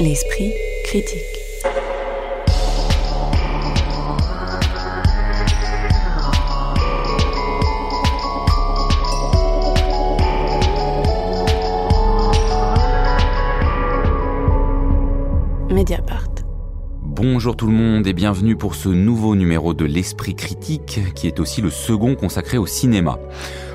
L'esprit 0.00 0.54
critique. 0.84 1.20
Mediapart. 15.68 16.30
Bonjour 17.02 17.54
tout 17.54 17.66
le 17.66 17.72
monde 17.72 18.06
et 18.06 18.14
bienvenue 18.14 18.56
pour 18.56 18.74
ce 18.74 18.88
nouveau 18.88 19.36
numéro 19.36 19.74
de 19.74 19.84
l'Esprit 19.84 20.34
critique 20.34 21.00
qui 21.14 21.26
est 21.26 21.38
aussi 21.40 21.60
le 21.60 21.68
second 21.68 22.14
consacré 22.14 22.56
au 22.56 22.64
cinéma. 22.64 23.18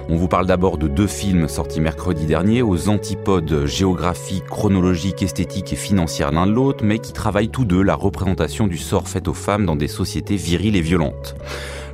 On 0.08 0.18
vous 0.18 0.28
parle 0.28 0.46
d'abord 0.46 0.78
de 0.78 0.88
deux 0.88 1.08
films 1.08 1.48
sortis 1.48 1.82
mercredi 1.82 2.28
dernier, 2.28 2.62
aux 2.62 2.90
antipodes 2.90 3.66
géographiques, 3.66 4.46
chronologiques, 4.46 5.24
esthétiques 5.24 5.74
et 5.74 5.76
financières 5.76 6.32
l'un 6.32 6.46
de 6.46 6.52
l'autre, 6.52 6.84
mais 6.84 7.00
qui 7.00 7.12
travaillent 7.12 7.50
tous 7.50 7.66
deux 7.66 7.82
la 7.82 7.96
représentation 7.96 8.68
du 8.68 8.78
sort 8.78 9.08
fait 9.08 9.28
aux 9.28 9.34
femmes 9.34 9.66
dans 9.66 9.76
des 9.76 9.88
sociétés 9.88 10.36
viriles 10.36 10.76
et 10.76 10.82
violentes. 10.82 11.36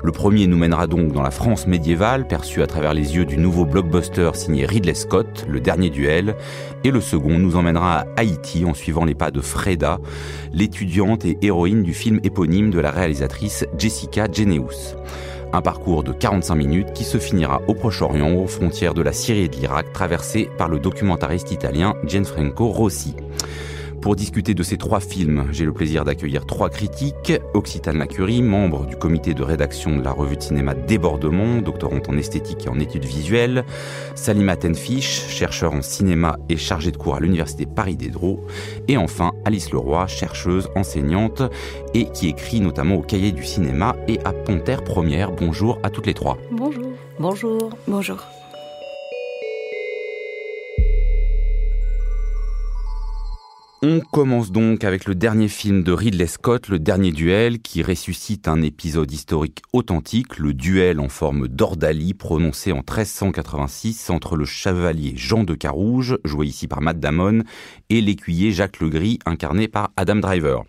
Le 0.04 0.12
premier 0.12 0.46
nous 0.48 0.58
mènera 0.58 0.88
donc 0.88 1.14
dans 1.14 1.22
la 1.22 1.32
France 1.32 1.68
médiévale, 1.68 2.28
perçue 2.28 2.62
à 2.62 2.68
travers 2.68 2.94
les 2.94 3.16
yeux 3.16 3.26
du 3.26 3.38
nouveau 3.38 3.66
blockbuster 3.66 4.32
signé 4.34 4.66
Ridley 4.66 4.94
Scott, 4.94 5.46
Le 5.48 5.62
Dernier 5.62 5.90
Duel, 5.90 6.36
et 6.84 6.92
le 6.92 7.00
second 7.00 7.40
nous 7.40 7.56
emmènera 7.56 8.00
à 8.00 8.06
Haïti 8.18 8.66
en 8.66 8.74
suivant 8.74 9.06
les 9.06 9.16
pas 9.16 9.32
de 9.32 9.40
Freda, 9.40 10.00
l'étudiante 10.52 11.24
et 11.24 11.38
héroïne 11.42 11.84
du 11.84 11.94
film 11.94 12.20
éponyme 12.24 12.72
de 12.72 12.80
la 12.80 12.92
réalisatrice 12.92 13.66
Jessica 13.78 14.28
Geneus. 14.30 14.98
Un 15.54 15.62
parcours 15.62 16.04
de 16.04 16.14
45 16.14 16.56
minutes 16.56 16.94
qui 16.94 17.04
se 17.04 17.18
finira 17.18 17.62
au 17.68 17.74
Proche-Orient, 17.74 18.36
aux 18.36 18.48
frontières 18.48 18.94
de 18.94 19.02
la 19.02 19.12
Syrie 19.12 19.42
et 19.42 19.48
de 19.50 19.56
l'Irak, 19.56 19.92
traversé 19.92 20.50
par 20.58 20.70
le 20.70 20.80
documentariste 20.80 21.52
italien 21.52 21.96
Gianfranco 22.06 22.68
Rossi. 22.68 23.16
Pour 24.02 24.16
discuter 24.16 24.56
de 24.56 24.64
ces 24.64 24.78
trois 24.78 25.00
films, 25.00 25.46
j'ai 25.52 25.64
le 25.64 25.74
plaisir 25.74 26.04
d'accueillir 26.04 26.48
trois 26.48 26.72
critiques. 26.72 27.34
Occitane 27.54 28.00
Lacurie, 28.00 28.42
membre 28.42 28.88
du 28.88 28.96
comité 28.96 29.36
de 29.36 29.44
rédaction 29.44 29.96
de 29.96 30.04
la 30.04 30.12
revue 30.12 30.38
de 30.38 30.42
cinéma 30.42 30.74
Débordement, 30.74 31.62
doctorante 31.62 32.10
en 32.10 32.18
esthétique 32.18 32.66
et 32.66 32.70
en 32.70 32.80
études 32.80 33.06
visuelles. 33.06 33.64
Salima 34.16 34.56
Tenfish, 34.56 35.28
chercheur 35.28 35.74
en 35.74 35.84
cinéma 35.84 36.38
et 36.50 36.58
chargée 36.58 36.92
de 36.92 36.98
cours 36.98 37.16
à 37.16 37.20
l'université 37.20 37.68
Paris 37.68 37.96
Diderot. 37.96 38.44
Et 38.88 38.98
enfin, 38.98 39.34
Alice 39.46 39.72
Leroy, 39.72 40.08
chercheuse, 40.08 40.68
enseignante 40.76 41.44
et 41.94 42.06
qui 42.06 42.28
écrit 42.28 42.60
notamment 42.60 42.96
au 42.96 43.02
Cahier 43.02 43.32
du 43.32 43.44
cinéma 43.44 43.96
et 44.08 44.20
à 44.26 44.34
Panthère 44.34 44.84
Première. 44.84 45.32
Bonjour 45.32 45.78
à 45.84 45.92
toutes 45.92 46.08
les 46.08 46.16
trois. 46.16 46.40
Bonjour. 46.52 46.88
Bonjour. 47.20 47.70
Bonjour. 47.88 48.18
On 53.84 54.00
commence 54.00 54.52
donc 54.52 54.84
avec 54.84 55.06
le 55.06 55.16
dernier 55.16 55.48
film 55.48 55.82
de 55.82 55.92
Ridley 55.92 56.28
Scott, 56.28 56.68
Le 56.68 56.78
Dernier 56.78 57.12
Duel, 57.12 57.58
qui 57.58 57.82
ressuscite 57.82 58.48
un 58.48 58.62
épisode 58.62 59.12
historique 59.12 59.64
authentique, 59.74 60.38
le 60.38 60.54
duel 60.54 61.00
en 61.00 61.10
forme 61.10 61.48
d'ordalie 61.48 62.14
prononcé 62.14 62.74
en 62.74 62.84
1386 62.88 64.12
entre 64.12 64.36
le 64.36 64.46
chevalier 64.46 65.14
Jean 65.16 65.44
de 65.44 65.56
Carouge, 65.56 66.20
joué 66.24 66.46
ici 66.46 66.68
par 66.68 66.82
Matt 66.82 67.00
Damon, 67.00 67.42
et 67.90 68.02
l'écuyer 68.02 68.52
Jacques 68.52 68.82
Legris, 68.82 69.18
incarné 69.26 69.68
par 69.68 69.90
Adam 69.98 70.18
Driver. 70.18 70.64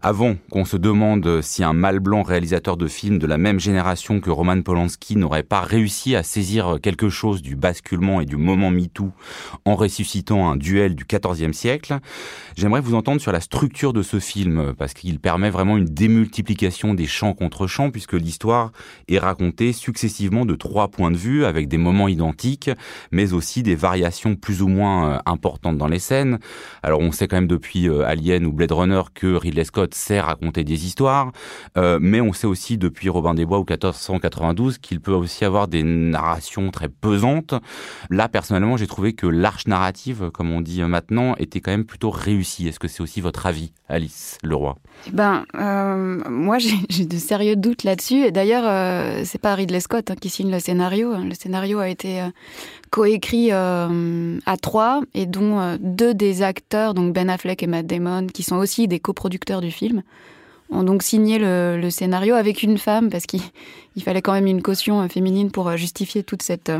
Avant 0.00 0.36
qu'on 0.52 0.64
se 0.64 0.76
demande 0.76 1.42
si 1.42 1.64
un 1.64 1.72
mâle 1.72 1.98
blanc 1.98 2.22
réalisateur 2.22 2.76
de 2.76 2.86
films 2.86 3.18
de 3.18 3.26
la 3.26 3.36
même 3.36 3.58
génération 3.58 4.20
que 4.20 4.30
Roman 4.30 4.62
Polanski 4.62 5.16
n'aurait 5.16 5.42
pas 5.42 5.60
réussi 5.60 6.14
à 6.14 6.22
saisir 6.22 6.78
quelque 6.80 7.08
chose 7.08 7.42
du 7.42 7.56
basculement 7.56 8.20
et 8.20 8.24
du 8.24 8.36
moment 8.36 8.70
MeToo 8.70 9.10
en 9.64 9.74
ressuscitant 9.74 10.48
un 10.48 10.54
duel 10.54 10.94
du 10.94 11.04
XIVe 11.04 11.52
siècle, 11.52 11.98
j'aimerais 12.56 12.80
vous 12.80 12.94
entendre 12.94 13.20
sur 13.20 13.32
la 13.32 13.40
structure 13.40 13.92
de 13.92 14.02
ce 14.02 14.20
film, 14.20 14.72
parce 14.78 14.94
qu'il 14.94 15.18
permet 15.18 15.50
vraiment 15.50 15.76
une 15.76 15.86
démultiplication 15.86 16.94
des 16.94 17.06
champs 17.06 17.34
contre 17.34 17.66
champs, 17.66 17.90
puisque 17.90 18.12
l'histoire 18.12 18.70
est 19.08 19.18
racontée 19.18 19.72
successivement 19.72 20.46
de 20.46 20.54
trois 20.54 20.88
points 20.88 21.10
de 21.10 21.16
vue, 21.16 21.44
avec 21.44 21.66
des 21.66 21.76
moments 21.76 22.06
identiques, 22.06 22.70
mais 23.10 23.32
aussi 23.32 23.64
des 23.64 23.74
variations 23.74 24.36
plus 24.36 24.62
ou 24.62 24.68
moins 24.68 25.10
euh, 25.10 25.18
importantes 25.26 25.76
dans 25.76 25.88
les 25.88 25.98
scènes. 25.98 26.38
Alors 26.84 27.00
on 27.00 27.10
sait 27.10 27.26
quand 27.26 27.36
même 27.36 27.48
depuis 27.48 27.88
euh, 27.88 28.06
Alien 28.06 28.46
ou 28.46 28.52
Blade 28.52 28.70
Runner 28.70 29.02
que 29.12 29.34
Ridley 29.34 29.64
Scott 29.64 29.87
à 30.10 30.22
raconter 30.22 30.64
des 30.64 30.86
histoires, 30.86 31.32
euh, 31.76 31.98
mais 32.00 32.20
on 32.20 32.32
sait 32.32 32.46
aussi 32.46 32.78
depuis 32.78 33.08
Robin 33.08 33.34
des 33.34 33.44
Bois 33.44 33.58
ou 33.58 33.64
1492 33.68 34.78
qu'il 34.78 35.00
peut 35.00 35.12
aussi 35.12 35.44
avoir 35.44 35.68
des 35.68 35.82
narrations 35.82 36.70
très 36.70 36.88
pesantes. 36.88 37.54
Là, 38.10 38.28
personnellement, 38.28 38.76
j'ai 38.76 38.86
trouvé 38.86 39.12
que 39.12 39.26
l'arche 39.26 39.66
narrative, 39.66 40.30
comme 40.32 40.50
on 40.52 40.60
dit 40.60 40.82
maintenant, 40.82 41.34
était 41.36 41.60
quand 41.60 41.70
même 41.70 41.84
plutôt 41.84 42.10
réussie. 42.10 42.68
Est-ce 42.68 42.78
que 42.78 42.88
c'est 42.88 43.02
aussi 43.02 43.20
votre 43.20 43.46
avis, 43.46 43.72
Alice 43.88 44.38
Leroy? 44.42 44.76
Ben, 45.12 45.44
euh, 45.54 46.22
moi, 46.28 46.58
j'ai 46.88 47.06
de 47.06 47.16
sérieux 47.16 47.56
doutes 47.56 47.84
là-dessus. 47.84 48.24
Et 48.24 48.30
d'ailleurs, 48.30 48.64
euh, 48.66 49.22
c'est 49.24 49.40
pas 49.40 49.54
Ridley 49.54 49.80
Scott 49.80 50.10
hein, 50.10 50.16
qui 50.20 50.28
signe 50.28 50.50
le 50.50 50.60
scénario. 50.60 51.14
Le 51.16 51.34
scénario 51.34 51.78
a 51.78 51.88
été 51.88 52.22
coécrit 52.90 53.48
euh, 53.52 54.38
à 54.46 54.56
trois 54.56 55.02
et 55.14 55.26
dont 55.26 55.58
euh, 55.60 55.76
deux 55.80 56.14
des 56.14 56.42
acteurs, 56.42 56.94
donc 56.94 57.12
Ben 57.12 57.28
Affleck 57.28 57.62
et 57.62 57.66
Matt 57.66 57.86
Damon, 57.86 58.26
qui 58.26 58.42
sont 58.42 58.56
aussi 58.56 58.88
des 58.88 59.00
coproducteurs 59.00 59.60
du 59.60 59.70
film, 59.70 60.02
ont 60.70 60.82
donc 60.82 61.02
signé 61.02 61.38
le, 61.38 61.88
scénario 61.90 62.34
avec 62.34 62.62
une 62.62 62.78
femme 62.78 63.10
parce 63.10 63.26
qu'il 63.26 63.42
fallait 64.02 64.22
quand 64.22 64.32
même 64.32 64.46
une 64.46 64.62
caution 64.62 65.00
euh, 65.00 65.08
féminine 65.08 65.50
pour 65.50 65.76
justifier 65.76 66.22
toute 66.22 66.42
cette 66.42 66.70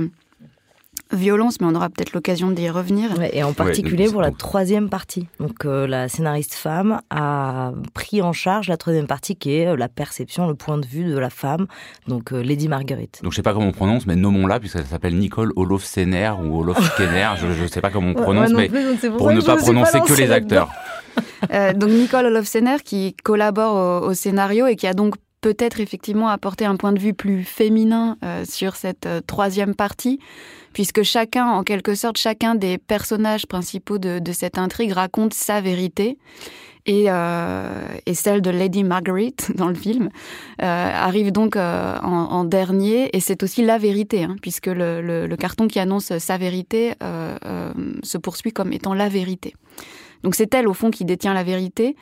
violence, 1.12 1.60
mais 1.60 1.66
on 1.66 1.74
aura 1.74 1.88
peut-être 1.88 2.12
l'occasion 2.12 2.50
d'y 2.50 2.68
revenir. 2.68 3.10
et 3.32 3.42
en 3.42 3.52
particulier 3.52 4.08
pour 4.10 4.20
la 4.20 4.30
troisième 4.30 4.88
partie. 4.88 5.26
Donc 5.40 5.64
euh, 5.64 5.86
la 5.86 6.08
scénariste 6.08 6.54
femme 6.54 7.00
a 7.10 7.72
pris 7.94 8.22
en 8.22 8.32
charge 8.32 8.68
la 8.68 8.76
troisième 8.76 9.06
partie 9.06 9.36
qui 9.36 9.56
est 9.56 9.68
euh, 9.68 9.76
la 9.76 9.88
perception, 9.88 10.46
le 10.46 10.54
point 10.54 10.78
de 10.78 10.86
vue 10.86 11.04
de 11.04 11.18
la 11.18 11.30
femme, 11.30 11.66
donc 12.06 12.32
euh, 12.32 12.42
Lady 12.42 12.68
Marguerite. 12.68 13.20
Donc 13.22 13.32
je 13.32 13.36
sais 13.36 13.42
pas 13.42 13.52
comment 13.52 13.68
on 13.68 13.72
prononce, 13.72 14.06
mais 14.06 14.16
nommons-la 14.16 14.60
puisqu'elle 14.60 14.86
s'appelle 14.86 15.16
Nicole 15.16 15.52
Olofsener 15.56 16.32
ou 16.42 16.60
Olofskener, 16.60 17.30
je 17.36 17.62
ne 17.62 17.66
sais 17.68 17.80
pas 17.80 17.90
comment 17.90 18.10
on 18.10 18.14
prononce, 18.14 18.52
mais 18.52 18.68
pour, 19.16 19.32
ne 19.32 19.40
pas 19.40 19.56
prononcer 19.56 20.00
que 20.00 20.14
les 20.14 20.30
acteurs. 20.30 20.70
donc 21.74 21.90
Nicole 21.90 22.26
Olofsener 22.26 22.76
qui 22.84 23.14
collabore 23.24 24.02
au, 24.02 24.14
scénario 24.14 24.66
et 24.66 24.76
qui 24.76 24.86
a 24.86 24.94
donc 24.94 25.14
peut-être 25.40 25.80
effectivement 25.80 26.28
apporté 26.28 26.64
un 26.64 26.76
point 26.76 26.92
de 26.92 26.98
vue 26.98 27.14
plus 27.14 27.44
féminin 27.44 28.16
sur 28.44 28.76
cette 28.76 29.08
troisième 29.26 29.74
partie 29.74 30.18
puisque 30.72 31.02
chacun, 31.02 31.46
en 31.46 31.64
quelque 31.64 31.94
sorte, 31.94 32.18
chacun 32.18 32.54
des 32.54 32.78
personnages 32.78 33.46
principaux 33.46 33.98
de, 33.98 34.32
cette 34.32 34.58
intrigue 34.58 34.92
raconte 34.92 35.34
sa 35.34 35.60
vérité. 35.60 36.18
Et, 36.86 37.06
euh, 37.08 37.86
celle 38.12 38.40
de 38.40 38.50
Lady 38.50 38.84
Margaret 38.84 39.34
dans 39.56 39.68
le 39.68 39.74
film 39.74 40.08
euh, 40.62 40.64
arrive 40.64 41.32
donc 41.32 41.56
euh, 41.56 41.98
en, 41.98 42.44
dernier 42.44 43.14
et 43.14 43.20
c'est 43.20 43.42
aussi 43.42 43.62
la 43.64 43.76
vérité 43.76 44.22
hein, 44.22 44.36
puisque 44.40 44.68
le, 44.68 45.34
carton 45.36 45.66
qui 45.66 45.80
annonce 45.80 46.16
sa 46.18 46.38
vérité 46.38 46.94
se 48.02 48.18
poursuit 48.18 48.52
comme 48.52 48.72
étant 48.72 48.94
la 48.94 49.08
vérité. 49.08 49.54
Donc 50.22 50.34
c'est 50.34 50.52
elle 50.54 50.68
au 50.68 50.74
fond 50.74 50.90
qui 50.90 51.04
détient 51.04 51.34
la 51.34 51.44
vérité. 51.44 51.96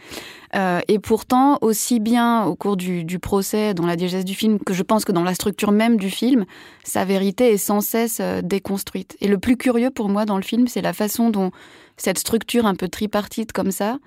Euh, 0.54 0.80
et 0.88 0.98
pourtant, 0.98 1.58
aussi 1.60 2.00
bien 2.00 2.44
au 2.44 2.54
cours 2.54 2.76
du, 2.76 3.18
procès, 3.18 3.74
dans 3.74 3.86
la 3.86 3.96
diégèse 3.96 4.24
du 4.24 4.34
film, 4.34 4.58
que 4.58 4.72
je 4.72 4.82
pense 4.82 5.04
que 5.04 5.12
dans 5.12 5.24
la 5.24 5.34
structure 5.34 5.72
même 5.72 5.96
du 5.96 6.10
film, 6.10 6.44
sa 6.84 7.04
vérité 7.04 7.52
est 7.52 7.58
sans 7.58 7.80
cesse 7.80 8.18
euh, 8.20 8.40
déconstruite. 8.42 9.16
Et 9.20 9.28
le 9.28 9.38
plus 9.38 9.56
curieux 9.56 9.90
pour 9.90 10.08
moi 10.08 10.24
dans 10.24 10.36
le 10.36 10.42
film, 10.42 10.68
c'est 10.68 10.82
la 10.82 10.92
façon 10.92 11.30
dont 11.30 11.50
cette 11.96 12.18
structure 12.18 12.66
un 12.66 12.74
peu 12.74 12.88
tripartite 12.88 13.52
comme 13.52 13.70
ça, 13.70 13.98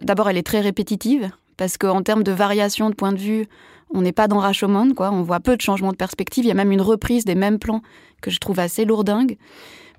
d'abord 0.00 0.28
elle 0.28 0.36
est 0.36 0.46
très 0.46 0.60
répétitive, 0.60 1.30
parce 1.56 1.78
qu'en 1.78 2.02
termes 2.02 2.22
de 2.22 2.32
variation 2.32 2.90
de 2.90 2.94
point 2.94 3.12
de 3.12 3.18
vue, 3.18 3.46
on 3.94 4.02
n'est 4.02 4.12
pas 4.12 4.28
dans 4.28 4.38
Rashomon, 4.38 4.94
quoi. 4.94 5.10
On 5.10 5.22
voit 5.22 5.40
peu 5.40 5.56
de 5.56 5.60
changements 5.60 5.92
de 5.92 5.96
perspective. 5.96 6.44
Il 6.44 6.48
y 6.48 6.50
a 6.50 6.54
même 6.54 6.72
une 6.72 6.80
reprise 6.80 7.24
des 7.24 7.34
mêmes 7.34 7.58
plans 7.58 7.82
que 8.22 8.30
je 8.30 8.38
trouve 8.38 8.58
assez 8.58 8.84
lourdingue. 8.84 9.36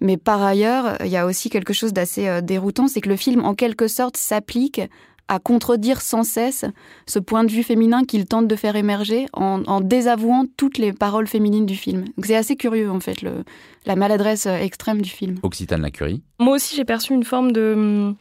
Mais 0.04 0.18
par 0.18 0.44
ailleurs, 0.44 0.98
il 1.00 1.08
y 1.08 1.18
a 1.18 1.26
aussi 1.26 1.50
quelque 1.50 1.74
chose 1.74 1.94
d'assez 1.94 2.28
euh, 2.28 2.42
déroutant, 2.42 2.88
c'est 2.88 3.02
que 3.02 3.10
le 3.10 3.16
film, 3.16 3.44
en 3.44 3.56
quelque 3.56 3.88
sorte, 3.88 4.18
s'applique 4.18 4.82
à 5.30 5.40
contredire 5.40 6.02
sans 6.02 6.24
cesse 6.24 6.66
ce 7.08 7.18
point 7.18 7.46
de 7.46 7.50
vue 7.50 7.64
féminin 7.64 8.04
qu'il 8.04 8.26
tente 8.26 8.48
de 8.48 8.56
faire 8.58 8.76
émerger 8.76 9.28
en, 9.32 9.80
désavouant 9.80 10.44
toutes 10.58 10.78
les 10.78 10.92
paroles 10.92 11.28
féminines 11.28 11.66
du 11.66 11.76
film. 11.76 12.04
C'est 12.22 12.36
assez 12.36 12.58
curieux 12.58 12.92
en 12.92 13.00
fait 13.00 13.22
le, 13.22 13.46
la 13.86 13.96
maladresse 13.96 14.46
euh, 14.46 14.58
extrême 14.58 15.02
du 15.02 15.10
film. 15.10 15.40
Occitane 15.42 15.82
Lacurie. 15.82 16.22
Moi 16.40 16.56
aussi 16.56 16.76
j'ai 16.76 16.84
perçu 16.84 17.14
une 17.14 17.24
forme 17.24 17.54
de 17.54 17.74
hum, 17.74 18.16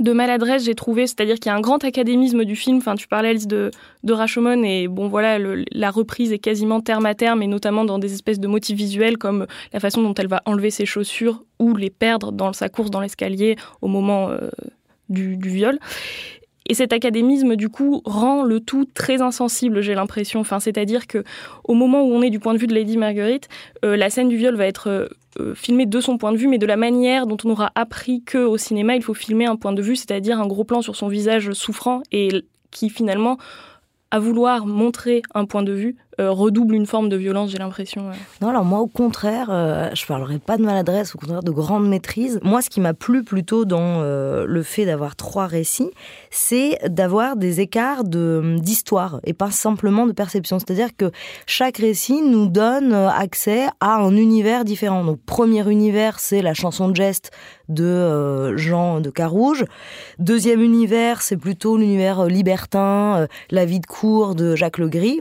de 0.00 0.12
maladresse, 0.12 0.64
j'ai 0.64 0.74
trouvé, 0.74 1.06
c'est-à-dire 1.06 1.36
qu'il 1.36 1.46
y 1.46 1.54
a 1.54 1.54
un 1.54 1.60
grand 1.60 1.84
académisme 1.84 2.44
du 2.44 2.56
film. 2.56 2.78
Enfin, 2.78 2.96
tu 2.96 3.06
parlais 3.06 3.28
Alice 3.30 3.46
de, 3.46 3.70
de 4.02 4.12
Rashomon 4.12 4.62
et 4.64 4.88
bon 4.88 5.08
voilà, 5.08 5.38
la 5.38 5.90
reprise 5.90 6.32
est 6.32 6.38
quasiment 6.38 6.80
terme 6.80 7.06
à 7.06 7.14
terme 7.14 7.42
et 7.42 7.46
notamment 7.46 7.84
dans 7.84 7.98
des 7.98 8.12
espèces 8.12 8.40
de 8.40 8.48
motifs 8.48 8.76
visuels 8.76 9.16
comme 9.16 9.46
la 9.72 9.80
façon 9.80 10.02
dont 10.02 10.14
elle 10.14 10.26
va 10.26 10.42
enlever 10.44 10.70
ses 10.70 10.86
chaussures 10.86 11.44
ou 11.60 11.76
les 11.76 11.90
perdre 11.90 12.32
dans 12.32 12.52
sa 12.52 12.68
course 12.68 12.90
dans 12.90 13.00
l'escalier 13.00 13.56
au 13.80 13.86
moment 13.86 14.28
euh, 14.30 14.50
du, 15.08 15.38
viol. 15.40 15.78
Et 16.68 16.74
cet 16.74 16.92
académisme, 16.92 17.54
du 17.54 17.68
coup, 17.68 18.02
rend 18.04 18.42
le 18.42 18.58
tout 18.58 18.86
très 18.92 19.22
insensible, 19.22 19.82
j'ai 19.82 19.94
l'impression. 19.94 20.42
C'est-à-dire 20.42 21.06
que 21.06 21.22
au 21.62 21.74
moment 21.74 22.02
où 22.02 22.12
on 22.12 22.22
est 22.22 22.30
du 22.30 22.40
point 22.40 22.54
de 22.54 22.58
vue 22.58 22.66
de 22.66 22.74
Lady 22.74 22.96
Marguerite, 22.96 23.48
euh, 23.84 23.96
la 23.96 24.10
scène 24.10 24.28
du 24.28 24.36
viol 24.36 24.56
va 24.56 24.66
être 24.66 24.88
euh, 24.88 25.06
filmer 25.54 25.86
de 25.86 26.00
son 26.00 26.18
point 26.18 26.32
de 26.32 26.36
vue, 26.36 26.48
mais 26.48 26.58
de 26.58 26.66
la 26.66 26.76
manière 26.76 27.26
dont 27.26 27.36
on 27.44 27.50
aura 27.50 27.72
appris 27.74 28.22
que 28.22 28.38
au 28.38 28.56
cinéma, 28.56 28.96
il 28.96 29.02
faut 29.02 29.14
filmer 29.14 29.46
un 29.46 29.56
point 29.56 29.72
de 29.72 29.82
vue, 29.82 29.96
c'est-à-dire 29.96 30.40
un 30.40 30.46
gros 30.46 30.64
plan 30.64 30.82
sur 30.82 30.96
son 30.96 31.08
visage 31.08 31.52
souffrant 31.52 32.02
et 32.12 32.44
qui 32.70 32.90
finalement 32.90 33.38
à 34.10 34.18
vouloir 34.18 34.66
montrer 34.66 35.22
un 35.34 35.44
point 35.44 35.62
de 35.62 35.72
vue, 35.72 35.96
euh, 36.18 36.30
redouble 36.30 36.74
une 36.74 36.86
forme 36.86 37.10
de 37.10 37.16
violence, 37.16 37.50
j'ai 37.50 37.58
l'impression. 37.58 38.10
Non, 38.40 38.48
alors 38.48 38.64
moi, 38.64 38.80
au 38.80 38.86
contraire, 38.86 39.48
euh, 39.50 39.90
je 39.94 40.06
parlerai 40.06 40.38
pas 40.38 40.56
de 40.56 40.62
maladresse, 40.62 41.14
au 41.14 41.18
contraire 41.18 41.42
de 41.42 41.50
grande 41.50 41.86
maîtrise. 41.86 42.40
Moi, 42.42 42.62
ce 42.62 42.70
qui 42.70 42.80
m'a 42.80 42.94
plu 42.94 43.22
plutôt 43.22 43.66
dans 43.66 44.00
euh, 44.00 44.46
le 44.48 44.62
fait 44.62 44.86
d'avoir 44.86 45.14
trois 45.14 45.46
récits, 45.46 45.90
c'est 46.30 46.78
d'avoir 46.88 47.36
des 47.36 47.60
écarts 47.60 48.04
de 48.04 48.56
d'histoire 48.58 49.20
et 49.24 49.34
pas 49.34 49.50
simplement 49.50 50.06
de 50.06 50.12
perception. 50.12 50.58
C'est-à-dire 50.58 50.96
que 50.96 51.10
chaque 51.46 51.78
récit 51.78 52.22
nous 52.22 52.46
donne 52.46 52.94
accès 52.94 53.66
à 53.80 53.96
un 53.96 54.16
univers 54.16 54.64
différent. 54.64 55.04
Donc, 55.04 55.20
premier 55.26 55.70
univers, 55.70 56.18
c'est 56.18 56.40
la 56.40 56.54
chanson 56.54 56.88
de 56.88 56.96
geste 56.96 57.30
de 57.68 58.56
Jean 58.56 59.00
de 59.00 59.10
Carouge. 59.10 59.64
Deuxième 60.18 60.62
univers, 60.62 61.20
c'est 61.20 61.36
plutôt 61.36 61.76
l'univers 61.76 62.24
libertin, 62.24 63.26
la 63.50 63.64
vie 63.66 63.80
de 63.80 63.86
cour 63.86 64.34
de 64.34 64.56
Jacques 64.56 64.78
Legris. 64.78 65.20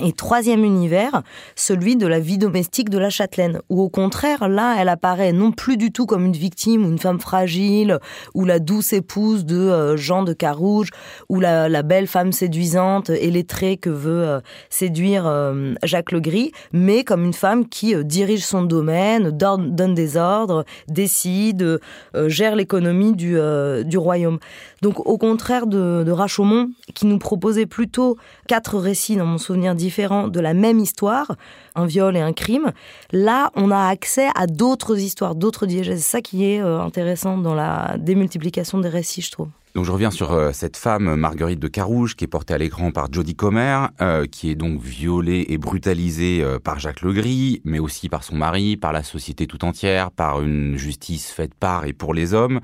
Et 0.00 0.12
troisième 0.12 0.64
univers, 0.64 1.22
celui 1.56 1.96
de 1.96 2.06
la 2.06 2.20
vie 2.20 2.38
domestique 2.38 2.88
de 2.88 2.98
la 2.98 3.10
châtelaine, 3.10 3.60
où 3.68 3.82
au 3.82 3.88
contraire, 3.88 4.48
là, 4.48 4.76
elle 4.78 4.88
apparaît 4.88 5.32
non 5.32 5.50
plus 5.50 5.76
du 5.76 5.90
tout 5.90 6.06
comme 6.06 6.24
une 6.24 6.36
victime 6.36 6.84
ou 6.84 6.88
une 6.88 6.98
femme 6.98 7.18
fragile, 7.18 7.98
ou 8.34 8.44
la 8.44 8.60
douce 8.60 8.92
épouse 8.92 9.44
de 9.44 9.56
euh, 9.56 9.96
Jean 9.96 10.22
de 10.22 10.32
Carouge, 10.32 10.90
ou 11.28 11.40
la, 11.40 11.82
belle 11.82 12.06
femme 12.06 12.32
séduisante 12.32 13.10
et 13.10 13.30
lettrée 13.30 13.76
que 13.76 13.90
veut 13.90 14.28
euh, 14.28 14.40
séduire 14.70 15.26
euh, 15.26 15.74
Jacques 15.82 16.12
Legris, 16.12 16.52
mais 16.72 17.02
comme 17.02 17.24
une 17.24 17.32
femme 17.32 17.68
qui 17.68 17.94
dirige 18.04 18.44
son 18.44 18.62
domaine, 18.62 19.30
donne 19.30 19.94
des 19.94 20.16
ordres, 20.16 20.64
décide, 20.86 21.80
gère 22.26 22.56
l'économie 22.56 23.14
du, 23.14 23.38
du 23.84 23.98
royaume. 23.98 24.38
Donc 24.82 25.06
au 25.06 25.18
contraire 25.18 25.66
de, 25.66 26.02
de 26.04 26.10
Rashomon, 26.10 26.70
qui 26.94 27.06
nous 27.06 27.18
proposait 27.18 27.66
plutôt 27.66 28.16
quatre 28.46 28.78
récits 28.78 29.16
dans 29.16 29.26
mon 29.26 29.38
souvenir 29.38 29.74
différents 29.88 30.28
de 30.28 30.40
la 30.40 30.52
même 30.52 30.80
histoire, 30.80 31.34
un 31.74 31.86
viol 31.86 32.14
et 32.14 32.20
un 32.20 32.34
crime, 32.34 32.72
là 33.10 33.50
on 33.54 33.70
a 33.70 33.88
accès 33.88 34.28
à 34.34 34.46
d'autres 34.46 34.98
histoires, 34.98 35.34
d'autres 35.34 35.64
diégèses. 35.64 36.02
C'est 36.02 36.10
ça 36.18 36.20
qui 36.20 36.44
est 36.44 36.60
euh, 36.60 36.78
intéressant 36.80 37.38
dans 37.38 37.54
la 37.54 37.96
démultiplication 37.98 38.80
des 38.80 38.90
récits, 38.90 39.22
je 39.22 39.30
trouve. 39.30 39.48
Donc 39.74 39.86
je 39.86 39.92
reviens 39.92 40.10
sur 40.10 40.32
euh, 40.32 40.50
cette 40.52 40.76
femme, 40.76 41.14
Marguerite 41.14 41.58
de 41.58 41.68
Carouge, 41.68 42.16
qui 42.16 42.24
est 42.24 42.28
portée 42.36 42.52
à 42.52 42.58
l'écran 42.58 42.90
par 42.90 43.10
Jodie 43.10 43.34
Comer, 43.34 43.88
euh, 44.02 44.26
qui 44.26 44.50
est 44.50 44.56
donc 44.56 44.82
violée 44.82 45.46
et 45.48 45.56
brutalisée 45.56 46.44
par 46.62 46.78
Jacques 46.78 47.00
Legris, 47.00 47.62
mais 47.64 47.78
aussi 47.78 48.10
par 48.10 48.24
son 48.24 48.36
mari, 48.36 48.76
par 48.76 48.92
la 48.92 49.02
société 49.02 49.46
tout 49.46 49.64
entière, 49.64 50.10
par 50.10 50.42
une 50.42 50.76
justice 50.76 51.30
faite 51.30 51.54
par 51.54 51.86
et 51.86 51.94
pour 51.94 52.12
les 52.12 52.34
hommes. 52.34 52.60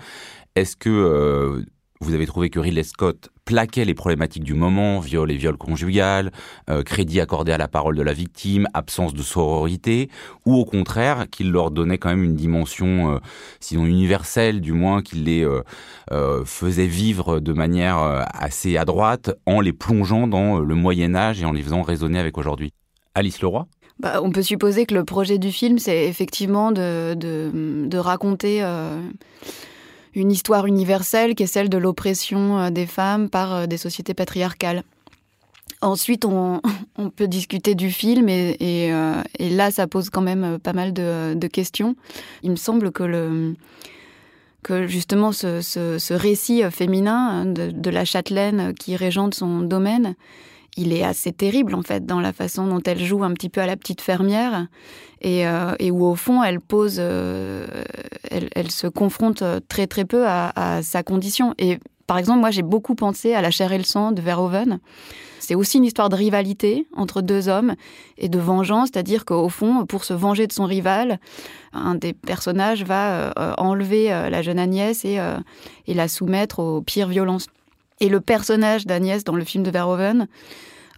Est-ce 0.56 0.76
que 0.76 1.64
vous 2.00 2.12
avez 2.12 2.26
trouvé 2.26 2.50
que 2.50 2.60
Ridley 2.60 2.82
Scott 2.82 3.30
plaquait 3.44 3.84
les 3.84 3.94
problématiques 3.94 4.44
du 4.44 4.54
moment, 4.54 5.00
viol 5.00 5.30
et 5.30 5.36
viol 5.36 5.56
conjugal, 5.56 6.32
euh, 6.70 6.82
crédit 6.82 7.20
accordé 7.20 7.52
à 7.52 7.58
la 7.58 7.68
parole 7.68 7.96
de 7.96 8.02
la 8.02 8.12
victime, 8.12 8.66
absence 8.74 9.14
de 9.14 9.22
sororité, 9.22 10.08
ou 10.46 10.54
au 10.54 10.64
contraire 10.64 11.26
qu'il 11.30 11.50
leur 11.50 11.70
donnait 11.70 11.98
quand 11.98 12.08
même 12.08 12.24
une 12.24 12.36
dimension, 12.36 13.14
euh, 13.14 13.18
sinon 13.60 13.86
universelle, 13.86 14.60
du 14.60 14.72
moins 14.72 15.02
qu'il 15.02 15.24
les 15.24 15.44
euh, 15.44 16.44
faisait 16.44 16.86
vivre 16.86 17.40
de 17.40 17.52
manière 17.52 17.98
assez 18.32 18.76
adroite 18.76 19.30
en 19.46 19.60
les 19.60 19.72
plongeant 19.72 20.26
dans 20.26 20.58
le 20.58 20.74
Moyen 20.74 21.14
Âge 21.14 21.42
et 21.42 21.44
en 21.44 21.52
les 21.52 21.62
faisant 21.62 21.82
raisonner 21.82 22.18
avec 22.18 22.38
aujourd'hui. 22.38 22.72
Alice 23.14 23.40
Leroy? 23.40 23.66
Bah, 24.00 24.20
on 24.22 24.30
peut 24.30 24.42
supposer 24.42 24.86
que 24.86 24.94
le 24.94 25.04
projet 25.04 25.38
du 25.38 25.52
film, 25.52 25.78
c'est 25.78 26.08
effectivement 26.08 26.72
de, 26.72 27.96
raconter 27.96 28.62
une 30.14 30.30
histoire 30.30 30.66
universelle 30.66 31.34
qui 31.34 31.42
est 31.42 31.48
celle 31.48 31.68
de 31.68 31.78
l'oppression 31.78 32.58
euh, 32.58 32.70
des 32.70 32.86
femmes 32.86 33.28
par 33.28 33.54
euh, 33.54 33.66
des 33.66 33.76
sociétés 33.76 34.14
patriarcales. 34.14 34.82
Ensuite, 35.80 36.24
on, 36.24 36.60
peut 37.16 37.28
discuter 37.28 37.74
du 37.74 37.90
film 37.90 38.28
et, 38.28 38.56
euh, 38.92 39.22
là, 39.38 39.70
ça 39.70 39.86
pose 39.86 40.08
quand 40.10 40.22
même 40.22 40.58
pas 40.58 40.72
mal 40.72 40.92
de, 40.92 41.46
questions. 41.48 41.94
Il 42.42 42.52
me 42.52 42.56
semble 42.56 42.90
que 42.90 43.54
justement 44.86 45.32
ce 45.32 46.12
récit 46.14 46.62
féminin 46.70 47.28
hein, 47.28 47.46
de, 47.46 47.70
de, 47.70 47.90
la 47.90 48.06
châtelaine 48.06 48.72
qui 48.72 48.96
régente 48.96 49.34
son 49.34 49.60
domaine, 49.60 50.14
il 50.76 50.92
est 50.92 51.04
assez 51.04 51.32
terrible 51.32 51.74
en 51.74 51.82
fait 51.82 52.04
dans 52.04 52.20
la 52.20 52.32
façon 52.32 52.66
dont 52.66 52.80
elle 52.84 53.02
joue 53.02 53.22
un 53.22 53.32
petit 53.32 53.48
peu 53.48 53.60
à 53.60 53.66
la 53.66 53.76
petite 53.76 54.00
fermière 54.00 54.66
et, 55.20 55.46
euh, 55.46 55.74
où 55.90 56.04
au 56.04 56.14
fond 56.14 56.42
elle 56.42 56.60
pose, 56.60 56.96
euh, 56.98 57.66
elle, 58.30 58.70
se 58.70 58.86
confronte 58.86 59.42
très 59.68 59.86
très 59.86 60.04
peu 60.04 60.26
à, 60.26 60.80
sa 60.82 61.02
condition. 61.02 61.54
Et 61.58 61.78
par 62.06 62.18
exemple, 62.18 62.40
moi 62.40 62.50
j'ai 62.50 62.62
beaucoup 62.62 62.94
pensé 62.94 63.34
à 63.34 63.40
La 63.40 63.50
chair 63.50 63.72
et 63.72 63.78
le 63.78 63.84
sang 63.84 64.12
de 64.12 64.20
Verhoeven. 64.20 64.80
C'est 65.38 65.54
aussi 65.54 65.76
une 65.76 65.84
histoire 65.84 66.08
de 66.08 66.16
rivalité 66.16 66.86
entre 66.96 67.20
deux 67.20 67.48
hommes 67.48 67.74
et 68.16 68.30
de 68.30 68.38
vengeance, 68.38 68.88
c'est-à-dire 68.92 69.26
qu'au 69.26 69.50
fond, 69.50 69.84
pour 69.84 70.04
se 70.04 70.14
venger 70.14 70.46
de 70.46 70.52
son 70.52 70.64
rival, 70.64 71.20
un 71.74 71.96
des 71.96 72.14
personnages 72.14 72.82
va 72.82 73.32
euh, 73.38 73.54
enlever 73.58 74.08
la 74.08 74.40
jeune 74.40 74.58
Agnès 74.58 75.04
et 75.04 75.18
la 75.86 76.08
soumettre 76.08 76.60
aux 76.60 76.80
pires 76.80 77.08
violences. 77.08 77.48
Et 78.00 78.08
le 78.08 78.20
personnage 78.20 78.86
d'Agnès 78.86 79.24
dans 79.24 79.36
le 79.36 79.44
film 79.44 79.62
de 79.62 79.70
Verhoeven 79.70 80.26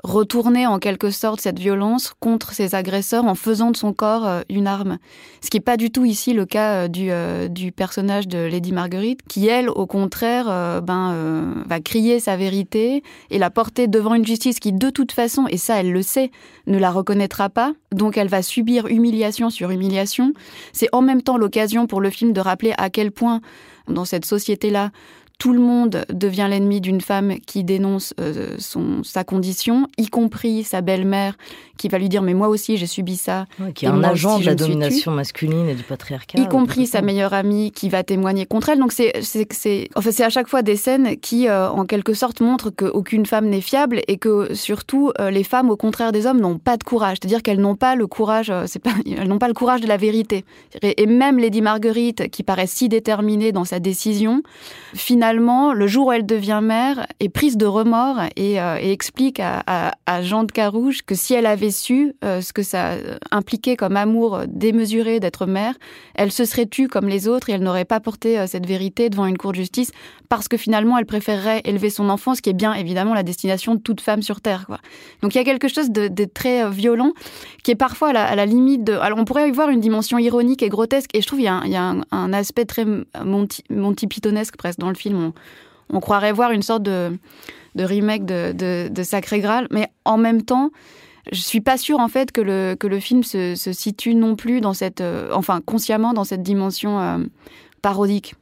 retournait 0.07 0.67
en 0.67 0.79
quelque 0.79 1.11
sorte 1.11 1.41
cette 1.41 1.59
violence 1.59 2.15
contre 2.21 2.53
ses 2.53 2.75
agresseurs 2.75 3.25
en 3.25 3.35
faisant 3.35 3.71
de 3.71 3.77
son 3.77 3.93
corps 3.93 4.27
euh, 4.27 4.41
une 4.49 4.67
arme. 4.67 4.99
Ce 5.43 5.51
qui 5.51 5.57
n'est 5.57 5.63
pas 5.63 5.77
du 5.77 5.91
tout 5.91 6.05
ici 6.05 6.33
le 6.33 6.47
cas 6.47 6.85
euh, 6.85 6.89
du, 6.89 7.09
euh, 7.11 7.49
du 7.49 7.73
personnage 7.73 8.29
de 8.29 8.39
Lady 8.39 8.73
Marguerite, 8.73 9.21
qui 9.27 9.49
elle, 9.49 9.69
au 9.69 9.87
contraire, 9.87 10.47
ben, 10.83 11.63
va 11.67 11.81
crier 11.81 12.21
sa 12.21 12.37
vérité 12.37 13.03
et 13.31 13.39
la 13.39 13.51
porter 13.51 13.89
devant 13.89 14.15
une 14.15 14.27
justice 14.27 14.61
qui, 14.61 14.73
de 14.73 14.91
toute 14.91 15.13
façon, 15.13 15.47
et 15.49 15.57
ça 15.57 15.81
elle 15.81 15.93
le 15.93 16.03
sait, 16.03 16.31
ne 16.67 16.79
la 16.79 16.91
reconnaîtra 16.91 17.49
pas. 17.49 17.73
Donc 17.93 18.17
elle 18.17 18.29
va 18.29 18.43
subir 18.43 18.87
humiliation 18.87 19.51
sur 19.51 19.71
humiliation. 19.71 20.33
C'est 20.73 20.89
en 20.93 21.03
même 21.03 21.23
temps 21.23 21.37
l'occasion 21.37 21.87
pour 21.87 22.01
le 22.01 22.11
film 22.11 22.33
de 22.33 22.41
rappeler 22.41 22.75
à 22.79 22.91
quel 22.91 23.11
point, 23.11 23.41
dans 23.89 24.05
cette 24.05 24.25
société-là, 24.25 24.91
tout 25.39 25.53
le 25.53 25.59
monde 25.61 26.07
devient 26.11 26.47
l'ennemi 26.49 26.81
d'une 26.81 27.03
femme 27.03 27.35
qui 27.47 27.63
dénonce 27.63 28.15
euh, 28.21 28.57
son, 28.59 29.03
sa 29.05 29.23
condition, 29.23 29.87
y 29.99 30.09
compris 30.09 30.65
sa 30.65 30.81
belle-mère 30.81 31.37
qui 31.77 31.89
va 31.89 31.99
lui 31.99 32.09
dire 32.09 32.23
mais 32.23 32.33
moi 32.33 32.49
aussi 32.49 32.79
j'ai 32.79 32.87
subi 32.87 33.17
ça. 33.17 33.45
qui 33.75 33.85
est 33.85 33.89
un 33.89 34.03
agent 34.03 34.39
de 34.39 34.47
la 34.47 34.55
domination 34.55 35.13
masculine 35.13 35.69
et 35.69 35.75
du 35.75 35.83
patriarcat. 35.83 36.41
Y 36.41 36.49
compris 36.49 36.87
sa 36.87 37.03
meilleure 37.03 37.35
amie 37.35 37.71
qui 37.71 37.91
va 37.91 38.03
témoigner 38.03 38.47
contre 38.47 38.71
elle. 38.71 38.79
Donc 38.79 38.93
c'est 38.93 39.13
c'est 39.21 39.91
enfin 39.95 40.11
c'est 40.11 40.25
à 40.25 40.31
chaque 40.31 40.49
fois 40.49 40.63
des 40.63 40.77
scènes 40.77 41.19
qui 41.19 41.49
euh, 41.49 41.69
en 41.69 41.85
quelque 41.85 42.15
sorte 42.15 42.41
montrent 42.41 42.71
qu'aucune 42.71 43.27
femme 43.27 43.47
n'est 43.47 43.61
fiable 43.61 44.01
et 44.09 44.17
que 44.17 44.55
surtout 44.55 45.13
euh, 45.21 45.31
les 45.31 45.45
femmes 45.45 45.69
au 45.69 45.77
contraire 45.77 46.13
des 46.13 46.25
hommes 46.25 46.41
n'ont 46.41 46.59
pas 46.59 46.79
de 46.79 46.85
courage. 46.85 47.19
C'est-à-dire 47.21 47.43
qu'elles 47.43 47.61
n'ont 47.61 47.77
pas 47.77 47.95
le 47.95 48.07
courage 48.07 48.51
c'est 48.65 48.83
pas 48.83 48.93
elles 49.07 49.29
n'ont 49.29 49.39
pas 49.39 49.49
le 49.49 49.55
courage 49.55 49.83
de 49.83 49.87
la 49.87 49.99
vérité. 49.99 50.47
Et, 50.81 51.03
et 51.03 51.07
même 51.07 51.39
Lady 51.39 51.61
Marguerite 51.61 52.31
qui 52.31 52.43
paraît 52.43 52.67
si 52.67 52.89
déterminée 52.89 53.53
dans 53.53 53.65
sa 53.65 53.81
décision 53.81 54.43
finalement 54.95 55.26
finalement, 55.27 55.73
le 55.73 55.89
jour 55.89 56.07
où 56.07 56.13
elle 56.13 56.25
devient 56.25 56.61
mère, 56.63 57.05
est 57.19 57.29
prise 57.29 57.57
de 57.57 57.67
remords 57.67 58.21
et, 58.37 58.61
euh, 58.61 58.77
explique 58.77 59.41
à, 59.41 59.93
Jean 60.23 60.45
de 60.45 60.53
Carouge 60.53 61.03
que 61.03 61.17
si 61.17 61.35
elle 61.35 61.47
avait 61.47 61.73
su 61.73 62.15
euh, 62.25 62.41
ce 62.41 62.53
que 62.53 62.63
ça 62.63 62.93
impliquait 63.33 63.75
comme 63.75 63.97
amour 63.97 64.43
démesuré 64.47 65.19
d'être 65.19 65.47
mère, 65.47 65.75
elle 66.15 66.31
se 66.31 66.45
serait 66.45 66.67
tue 66.67 66.87
comme 66.87 67.09
les 67.09 67.27
autres 67.27 67.51
et 67.51 67.55
elle 67.55 67.63
n'aurait 67.63 67.85
pas 67.85 67.99
porté 67.99 68.39
euh, 68.39 68.47
cette 68.47 68.67
vérité 68.67 69.11
devant 69.11 69.27
une 69.27 69.37
cour 69.37 69.51
de 69.51 69.57
justice 69.57 69.91
parce 70.29 70.47
que 70.47 70.57
finalement 70.57 70.97
elle 70.97 71.07
préférerait 71.07 71.61
élever 71.65 71.91
son 71.91 72.09
enfant, 72.09 72.37
ce 72.37 72.43
qui 72.43 72.51
est 72.51 72.55
bien 72.55 72.73
évidemment 72.75 73.13
la 73.13 73.25
destination 73.25 73.75
de 73.75 73.81
toute 73.81 74.01
femme 74.01 74.23
sur 74.23 74.41
Terre. 74.41 74.67
Donc 75.23 75.35
il 75.35 75.39
y 75.39 75.41
a 75.41 75.45
quelque 75.45 75.69
chose 75.69 75.91
de, 75.91 76.25
très 76.25 76.71
violent 76.71 77.13
qui 77.65 77.73
est 77.73 77.77
parfois 77.77 78.11
à 78.11 78.37
la, 78.37 78.47
limite 78.47 78.85
de... 78.85 78.93
Alors 78.93 79.19
on 79.19 79.25
pourrait 79.25 79.49
y 79.49 79.53
voir 79.53 79.71
une 79.71 79.81
dimension 79.81 80.19
ironique 80.19 80.63
et 80.63 80.69
grotesque 80.69 81.11
et 81.15 81.21
je 81.21 81.27
trouve 81.27 81.41
qu'il 81.41 81.47
y 81.47 81.77
a, 81.77 81.95
un, 82.11 82.33
aspect 82.33 82.65
très 82.65 82.85
Monty, 83.25 83.65
Monty 83.71 84.07
Pythonesque 84.07 84.57
presque 84.57 84.79
dans 84.79 84.89
le 84.89 84.95
film 84.95 85.16
on, 85.91 86.01
croirait 86.01 86.33
voir 86.33 86.51
une 86.51 86.63
sorte 86.63 86.83
de, 86.83 87.19
remake 87.77 88.25
de, 88.25 89.03
Sacré 89.03 89.41
Graal, 89.41 89.67
mais 89.71 89.89
en 90.05 90.17
même 90.17 90.43
temps, 90.43 90.71
je 91.33 91.41
suis 91.41 91.61
pas 91.61 91.77
sûre 91.77 91.99
en 91.99 92.09
fait 92.09 92.33
que 92.33 92.41
le, 92.41 92.77
que 92.79 92.87
le 92.87 93.01
film 93.01 93.23
se, 93.23 93.55
situe 93.55 94.15
non 94.15 94.37
plus 94.37 94.61
dans 94.61 94.75
cette, 94.75 95.01
euh, 95.01 95.29
enfin 95.33 95.61
consciemment 95.65 96.13
dans 96.13 96.25
cette 96.25 96.43
dimension 96.43 97.01
euh, 97.01 97.19
parodique. 97.83 98.35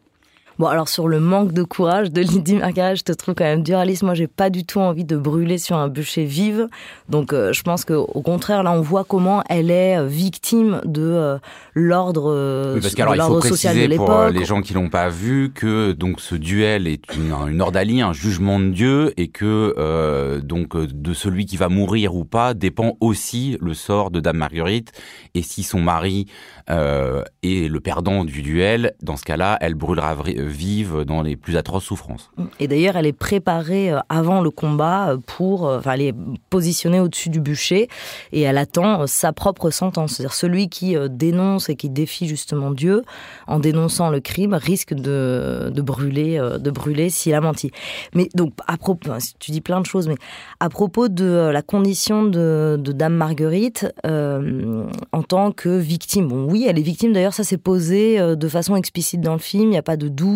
Bon, 0.58 0.66
alors 0.66 0.88
sur 0.88 1.08
le 1.08 1.18
manque 1.18 1.52
de 1.52 1.64
courage 1.64 2.12
de 2.12 2.20
Lydie 2.20 2.56
Margaret, 2.56 2.94
je 2.94 3.02
te 3.02 3.12
trouve 3.12 3.34
quand 3.34 3.44
même 3.44 3.62
duraliste. 3.62 4.04
Moi, 4.04 4.14
j'ai 4.14 4.28
pas 4.28 4.50
du 4.50 4.64
tout 4.64 4.78
envie 4.78 5.04
de 5.04 5.16
brûler 5.16 5.58
sur 5.58 5.76
un 5.76 5.88
bûcher 5.88 6.24
vive. 6.24 6.68
Donc, 7.08 7.32
euh, 7.32 7.52
je 7.52 7.62
pense 7.62 7.84
que 7.84 7.94
au 7.94 8.22
contraire, 8.22 8.62
là, 8.62 8.70
on 8.70 8.80
voit 8.80 9.02
comment 9.02 9.42
elle 9.48 9.70
est 9.70 9.98
euh, 9.98 10.06
victime 10.06 10.80
de 10.84 11.02
euh, 11.02 11.38
l'ordre 11.74 12.74
oui, 12.74 12.80
parce 12.80 12.94
qu'alors 12.94 13.14
il 13.16 13.20
faut 13.20 13.38
préciser 13.38 13.88
pour 13.96 14.26
les 14.26 14.44
gens 14.44 14.62
qui 14.62 14.74
l'ont 14.74 14.90
pas 14.90 15.08
vu 15.08 15.50
que 15.52 15.92
donc 15.92 16.20
ce 16.20 16.36
duel 16.36 16.86
est 16.86 17.14
une, 17.16 17.32
une 17.48 17.60
ordalie, 17.60 18.00
un 18.00 18.12
jugement 18.12 18.60
de 18.60 18.68
Dieu, 18.68 19.12
et 19.16 19.28
que 19.28 19.74
euh, 19.76 20.40
donc 20.40 20.76
de 20.76 21.14
celui 21.14 21.46
qui 21.46 21.56
va 21.56 21.68
mourir 21.68 22.14
ou 22.14 22.24
pas 22.24 22.54
dépend 22.54 22.96
aussi 23.00 23.56
le 23.60 23.74
sort 23.74 24.10
de 24.10 24.20
Dame 24.20 24.36
Marguerite. 24.36 24.92
Et 25.34 25.42
si 25.42 25.62
son 25.64 25.80
mari 25.80 26.26
est 26.68 27.68
le 27.68 27.80
perdant 27.80 28.24
du 28.24 28.42
duel, 28.42 28.94
dans 29.02 29.16
ce 29.16 29.24
cas-là, 29.24 29.58
elle 29.60 29.74
brûlera 29.74 30.14
vive 30.44 31.02
dans 31.06 31.22
les 31.22 31.36
plus 31.36 31.56
atroces 31.56 31.84
souffrances. 31.84 32.30
Et 32.60 32.68
d'ailleurs, 32.68 32.96
elle 32.96 33.06
est 33.06 33.12
préparée 33.12 33.92
euh, 33.92 34.00
avant 34.08 34.40
le 34.40 34.50
combat 34.50 35.10
euh, 35.10 35.18
pour, 35.18 35.66
euh, 35.66 35.78
enfin, 35.78 35.92
elle 35.92 36.02
est 36.02 36.14
positionnée 36.50 37.00
au-dessus 37.00 37.28
du 37.28 37.40
bûcher 37.40 37.88
et 38.32 38.42
elle 38.42 38.58
attend 38.58 39.06
sa 39.06 39.32
propre 39.32 39.70
sentence. 39.70 40.14
C'est-à-dire 40.14 40.34
celui 40.34 40.68
qui 40.68 40.96
dénonce 41.10 41.68
et 41.68 41.76
qui 41.76 41.88
défie 41.88 42.26
justement 42.26 42.70
Dieu 42.70 43.02
en 43.46 43.58
dénonçant 43.58 44.10
le 44.10 44.20
crime 44.20 44.54
risque 44.54 44.94
de, 44.94 45.72
brûler, 45.76 46.38
de 46.38 46.70
brûler 46.70 47.10
s'il 47.10 47.34
a 47.34 47.40
menti. 47.40 47.70
Mais 48.14 48.28
donc, 48.34 48.52
tu 49.38 49.50
dis 49.50 49.60
plein 49.60 49.80
de 49.80 49.86
choses, 49.86 50.08
mais 50.08 50.16
à 50.60 50.68
propos 50.68 51.08
de 51.08 51.50
la 51.52 51.62
condition 51.62 52.24
de, 52.24 52.80
Dame 52.84 53.14
Marguerite 53.14 53.86
en 54.04 55.22
tant 55.22 55.52
que 55.52 55.68
victime, 55.68 56.28
bon, 56.28 56.50
oui, 56.50 56.66
elle 56.68 56.78
est 56.78 56.82
victime. 56.82 57.12
D'ailleurs, 57.12 57.34
ça 57.34 57.44
s'est 57.44 57.58
posé 57.58 58.18
de 58.36 58.48
façon 58.48 58.76
explicite 58.76 59.20
dans 59.20 59.32
le 59.32 59.38
film. 59.38 59.64
Il 59.64 59.70
n'y 59.70 59.78
a 59.78 59.82
pas 59.82 59.96
de 59.96 60.08
doute. 60.08 60.33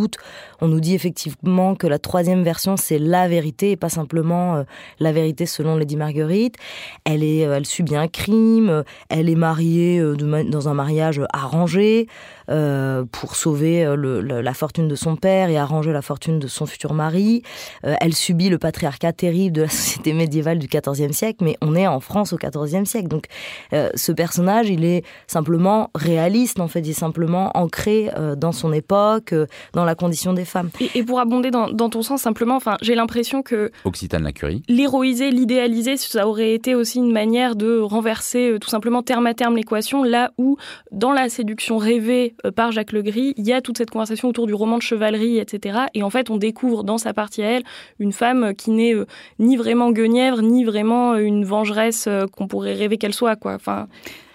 On 0.60 0.68
nous 0.68 0.80
dit 0.80 0.94
effectivement 0.94 1.74
que 1.74 1.86
la 1.86 1.98
troisième 1.98 2.42
version, 2.42 2.76
c'est 2.76 2.98
la 2.98 3.28
vérité 3.28 3.72
et 3.72 3.76
pas 3.76 3.88
simplement 3.88 4.56
euh, 4.56 4.62
la 5.00 5.12
vérité 5.12 5.46
selon 5.46 5.76
Lady 5.76 5.96
Marguerite. 5.96 6.56
Elle 7.04 7.22
est, 7.22 7.46
euh, 7.46 7.56
elle 7.56 7.66
subit 7.66 7.96
un 7.96 8.08
crime. 8.08 8.84
Elle 9.08 9.28
est 9.28 9.34
mariée 9.34 9.98
euh, 9.98 10.16
dans 10.16 10.68
un 10.68 10.74
mariage 10.74 11.20
arrangé. 11.32 12.06
Euh, 12.50 13.04
pour 13.12 13.36
sauver 13.36 13.84
euh, 13.84 13.94
le, 13.94 14.20
la 14.22 14.54
fortune 14.54 14.88
de 14.88 14.94
son 14.94 15.16
père 15.16 15.50
et 15.50 15.58
arranger 15.58 15.92
la 15.92 16.00
fortune 16.00 16.38
de 16.38 16.46
son 16.46 16.64
futur 16.64 16.94
mari. 16.94 17.42
Euh, 17.84 17.94
elle 18.00 18.14
subit 18.14 18.48
le 18.48 18.56
patriarcat 18.56 19.12
terrible 19.12 19.56
de 19.56 19.62
la 19.62 19.68
société 19.68 20.14
médiévale 20.14 20.58
du 20.58 20.66
XIVe 20.66 21.12
siècle, 21.12 21.44
mais 21.44 21.58
on 21.60 21.74
est 21.74 21.86
en 21.86 22.00
France 22.00 22.32
au 22.32 22.38
XIVe 22.38 22.86
siècle. 22.86 23.08
Donc 23.08 23.24
ce 23.72 24.12
personnage, 24.12 24.68
il 24.70 24.84
est 24.84 25.04
simplement 25.26 25.90
réaliste, 25.94 26.60
en 26.60 26.68
fait, 26.68 26.80
il 26.80 26.90
est 26.90 26.92
simplement 26.92 27.50
ancré 27.54 28.10
dans 28.36 28.52
son 28.52 28.72
époque, 28.72 29.34
dans 29.72 29.84
la 29.84 29.94
condition 29.94 30.32
des 30.32 30.44
femmes. 30.44 30.70
Et, 30.94 31.02
pour 31.02 31.20
abonder 31.20 31.50
dans, 31.50 31.68
dans, 31.68 31.90
ton 31.90 32.02
sens, 32.02 32.22
simplement, 32.22 32.56
enfin, 32.56 32.76
j'ai 32.80 32.94
l'impression 32.94 33.42
que... 33.42 33.70
Occitane 33.84 34.24
la 34.24 34.32
curie. 34.32 34.62
L'héroïser, 34.68 35.30
l'idéaliser, 35.30 35.96
ça 35.96 36.26
aurait 36.26 36.54
été 36.54 36.74
aussi 36.74 36.98
une 36.98 37.12
manière 37.12 37.56
de 37.56 37.78
renverser 37.78 38.56
tout 38.60 38.70
simplement 38.70 39.02
terme 39.02 39.26
à 39.26 39.34
terme 39.34 39.56
l'équation, 39.56 40.02
là 40.02 40.32
où, 40.38 40.56
dans 40.92 41.12
la 41.12 41.28
séduction 41.28 41.76
rêvée 41.78 42.34
euh, 42.37 42.37
par 42.54 42.72
Jacques 42.72 42.92
Legris, 42.92 43.34
il 43.36 43.46
y 43.46 43.52
a 43.52 43.60
toute 43.60 43.78
cette 43.78 43.90
conversation 43.90 44.28
autour 44.28 44.46
du 44.46 44.54
roman 44.54 44.76
de 44.76 44.82
chevalerie, 44.82 45.38
etc. 45.38 45.80
Et 45.94 46.02
en 46.02 46.10
fait, 46.10 46.30
on 46.30 46.36
découvre 46.36 46.84
dans 46.84 46.98
sa 46.98 47.12
partie 47.12 47.42
à 47.42 47.50
elle 47.50 47.64
une 47.98 48.12
femme 48.12 48.54
qui 48.54 48.70
n'est 48.70 48.94
euh, 48.94 49.06
ni 49.38 49.56
vraiment 49.56 49.90
guenièvre, 49.90 50.42
ni 50.42 50.64
vraiment 50.64 51.14
euh, 51.14 51.18
une 51.18 51.44
vengeresse 51.44 52.08
qu'on 52.32 52.46
pourrait 52.46 52.74
rêver 52.74 52.98
qu'elle 52.98 53.14
soit, 53.14 53.36
quoi. 53.36 53.54
Enfin. 53.54 53.88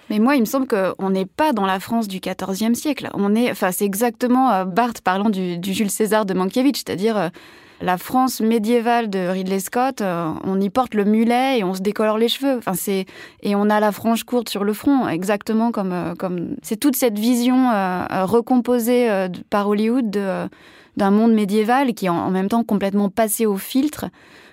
Mais 0.09 0.19
moi, 0.19 0.35
il 0.35 0.41
me 0.41 0.45
semble 0.45 0.67
qu'on 0.67 1.09
n'est 1.09 1.25
pas 1.25 1.53
dans 1.53 1.65
la 1.65 1.79
France 1.79 2.07
du 2.07 2.19
XIVe 2.19 2.73
siècle. 2.73 3.09
On 3.13 3.35
est, 3.35 3.49
enfin, 3.49 3.71
c'est 3.71 3.85
exactement 3.85 4.65
Barthes 4.65 5.01
parlant 5.01 5.29
du, 5.29 5.57
du, 5.57 5.73
Jules 5.73 5.89
César 5.89 6.25
de 6.25 6.33
Mankiewicz, 6.33 6.83
c'est-à-dire 6.85 7.31
la 7.83 7.97
France 7.97 8.39
médiévale 8.39 9.09
de 9.09 9.19
Ridley 9.27 9.59
Scott, 9.59 9.99
euh, 9.99 10.31
on 10.45 10.59
y 10.61 10.69
porte 10.69 10.93
le 10.93 11.03
mulet 11.03 11.59
et 11.59 11.63
on 11.65 11.73
se 11.73 11.81
décolore 11.81 12.17
les 12.17 12.29
cheveux. 12.29 12.57
Enfin, 12.57 12.75
c'est 12.75 13.05
et 13.41 13.55
on 13.55 13.69
a 13.69 13.81
la 13.81 13.91
frange 13.91 14.23
courte 14.23 14.47
sur 14.47 14.63
le 14.63 14.71
front, 14.71 15.09
exactement 15.09 15.71
comme 15.71 15.91
euh, 15.91 16.15
comme 16.15 16.55
c'est 16.61 16.77
toute 16.77 16.95
cette 16.95 17.19
vision 17.19 17.71
euh, 17.71 18.25
recomposée 18.25 19.09
par 19.49 19.67
Hollywood 19.67 20.17
d'un 20.95 21.11
monde 21.11 21.33
médiéval 21.33 21.93
qui 21.93 22.05
est 22.05 22.09
en 22.09 22.29
même 22.29 22.47
temps 22.47 22.63
complètement 22.63 23.09
passé 23.09 23.45
au 23.45 23.57
filtre 23.57 24.05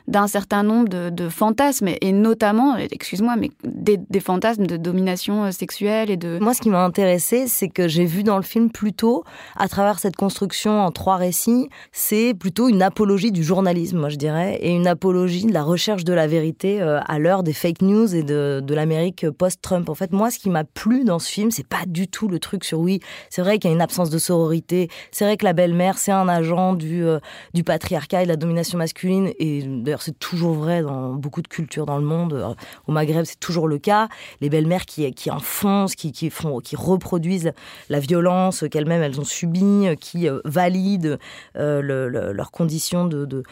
d'un 0.09 0.27
certain 0.27 0.63
nombre 0.63 0.89
de, 0.89 1.29
fantasmes, 1.29 1.89
et 2.01 2.13
notamment, 2.13 2.77
excuse-moi, 2.77 3.37
mais 3.37 3.51
des, 3.65 4.21
fantasmes 4.21 4.67
de 4.67 4.77
domination 4.77 5.45
euh, 5.45 5.51
sexuelle 5.51 6.11
et 6.11 6.17
de... 6.17 6.39
Moi, 6.41 6.55
ce 6.55 6.61
qui 6.61 6.69
m'a 6.69 6.85
intéressé, 6.85 7.47
c'est 7.47 7.69
que 7.69 7.89
j'ai 7.89 8.05
vu 8.05 8.23
dans 8.23 8.37
le 8.37 8.43
film 8.43 8.71
plutôt, 8.71 9.25
à 9.57 9.69
travers 9.69 9.99
cette 9.99 10.17
construction 10.17 10.81
en 10.81 10.91
trois 10.91 11.17
récits, 11.17 11.69
c'est 11.93 12.35
plutôt 12.35 12.69
une 12.69 12.83
apologie 12.83 13.33
du 13.33 13.43
journalisme, 13.43 13.99
moi 13.99 14.09
je 14.09 14.17
dirais, 14.17 14.59
et 14.61 14.71
une 14.71 14.87
apologie 14.87 15.47
de 15.47 15.53
la 15.53 15.63
recherche 15.63 16.05
de 16.05 16.13
la 16.13 16.27
vérité 16.27 16.83
euh, 16.83 17.01
à 17.07 17.19
l'heure 17.19 17.43
des 17.43 17.53
fake 17.53 17.83
news 17.83 18.15
et 18.15 18.23
de, 18.23 18.61
de 18.63 18.75
l'Amérique 18.75 19.31
post-Trump. 19.31 19.89
En 19.89 19.95
fait, 19.95 20.13
moi, 20.13 20.31
ce 20.31 20.39
qui 20.39 20.51
m'a 20.51 20.65
plu 20.65 21.05
dans 21.05 21.19
ce 21.19 21.31
film, 21.31 21.51
c'est 21.51 21.67
pas 21.67 21.85
du 21.87 22.09
tout 22.09 22.29
le 22.29 22.39
truc 22.39 22.65
sur 22.65 22.81
oui, 22.81 23.01
c'est 23.29 23.43
vrai 23.43 23.59
qu'il 23.59 23.71
y 23.71 23.73
a 23.73 23.77
une 23.77 23.83
absence 23.83 24.11
de 24.11 24.19
sororité, 24.19 24.89
c'est 25.13 25.25
vrai 25.25 25.37
que 25.37 25.45
la 25.45 25.53
belle-mère, 25.53 25.99
c'est 25.99 26.13
un 26.13 26.29
agent 26.29 26.75
du, 26.75 27.05
euh, 27.05 27.19
du 27.55 27.65
patriarcat 27.65 28.23
et 28.23 28.25
de 28.25 28.29
la 28.29 28.37
domination 28.37 28.79
masculine, 28.79 29.31
et 29.39 29.63
c'est 30.03 30.19
toujours 30.19 30.55
vrai 30.55 30.83
dans 30.83 31.15
beaucoup 31.15 31.43
de 31.43 31.49
cultures 31.49 31.87
dans 31.87 31.99
le 31.99 32.05
monde. 32.05 32.33
Euh, 32.33 32.55
au 32.87 32.93
Maghreb, 32.93 33.25
c'est 33.25 33.41
toujours 33.41 33.69
le 33.69 33.79
cas. 33.79 34.09
Les 34.41 34.49
belles-mères 34.49 34.87
qui, 34.87 35.13
qui 35.13 35.31
enfoncent, 35.31 35.95
qui, 35.95 36.13
qui, 36.13 36.31
font, 36.31 36.61
qui 36.61 36.77
reproduisent 36.77 37.53
la 37.89 38.01
violence 38.01 38.65
qu'elles-mêmes 38.71 39.03
elles 39.03 39.21
ont 39.21 39.25
subie, 39.25 39.87
euh, 39.87 39.95
qui 39.95 40.29
euh, 40.29 40.41
valident 40.45 41.19
leurs 41.55 42.51
conditions 42.51 43.07
de, 43.07 43.25
de, 43.25 43.43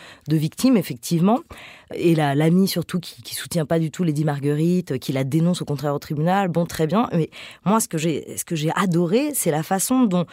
effectivement. 0.77 1.41
Et 1.95 2.15
l'ami 2.15 2.69
surtout 2.69 3.01
qui, 3.01 3.23
qui 3.23 3.35
soutient 3.35 3.67
pas 3.67 3.79
du 3.79 3.91
tout 3.91 4.05
Lady 4.05 4.25
Marguerite, 4.25 4.99
qui 4.99 5.13
la 5.13 5.25
dénonce 5.25 5.63
au 5.63 5.65
contraire 5.65 5.95
au 5.95 5.99
tribunal. 5.99 6.49
Bon, 6.49 6.67
très 6.67 6.87
bien. 6.87 7.09
Mais 7.13 7.31
moi, 7.65 7.81
ce 7.81 7.89
que 7.89 7.99
j'ai, 7.99 8.37
ce 8.37 8.45
que 8.45 8.57
j'ai 8.57 8.71
adoré, 8.75 9.31
c'est 9.35 9.51
la 9.51 9.63
façon 9.63 10.05
dont 10.05 10.27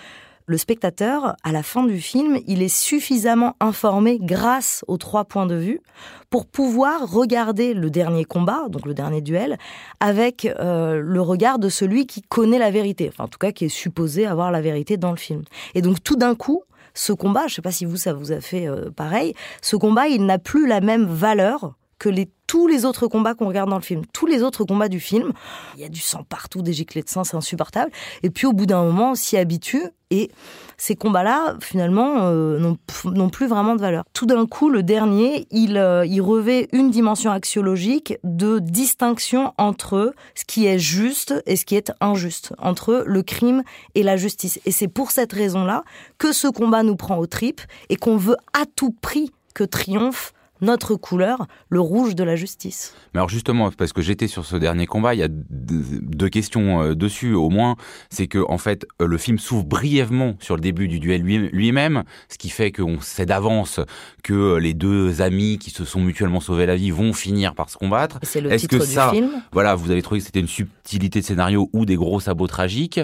le 0.47 0.57
spectateur, 0.57 1.35
à 1.43 1.51
la 1.51 1.63
fin 1.63 1.83
du 1.83 1.99
film, 1.99 2.39
il 2.45 2.61
est 2.61 2.73
suffisamment 2.73 3.55
informé 3.59 4.19
grâce 4.21 4.85
aux 4.87 4.97
trois 4.97 5.25
points 5.25 5.47
de 5.47 5.55
vue 5.55 5.81
pour 6.29 6.45
pouvoir 6.45 7.09
regarder 7.09 7.73
le 7.73 7.89
dernier 7.89 8.25
combat, 8.25 8.67
donc 8.69 8.85
le 8.85 8.93
dernier 8.93 9.21
duel, 9.21 9.57
avec 9.99 10.45
euh, 10.45 11.01
le 11.03 11.21
regard 11.21 11.57
de 11.57 11.69
celui 11.69 12.05
qui 12.05 12.21
connaît 12.21 12.59
la 12.59 12.69
vérité, 12.69 13.09
enfin 13.09 13.23
en 13.23 13.27
tout 13.27 13.39
cas 13.39 13.51
qui 13.51 13.65
est 13.65 13.69
supposé 13.69 14.25
avoir 14.27 14.51
la 14.51 14.61
vérité 14.61 14.97
dans 14.97 15.11
le 15.11 15.17
film. 15.17 15.43
Et 15.73 15.81
donc 15.81 16.03
tout 16.03 16.15
d'un 16.15 16.35
coup, 16.35 16.63
ce 16.93 17.11
combat, 17.11 17.41
je 17.41 17.45
ne 17.45 17.55
sais 17.55 17.61
pas 17.61 17.71
si 17.71 17.85
vous 17.85 17.97
ça 17.97 18.13
vous 18.13 18.31
a 18.31 18.39
fait 18.39 18.67
euh, 18.67 18.91
pareil, 18.91 19.33
ce 19.61 19.75
combat 19.75 20.07
il 20.07 20.25
n'a 20.25 20.37
plus 20.37 20.67
la 20.67 20.79
même 20.79 21.05
valeur 21.05 21.75
que 21.97 22.09
les 22.09 22.29
tous 22.47 22.67
les 22.67 22.85
autres 22.85 23.07
combats 23.07 23.33
qu'on 23.33 23.47
regarde 23.47 23.69
dans 23.69 23.77
le 23.77 23.81
film, 23.81 24.03
tous 24.13 24.25
les 24.25 24.43
autres 24.43 24.63
combats 24.63 24.89
du 24.89 24.99
film, 24.99 25.33
il 25.75 25.81
y 25.81 25.85
a 25.85 25.89
du 25.89 25.99
sang 25.99 26.23
partout, 26.27 26.61
des 26.61 26.73
giclées 26.73 27.01
de 27.01 27.09
sang, 27.09 27.23
c'est 27.23 27.37
insupportable. 27.37 27.91
Et 28.23 28.29
puis 28.29 28.47
au 28.47 28.53
bout 28.53 28.65
d'un 28.65 28.83
moment, 28.83 29.11
on 29.11 29.15
s'y 29.15 29.37
habitue 29.37 29.83
et 30.11 30.29
ces 30.77 30.95
combats-là, 30.95 31.55
finalement, 31.61 32.27
euh, 32.27 32.75
n'ont 33.05 33.29
plus 33.29 33.47
vraiment 33.47 33.75
de 33.75 33.81
valeur. 33.81 34.03
Tout 34.13 34.25
d'un 34.25 34.45
coup, 34.45 34.69
le 34.69 34.83
dernier, 34.83 35.47
il, 35.49 35.77
euh, 35.77 36.05
il 36.05 36.21
revêt 36.21 36.67
une 36.73 36.91
dimension 36.91 37.31
axiologique 37.31 38.17
de 38.23 38.59
distinction 38.59 39.53
entre 39.57 40.13
ce 40.35 40.45
qui 40.45 40.67
est 40.67 40.77
juste 40.77 41.33
et 41.45 41.55
ce 41.55 41.65
qui 41.65 41.75
est 41.75 41.91
injuste, 42.01 42.53
entre 42.59 43.03
le 43.05 43.23
crime 43.23 43.63
et 43.95 44.03
la 44.03 44.17
justice. 44.17 44.59
Et 44.65 44.71
c'est 44.71 44.87
pour 44.87 45.11
cette 45.11 45.33
raison-là 45.33 45.83
que 46.17 46.31
ce 46.31 46.47
combat 46.47 46.83
nous 46.83 46.95
prend 46.95 47.17
aux 47.17 47.27
tripes 47.27 47.61
et 47.89 47.95
qu'on 47.95 48.17
veut 48.17 48.37
à 48.53 48.65
tout 48.75 48.91
prix 48.91 49.31
que 49.53 49.63
triomphe 49.63 50.33
notre 50.62 50.95
couleur, 50.95 51.47
le 51.69 51.79
rouge 51.79 52.15
de 52.15 52.24
la 52.24 52.35
justice. 52.35 52.93
Mais 53.13 53.19
alors 53.19 53.29
justement, 53.29 53.71
parce 53.71 53.93
que 53.93 54.01
j'étais 54.01 54.27
sur 54.27 54.45
ce 54.45 54.55
dernier 54.55 54.85
combat, 54.85 55.13
il 55.13 55.19
y 55.19 55.24
a 55.24 55.27
deux 55.29 56.29
questions 56.29 56.81
euh, 56.81 56.95
dessus 56.95 57.33
au 57.33 57.50
moins. 57.50 57.75
C'est 58.09 58.27
que 58.27 58.43
en 58.47 58.57
fait, 58.57 58.85
euh, 59.01 59.07
le 59.07 59.17
film 59.17 59.38
s'ouvre 59.39 59.65
brièvement 59.65 60.35
sur 60.39 60.55
le 60.55 60.62
début 60.62 60.88
du 60.88 61.00
duel 61.00 61.21
lui-même, 61.21 62.03
ce 62.29 62.38
qui 62.38 62.50
fait 62.50 62.71
qu'on 62.71 63.00
sait 63.00 63.25
d'avance 63.25 63.79
que 64.24 64.57
les 64.57 64.74
deux 64.74 65.21
amis 65.21 65.57
qui 65.59 65.71
se 65.71 65.85
sont 65.85 66.01
mutuellement 66.01 66.39
sauvés 66.39 66.65
la 66.65 66.75
vie 66.75 66.91
vont 66.91 67.13
finir 67.13 67.53
par 67.53 67.69
se 67.69 67.77
combattre. 67.77 68.19
C'est 68.24 68.41
le 68.41 68.51
Est-ce 68.51 68.67
que 68.67 68.79
ça, 68.79 69.12
film. 69.12 69.29
Voilà, 69.51 69.75
vous 69.75 69.91
avez 69.91 70.01
trouvé 70.01 70.19
que 70.19 70.25
c'était 70.25 70.39
une 70.39 70.47
subtilité 70.47 71.19
de 71.19 71.25
scénario 71.25 71.69
ou 71.74 71.85
des 71.85 71.95
gros 71.95 72.19
sabots 72.19 72.47
tragiques. 72.47 73.00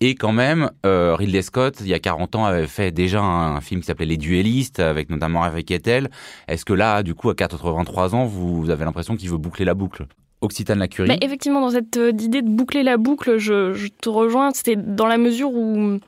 Et 0.00 0.14
quand 0.14 0.32
même, 0.32 0.70
euh, 0.86 1.14
Ridley 1.16 1.42
Scott, 1.42 1.76
il 1.80 1.88
y 1.88 1.94
a 1.94 1.98
40 1.98 2.36
ans, 2.36 2.44
avait 2.44 2.66
fait 2.66 2.92
déjà 2.92 3.22
un, 3.22 3.60
film 3.60 3.80
qui 3.80 3.86
s'appelait 3.86 4.06
Les 4.06 4.16
Duellistes, 4.16 4.80
avec 4.80 5.10
notamment 5.10 5.42
avec 5.42 5.66
Kettel. 5.66 6.10
Est-ce 6.48 6.64
que 6.64 6.72
là, 6.72 6.93
du 7.02 7.14
coup, 7.14 7.30
à 7.30 7.34
83 7.34 8.14
ans, 8.14 8.26
vous 8.26 8.70
avez 8.70 8.84
l'impression 8.84 9.16
qu'il 9.16 9.30
veut 9.30 9.38
boucler 9.38 9.64
la 9.64 9.74
boucle. 9.74 10.06
Occitane 10.40 10.78
la 10.78 10.88
curie. 10.88 11.16
effectivement, 11.22 11.60
dans 11.60 11.70
cette 11.70 11.96
euh, 11.96 12.10
idée 12.10 12.42
de 12.42 12.50
boucler 12.50 12.82
la 12.82 12.98
boucle, 12.98 13.38
je, 13.38 13.88
te 13.88 14.08
rejoins. 14.08 14.50
C'était 14.52 14.76
dans 14.76 15.06
la 15.06 15.16
mesure 15.16 15.52
où 15.54 15.98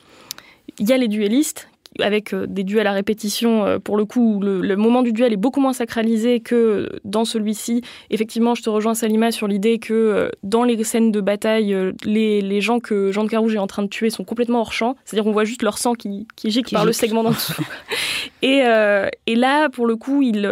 il 0.78 0.88
y 0.88 0.92
a 0.92 0.98
les 0.98 1.08
duellistes 1.08 1.68
avec 2.00 2.34
des 2.34 2.64
duels 2.64 2.86
à 2.86 2.92
répétition, 2.92 3.80
pour 3.82 3.96
le 3.96 4.04
coup, 4.04 4.40
le, 4.40 4.60
le, 4.60 4.76
moment 4.76 5.02
du 5.02 5.12
duel 5.12 5.32
est 5.32 5.38
beaucoup 5.38 5.60
moins 5.60 5.72
sacralisé 5.72 6.40
que 6.40 6.88
dans 7.04 7.24
celui-ci. 7.24 7.82
Effectivement, 8.10 8.54
je 8.54 8.62
te 8.62 8.70
rejoins, 8.70 8.94
Salima, 8.94 9.32
sur 9.32 9.48
l'idée 9.48 9.78
que 9.78 10.30
dans 10.42 10.64
les 10.64 10.82
scènes 10.84 11.12
de 11.12 11.20
bataille, 11.20 11.76
les, 12.04 12.40
les 12.40 12.60
gens 12.60 12.80
que 12.80 13.12
Jean 13.12 13.24
de 13.24 13.28
Carouge 13.28 13.54
est 13.54 13.58
en 13.58 13.66
train 13.66 13.82
de 13.82 13.88
tuer 13.88 14.10
sont 14.10 14.24
complètement 14.24 14.60
hors 14.60 14.72
champ. 14.72 14.96
C'est-à-dire, 15.04 15.26
on 15.26 15.32
voit 15.32 15.44
juste 15.44 15.62
leur 15.62 15.78
sang 15.78 15.94
qui, 15.94 16.26
qui 16.36 16.50
gicle 16.50 16.72
par 16.72 16.84
le 16.84 16.92
segment 16.92 17.22
d'en 17.22 17.30
dessous. 17.30 17.62
et, 18.42 18.62
et 19.26 19.34
là, 19.34 19.68
pour 19.68 19.86
le 19.86 19.96
coup, 19.96 20.22
il, 20.22 20.48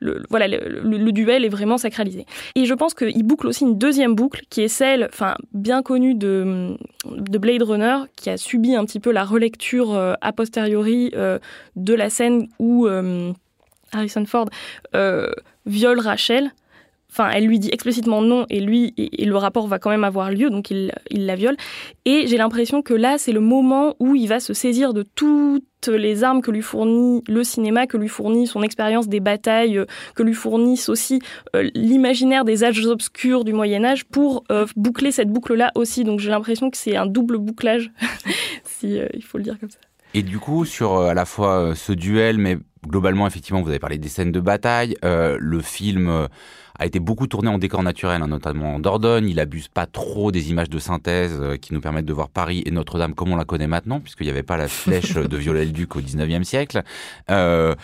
le, 0.00 0.22
voilà, 0.30 0.46
le, 0.48 1.12
duel 1.12 1.44
est 1.44 1.48
vraiment 1.48 1.78
sacralisé. 1.78 2.26
Et 2.54 2.64
je 2.64 2.74
pense 2.74 2.94
qu'il 2.94 3.22
boucle 3.22 3.46
aussi 3.46 3.64
une 3.64 3.78
deuxième 3.78 4.14
boucle 4.14 4.42
qui 4.50 4.62
est 4.62 4.68
celle, 4.68 5.08
enfin, 5.12 5.36
bien 5.52 5.82
connue 5.82 6.14
de, 6.14 6.76
de 7.10 7.38
Blade 7.38 7.62
Runner, 7.62 7.96
qui 8.16 8.30
a 8.30 8.36
subi 8.36 8.74
un 8.74 8.84
petit 8.84 9.00
peu 9.00 9.10
la 9.10 9.24
relecture 9.24 9.94
euh, 9.94 10.14
a 10.20 10.32
posteriori 10.32 10.75
euh, 10.76 11.38
de 11.76 11.94
la 11.94 12.10
scène 12.10 12.48
où 12.58 12.86
euh, 12.86 13.32
Harrison 13.92 14.24
Ford 14.26 14.48
viole 15.66 16.00
Rachel 16.00 16.52
enfin, 17.16 17.30
elle 17.30 17.46
lui 17.46 17.58
dit 17.58 17.70
explicitement 17.72 18.20
non 18.20 18.44
et 18.50 18.60
lui, 18.60 18.94
le 18.96 19.36
rapport 19.36 19.66
va 19.66 19.78
quand 19.78 19.90
même 19.90 20.04
avoir 20.04 20.30
lieu, 20.30 20.50
donc 20.50 20.70
il, 20.70 20.92
la 21.10 21.34
viole. 21.34 21.56
Et 22.04 22.26
j'ai 22.26 22.36
l'impression 22.36 22.82
que 22.82 22.92
là, 22.92 23.16
c'est 23.16 23.32
le 23.32 23.40
moment 23.40 23.94
où 24.00 24.14
il 24.14 24.26
va 24.26 24.38
se 24.38 24.52
saisir 24.52 24.92
de 24.92 25.02
toutes 25.02 25.64
les 25.88 26.24
armes 26.24 26.42
que 26.42 26.50
lui 26.50 26.62
fournit 26.62 27.22
le 27.28 27.42
cinéma, 27.44 27.86
que 27.86 27.96
lui 27.96 28.08
fournit 28.08 28.46
son 28.46 28.62
expérience 28.62 29.08
des 29.08 29.20
batailles, 29.20 29.78
euh, 29.78 29.86
que 30.14 30.22
lui 30.22 30.34
fournissent 30.34 30.88
aussi 30.88 31.20
euh, 31.54 31.70
l'imaginaire 31.74 32.44
des 32.44 32.64
âges 32.64 32.84
obscurs 32.86 33.44
du 33.44 33.52
Moyen 33.52 33.84
Âge 33.84 34.04
pour 34.04 34.44
euh, 34.50 34.66
boucler 34.76 35.10
cette 35.10 35.30
boucle-là 35.30 35.70
aussi. 35.74 36.04
Donc 36.04 36.20
j'ai 36.20 36.30
l'impression 36.30 36.70
que 36.70 36.76
c'est 36.76 36.96
un 36.96 37.06
double 37.06 37.38
bouclage, 37.38 37.92
si 38.64 38.98
il 39.14 39.22
faut 39.22 39.38
le 39.38 39.44
dire 39.44 39.58
comme 39.58 39.70
ça. 39.70 39.78
Et 40.16 40.22
du 40.22 40.38
coup, 40.38 40.64
sur 40.64 41.00
à 41.00 41.14
la 41.14 41.24
fois 41.24 41.74
ce 41.74 41.92
duel, 41.92 42.38
mais 42.38 42.58
globalement, 42.86 43.26
effectivement, 43.26 43.60
vous 43.60 43.68
avez 43.68 43.78
parlé 43.78 43.98
des 43.98 44.08
scènes 44.08 44.32
de 44.32 44.40
bataille, 44.40 44.96
le 45.02 45.60
film 45.60 46.28
a 46.78 46.86
été 46.86 47.00
beaucoup 47.00 47.26
tourné 47.26 47.48
en 47.48 47.58
décor 47.58 47.82
naturel, 47.82 48.22
hein, 48.22 48.28
notamment 48.28 48.74
en 48.74 48.78
Dordogne. 48.78 49.28
Il 49.28 49.40
abuse 49.40 49.68
pas 49.68 49.86
trop 49.86 50.30
des 50.30 50.50
images 50.50 50.70
de 50.70 50.78
synthèse 50.78 51.36
euh, 51.40 51.56
qui 51.56 51.72
nous 51.72 51.80
permettent 51.80 52.04
de 52.04 52.12
voir 52.12 52.28
Paris 52.28 52.62
et 52.66 52.70
Notre-Dame 52.70 53.14
comme 53.14 53.32
on 53.32 53.36
la 53.36 53.44
connaît 53.44 53.66
maintenant, 53.66 54.00
puisqu'il 54.00 54.24
n'y 54.24 54.30
avait 54.30 54.42
pas 54.42 54.56
la 54.56 54.68
flèche 54.68 55.14
de 55.14 55.36
Viollet-le-Duc 55.36 55.96
au 55.96 56.00
19e 56.00 56.44
siècle. 56.44 56.82
Euh, 57.30 57.74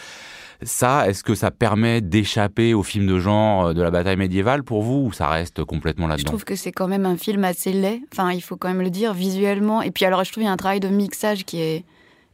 ça, 0.63 1.09
est-ce 1.09 1.25
que 1.25 1.35
ça 1.35 1.51
permet 1.51 2.01
d'échapper 2.01 2.73
au 2.75 2.83
film 2.83 3.07
de 3.07 3.19
genre 3.19 3.67
euh, 3.67 3.73
de 3.73 3.83
la 3.83 3.91
bataille 3.91 4.17
médiévale 4.17 4.63
pour 4.63 4.83
vous 4.83 5.07
ou 5.07 5.13
ça 5.13 5.29
reste 5.29 5.65
complètement 5.65 6.07
là-dedans? 6.07 6.23
Je 6.23 6.27
trouve 6.27 6.45
que 6.45 6.57
c'est 6.57 6.73
quand 6.73 6.89
même 6.89 7.07
un 7.07 7.17
film 7.17 7.45
assez 7.45 7.73
laid. 7.73 8.03
Enfin, 8.13 8.33
il 8.33 8.43
faut 8.43 8.57
quand 8.57 8.69
même 8.69 8.83
le 8.83 8.91
dire 8.91 9.15
visuellement. 9.15 9.83
Et 9.83 9.91
puis 9.91 10.05
alors, 10.05 10.23
je 10.25 10.31
trouve 10.31 10.43
qu'il 10.43 10.49
y 10.49 10.51
a 10.51 10.53
un 10.53 10.57
travail 10.57 10.81
de 10.81 10.89
mixage 10.89 11.45
qui 11.45 11.61
est 11.61 11.85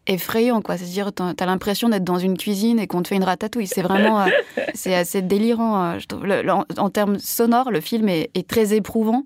effrayant, 0.09 0.63
quoi. 0.63 0.77
C'est-à-dire, 0.77 1.13
t'as 1.13 1.47
l'impression 1.47 1.89
d'être 1.89 2.05
dans 2.05 2.19
une 2.19 2.37
cuisine 2.37 2.79
et 2.79 2.87
qu'on 2.87 3.03
te 3.03 3.09
fait 3.09 3.17
une 3.17 3.25
ratatouille. 3.25 3.67
C'est 3.67 3.83
vraiment, 3.83 4.23
euh, 4.23 4.27
c'est 4.75 4.95
assez 4.95 5.23
délirant. 5.23 5.85
Euh, 5.85 5.99
je 5.99 6.07
trouve. 6.07 6.25
en, 6.79 6.91
termes 6.91 7.19
sonores, 7.19 7.71
le 7.71 7.81
film 7.81 8.09
est, 8.09 8.49
très 8.49 8.75
éprouvant 8.75 9.25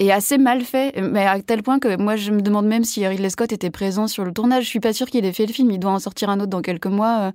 et 0.00 0.10
assez 0.10 0.38
mal 0.38 0.62
fait, 0.62 1.00
mais 1.00 1.24
à 1.24 1.40
tel 1.40 1.62
point 1.62 1.78
que 1.78 1.96
moi 1.96 2.16
je 2.16 2.32
me 2.32 2.40
demande 2.40 2.66
même 2.66 2.82
si 2.82 3.06
Ridley 3.06 3.30
Scott 3.30 3.52
était 3.52 3.70
présent 3.70 4.08
sur 4.08 4.24
le 4.24 4.32
tournage. 4.32 4.64
Je 4.64 4.68
suis 4.68 4.80
pas 4.80 4.92
sûre 4.92 5.06
qu'il 5.06 5.24
ait 5.24 5.32
fait 5.32 5.46
le 5.46 5.52
film. 5.52 5.70
Il 5.70 5.78
doit 5.78 5.92
en 5.92 6.00
sortir 6.00 6.30
un 6.30 6.40
autre 6.40 6.48
dans 6.48 6.62
quelques 6.62 6.86
mois. 6.86 7.32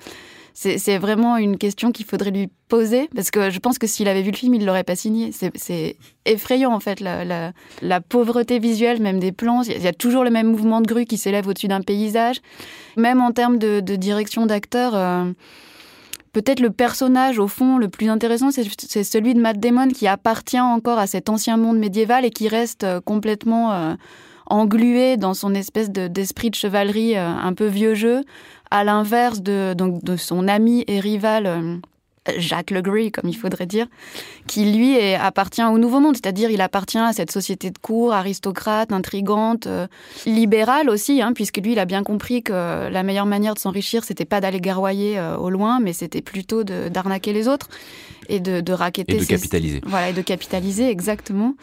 C'est 0.61 0.97
vraiment 0.97 1.37
une 1.37 1.57
question 1.57 1.93
qu'il 1.93 2.05
faudrait 2.05 2.31
lui 2.31 2.49
poser, 2.67 3.09
parce 3.15 3.31
que 3.31 3.49
je 3.49 3.59
pense 3.59 3.79
que 3.79 3.87
s'il 3.87 4.09
avait 4.09 4.23
vu 4.23 4.31
le 4.31 4.35
film, 4.35 4.53
il 4.55 4.65
l'aurait 4.65 4.83
pas 4.83 4.97
signé. 4.97 5.31
C'est 5.31 5.95
effrayant, 6.25 6.73
en 6.73 6.81
fait, 6.81 6.99
la, 6.99 7.53
la, 7.81 8.01
pauvreté 8.01 8.59
visuelle, 8.59 9.01
même 9.01 9.21
des 9.21 9.31
plans. 9.31 9.61
Il 9.61 9.81
y 9.81 9.87
a 9.87 9.93
toujours 9.93 10.25
le 10.25 10.31
même 10.31 10.47
mouvement 10.47 10.81
de 10.81 10.85
grue 10.85 11.05
qui 11.05 11.17
s'élève 11.17 11.47
au-dessus 11.47 11.69
d'un 11.69 11.79
paysage. 11.79 12.41
Même 12.97 13.21
en 13.21 13.31
termes 13.31 13.57
de, 13.57 13.79
direction 13.79 14.47
d'acteur, 14.47 14.95
euh, 14.95 15.31
peut-être 16.33 16.59
le 16.59 16.71
personnage, 16.71 17.39
au 17.39 17.47
fond, 17.47 17.77
le 17.77 17.87
plus 17.87 18.09
intéressant, 18.09 18.49
c'est 18.51 19.03
celui 19.05 19.35
de 19.35 19.39
Matt 19.39 19.61
Damon, 19.61 19.87
qui 19.87 20.07
appartient 20.07 20.59
encore 20.59 20.99
à 20.99 21.07
cet 21.07 21.29
ancien 21.29 21.55
monde 21.55 21.79
médiéval 21.79 22.25
et 22.25 22.31
qui 22.31 22.49
reste 22.49 22.83
euh, 22.83 22.99
complètement... 22.99 23.71
Euh, 23.71 23.93
englué 24.51 25.15
dans 25.15 25.35
son 25.35 25.53
espèce 25.53 25.91
d'esprit 25.91 26.49
de, 26.49 26.55
chevalerie 26.55 27.15
un 27.15 27.53
peu 27.53 27.67
vieux 27.67 27.93
jeu, 27.93 28.23
à 28.71 28.83
l'inverse 28.83 29.41
de, 29.41 29.73
donc, 29.73 30.03
de 30.03 30.15
son 30.15 30.47
ami 30.47 30.83
et 30.87 30.99
rival 30.99 31.45
euh, 31.45 31.77
Jacques 32.37 32.69
Legree, 32.69 33.11
comme 33.11 33.27
il 33.27 33.35
faudrait 33.35 33.65
dire, 33.65 33.87
qui 34.45 34.71
lui 34.71 34.95
est, 34.95 35.15
appartient 35.15 35.63
au 35.63 35.79
Nouveau 35.79 35.99
Monde, 35.99 36.15
c'est-à-dire 36.15 36.51
il 36.51 36.61
appartient 36.61 36.99
à 36.99 37.11
cette 37.13 37.31
société 37.31 37.71
de 37.71 37.77
cour 37.79 38.13
aristocrate, 38.13 38.91
intrigante, 38.91 39.65
euh, 39.65 39.87
libérale 40.27 40.89
aussi, 40.89 41.21
hein, 41.21 41.33
puisque 41.33 41.57
lui 41.57 41.71
il 41.71 41.79
a 41.79 41.85
bien 41.85 42.03
compris 42.03 42.43
que 42.43 42.89
la 42.89 43.03
meilleure 43.03 43.25
manière 43.25 43.55
de 43.55 43.59
s'enrichir, 43.59 44.03
c'était 44.03 44.25
pas 44.25 44.41
d'aller 44.41 44.61
garroyer 44.61 45.17
euh, 45.17 45.37
au 45.37 45.49
loin, 45.49 45.79
mais 45.79 45.93
c'était 45.93 46.21
plutôt 46.21 46.63
d'arnaquer 46.63 47.33
les 47.33 47.47
autres 47.47 47.69
et 48.27 48.39
de, 48.39 48.61
de 48.61 48.73
raqueter. 48.73 49.15
Et 49.15 49.19
de 49.19 49.25
capitaliser. 49.25 49.81
Voilà, 49.85 50.09
et 50.09 50.13
de 50.13 50.21
capitaliser, 50.21 50.89
exactement. 50.89 51.55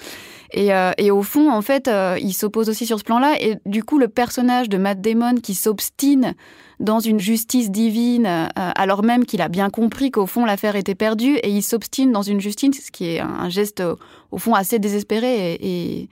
Et, 0.52 0.70
et, 0.98 1.10
au 1.10 1.22
fond, 1.22 1.50
en 1.50 1.60
fait, 1.60 1.90
il 2.20 2.32
s'oppose 2.32 2.68
aussi 2.68 2.86
sur 2.86 3.00
ce 3.00 3.04
plan-là. 3.04 3.34
Et 3.40 3.56
du 3.66 3.82
coup, 3.82 3.98
le 3.98 4.06
personnage 4.06 4.68
de 4.68 4.78
Matt 4.78 5.00
Damon 5.00 5.34
qui 5.34 5.54
s'obstine 5.54 6.34
dans 6.80 7.00
une 7.00 7.20
justice 7.20 7.70
divine, 7.70 8.26
euh, 8.26 8.48
alors 8.54 9.02
même 9.02 9.24
qu'il 9.24 9.40
a 9.40 9.48
bien 9.48 9.70
compris 9.70 10.10
qu'au 10.10 10.26
fond 10.26 10.44
l'affaire 10.44 10.76
était 10.76 10.94
perdue, 10.94 11.36
et 11.36 11.48
il 11.48 11.62
s'obstine 11.62 12.12
dans 12.12 12.22
une 12.22 12.40
justice, 12.40 12.86
ce 12.86 12.90
qui 12.90 13.06
est 13.06 13.20
un 13.20 13.48
geste 13.48 13.80
euh, 13.80 13.96
au 14.30 14.38
fond 14.38 14.54
assez 14.54 14.78
désespéré 14.78 15.54
et, 15.54 16.08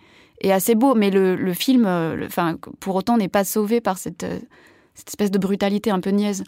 assez 0.51 0.75
beau. 0.75 0.95
Mais 0.95 1.11
le, 1.11 1.53
film, 1.55 1.85
euh, 1.87 2.29
pour 2.81 2.95
autant, 2.97 3.17
n'est 3.17 3.29
pas 3.29 3.45
sauvé 3.45 3.81
par 3.81 3.99
cette, 3.99 4.27
cette 4.95 5.09
espèce 5.09 5.31
de 5.31 5.39
brutalité 5.39 5.91
un 5.91 6.01
peu 6.01 6.11
niaise. 6.11 6.45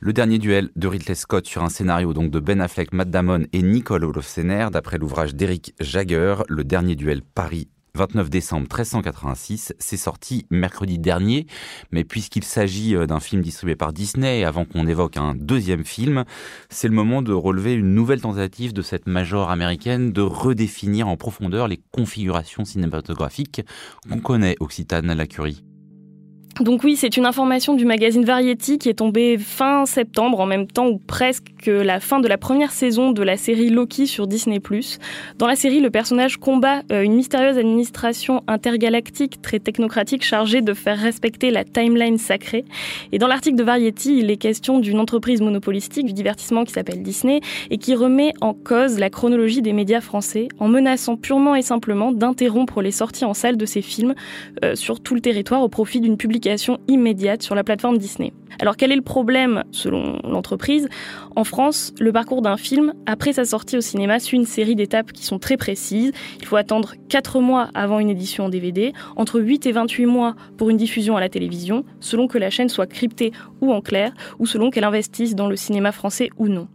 Le 0.00 0.12
dernier 0.12 0.38
duel 0.38 0.70
de 0.76 0.86
Ridley 0.86 1.14
Scott 1.14 1.46
sur 1.46 1.64
un 1.64 1.70
scénario 1.70 2.12
donc 2.12 2.30
de 2.30 2.38
Ben 2.38 2.60
Affleck, 2.60 2.92
Matt 2.92 3.10
Damon 3.10 3.46
et 3.52 3.62
Nicole 3.62 4.04
Olofsener, 4.04 4.68
d'après 4.70 4.98
l'ouvrage 4.98 5.34
d'Eric 5.34 5.74
Jagger, 5.80 6.36
le 6.48 6.64
dernier 6.64 6.94
duel 6.94 7.22
Paris 7.22 7.68
29 7.98 8.30
décembre 8.30 8.62
1386. 8.62 9.74
C'est 9.78 9.96
sorti 9.96 10.46
mercredi 10.50 10.98
dernier, 10.98 11.46
mais 11.90 12.04
puisqu'il 12.04 12.44
s'agit 12.44 12.94
euh, 12.94 13.06
d'un 13.06 13.18
film 13.18 13.42
distribué 13.42 13.74
par 13.74 13.92
Disney, 13.92 14.44
avant 14.44 14.64
qu'on 14.64 14.86
évoque 14.86 15.16
un 15.16 15.34
deuxième 15.34 15.84
film, 15.84 16.24
c'est 16.70 16.86
le 16.86 16.94
moment 16.94 17.22
de 17.22 17.32
relever 17.32 17.74
une 17.74 17.94
nouvelle 17.94 18.20
tentative 18.20 18.72
de 18.72 18.82
cette 18.82 19.08
major 19.08 19.50
américaine 19.50 20.12
de 20.12 20.22
redéfinir 20.22 21.08
en 21.08 21.16
profondeur 21.16 21.66
les 21.66 21.80
configurations 21.90 22.64
cinématographiques 22.64 23.62
qu'on 24.08 24.20
connaît, 24.20 24.54
Occitane 24.60 25.10
à 25.10 25.16
la 25.16 25.26
Curie. 25.26 25.64
Donc 26.60 26.82
oui, 26.82 26.96
c'est 26.96 27.16
une 27.16 27.26
information 27.26 27.74
du 27.74 27.84
magazine 27.84 28.24
Variety 28.24 28.78
qui 28.78 28.88
est 28.88 28.94
tombée 28.94 29.38
fin 29.38 29.86
septembre, 29.86 30.40
en 30.40 30.46
même 30.46 30.66
temps 30.66 30.88
ou 30.88 30.98
presque 30.98 31.52
que 31.58 31.70
la 31.70 32.00
fin 32.00 32.20
de 32.20 32.28
la 32.28 32.38
première 32.38 32.70
saison 32.70 33.10
de 33.12 33.22
la 33.22 33.36
série 33.36 33.70
Loki 33.70 34.06
sur 34.06 34.26
Disney+. 34.26 34.60
Dans 35.38 35.46
la 35.46 35.56
série, 35.56 35.80
le 35.80 35.90
personnage 35.90 36.36
combat 36.36 36.82
euh, 36.90 37.02
une 37.02 37.14
mystérieuse 37.14 37.58
administration 37.58 38.42
intergalactique 38.46 39.42
très 39.42 39.58
technocratique 39.58 40.24
chargée 40.24 40.62
de 40.62 40.74
faire 40.74 40.98
respecter 40.98 41.50
la 41.50 41.64
timeline 41.64 42.18
sacrée. 42.18 42.64
Et 43.12 43.18
dans 43.18 43.26
l'article 43.26 43.56
de 43.56 43.62
Variety, 43.62 44.18
il 44.18 44.30
est 44.30 44.36
question 44.36 44.78
d'une 44.78 45.00
entreprise 45.00 45.40
monopolistique 45.40 46.06
du 46.06 46.12
divertissement 46.12 46.64
qui 46.64 46.72
s'appelle 46.72 47.02
Disney 47.02 47.40
et 47.70 47.78
qui 47.78 47.94
remet 47.94 48.32
en 48.40 48.54
cause 48.54 48.98
la 48.98 49.10
chronologie 49.10 49.62
des 49.62 49.72
médias 49.72 50.00
français 50.00 50.48
en 50.58 50.68
menaçant 50.68 51.16
purement 51.16 51.54
et 51.54 51.62
simplement 51.62 52.12
d'interrompre 52.12 52.82
les 52.82 52.92
sorties 52.92 53.24
en 53.24 53.34
salle 53.34 53.56
de 53.56 53.66
ces 53.66 53.82
films 53.82 54.14
euh, 54.64 54.74
sur 54.74 55.00
tout 55.00 55.14
le 55.14 55.20
territoire 55.20 55.62
au 55.62 55.68
profit 55.68 56.00
d'une 56.00 56.16
publication 56.16 56.78
immédiate 56.88 57.42
sur 57.42 57.54
la 57.54 57.64
plateforme 57.64 57.98
Disney. 57.98 58.32
Alors 58.60 58.76
quel 58.76 58.90
est 58.92 58.96
le 58.96 59.02
problème 59.02 59.64
selon 59.70 60.18
l'entreprise? 60.24 60.88
En 61.36 61.44
France, 61.48 61.92
le 61.98 62.12
parcours 62.12 62.42
d'un 62.42 62.56
film, 62.56 62.92
après 63.06 63.32
sa 63.32 63.44
sortie 63.44 63.76
au 63.76 63.80
cinéma, 63.80 64.20
suit 64.20 64.36
une 64.36 64.44
série 64.44 64.76
d'étapes 64.76 65.12
qui 65.12 65.24
sont 65.24 65.38
très 65.38 65.56
précises. 65.56 66.12
Il 66.40 66.46
faut 66.46 66.56
attendre 66.56 66.94
4 67.08 67.40
mois 67.40 67.70
avant 67.74 67.98
une 67.98 68.10
édition 68.10 68.44
en 68.44 68.48
DVD, 68.48 68.92
entre 69.16 69.40
8 69.40 69.66
et 69.66 69.72
28 69.72 70.06
mois 70.06 70.36
pour 70.56 70.70
une 70.70 70.76
diffusion 70.76 71.16
à 71.16 71.20
la 71.20 71.28
télévision, 71.28 71.84
selon 72.00 72.28
que 72.28 72.38
la 72.38 72.50
chaîne 72.50 72.68
soit 72.68 72.86
cryptée 72.86 73.32
ou 73.60 73.72
en 73.72 73.80
clair, 73.80 74.12
ou 74.38 74.46
selon 74.46 74.70
qu'elle 74.70 74.84
investisse 74.84 75.34
dans 75.34 75.48
le 75.48 75.56
cinéma 75.56 75.90
français 75.90 76.28
ou 76.36 76.48
non. 76.48 76.68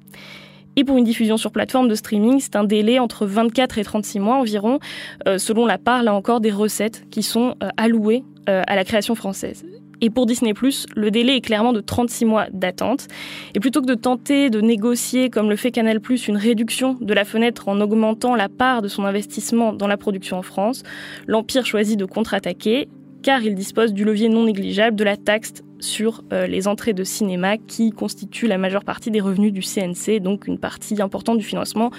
Et 0.76 0.84
pour 0.84 0.98
une 0.98 1.04
diffusion 1.04 1.38
sur 1.38 1.52
plateforme 1.52 1.88
de 1.88 1.96
streaming, 1.96 2.40
c'est 2.40 2.56
un 2.56 2.64
délai 2.64 2.98
entre 2.98 3.28
24 3.28 3.78
et 3.78 3.84
36 3.84 4.20
mois 4.20 4.38
environ, 4.38 4.80
euh, 5.28 5.38
selon 5.38 5.68
la 5.68 5.78
part, 5.78 6.02
là 6.02 6.16
encore, 6.16 6.42
des 6.42 6.52
recettes 6.52 7.06
qui 7.12 7.22
sont 7.22 7.56
euh, 7.62 7.70
allouées 7.78 8.24
euh, 8.50 8.64
à 8.66 8.76
la 8.76 8.84
création 8.84 9.14
française. 9.14 9.64
Et 10.06 10.10
pour 10.10 10.26
Disney⁇ 10.26 10.52
le 10.98 11.12
délai 11.12 11.38
est 11.38 11.42
clairement 11.42 11.72
de 11.72 11.80
36 11.80 12.26
mois 12.26 12.48
d'attente. 12.52 13.08
Et 13.56 13.62
plutôt 13.62 13.80
que 13.80 13.86
de 13.86 13.96
tenter 13.96 14.50
de 14.50 14.60
négocier, 14.60 15.30
comme 15.30 15.50
le 15.50 15.56
fait 15.56 15.72
Canal⁇ 15.72 16.00
une 16.28 16.36
réduction 16.36 16.98
de 17.00 17.14
la 17.14 17.24
fenêtre 17.24 17.70
en 17.70 17.80
augmentant 17.80 18.36
la 18.36 18.50
part 18.50 18.82
de 18.82 18.90
son 18.90 19.06
investissement 19.06 19.72
dans 19.72 19.88
la 19.88 19.96
production 19.96 20.38
en 20.38 20.42
France, 20.42 20.84
l'Empire 21.26 21.66
choisit 21.66 21.98
de 21.98 22.04
contre-attaquer 22.04 22.90
car 23.22 23.44
il 23.44 23.56
dispose 23.56 23.94
du 23.94 24.04
levier 24.04 24.28
non 24.28 24.44
négligeable 24.44 24.98
de 24.98 25.06
la 25.06 25.16
taxe 25.16 25.64
sur 25.80 26.26
euh, 26.34 26.48
les 26.48 26.68
entrées 26.68 26.94
de 26.94 27.06
cinéma 27.06 27.58
qui 27.58 27.92
constituent 27.92 28.48
la 28.48 28.58
majeure 28.58 28.84
partie 28.84 29.10
des 29.10 29.22
revenus 29.22 29.54
du 29.54 29.62
CNC, 29.62 30.20
donc 30.20 30.48
une 30.48 30.60
partie 30.60 31.02
importante 31.02 31.38
du 31.38 31.46
financement 31.46 31.92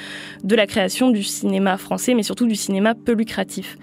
de 0.43 0.55
la 0.55 0.67
création 0.67 1.11
du 1.11 1.23
cinéma 1.23 1.79
français, 1.79 2.13
mais 2.13 2.23
surtout 2.23 2.47
du 2.47 2.55
cinéma 2.55 2.95
peu 2.95 3.13
lucratif. 3.13 3.79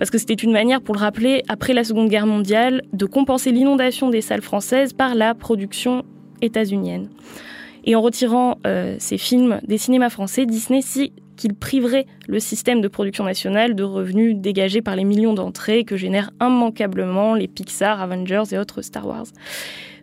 Parce 0.00 0.10
que 0.10 0.16
c'était 0.16 0.32
une 0.32 0.50
manière, 0.50 0.80
pour 0.80 0.94
le 0.94 1.00
rappeler, 1.00 1.42
après 1.48 1.74
la 1.74 1.84
Seconde 1.84 2.08
Guerre 2.08 2.26
mondiale, 2.26 2.80
de 2.94 3.04
compenser 3.04 3.52
l'inondation 3.52 4.08
des 4.08 4.22
salles 4.22 4.40
françaises 4.40 4.94
par 4.94 5.14
la 5.14 5.34
production 5.34 6.04
états-unienne. 6.40 7.10
Et 7.84 7.94
en 7.94 8.00
retirant 8.00 8.56
euh, 8.66 8.96
ces 8.98 9.18
films 9.18 9.60
des 9.68 9.76
cinémas 9.76 10.08
français, 10.08 10.46
Disney 10.46 10.80
si 10.80 11.12
qu'il 11.36 11.54
priverait 11.54 12.06
le 12.28 12.40
système 12.40 12.80
de 12.80 12.88
production 12.88 13.24
nationale 13.24 13.74
de 13.74 13.82
revenus 13.82 14.36
dégagés 14.36 14.80
par 14.80 14.96
les 14.96 15.04
millions 15.04 15.34
d'entrées 15.34 15.84
que 15.84 15.98
génèrent 15.98 16.30
immanquablement 16.40 17.34
les 17.34 17.46
Pixar, 17.46 18.00
Avengers 18.00 18.44
et 18.52 18.58
autres 18.58 18.80
Star 18.80 19.06
Wars. 19.06 19.26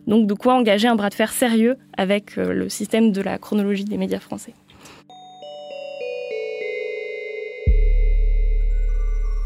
Donc 0.06 0.28
de 0.28 0.34
quoi 0.34 0.54
engager 0.54 0.86
un 0.86 0.94
bras 0.94 1.08
de 1.08 1.14
fer 1.14 1.32
sérieux 1.32 1.76
avec 1.96 2.38
euh, 2.38 2.52
le 2.52 2.68
système 2.68 3.10
de 3.10 3.20
la 3.20 3.36
chronologie 3.38 3.84
des 3.84 3.96
médias 3.96 4.20
français. 4.20 4.54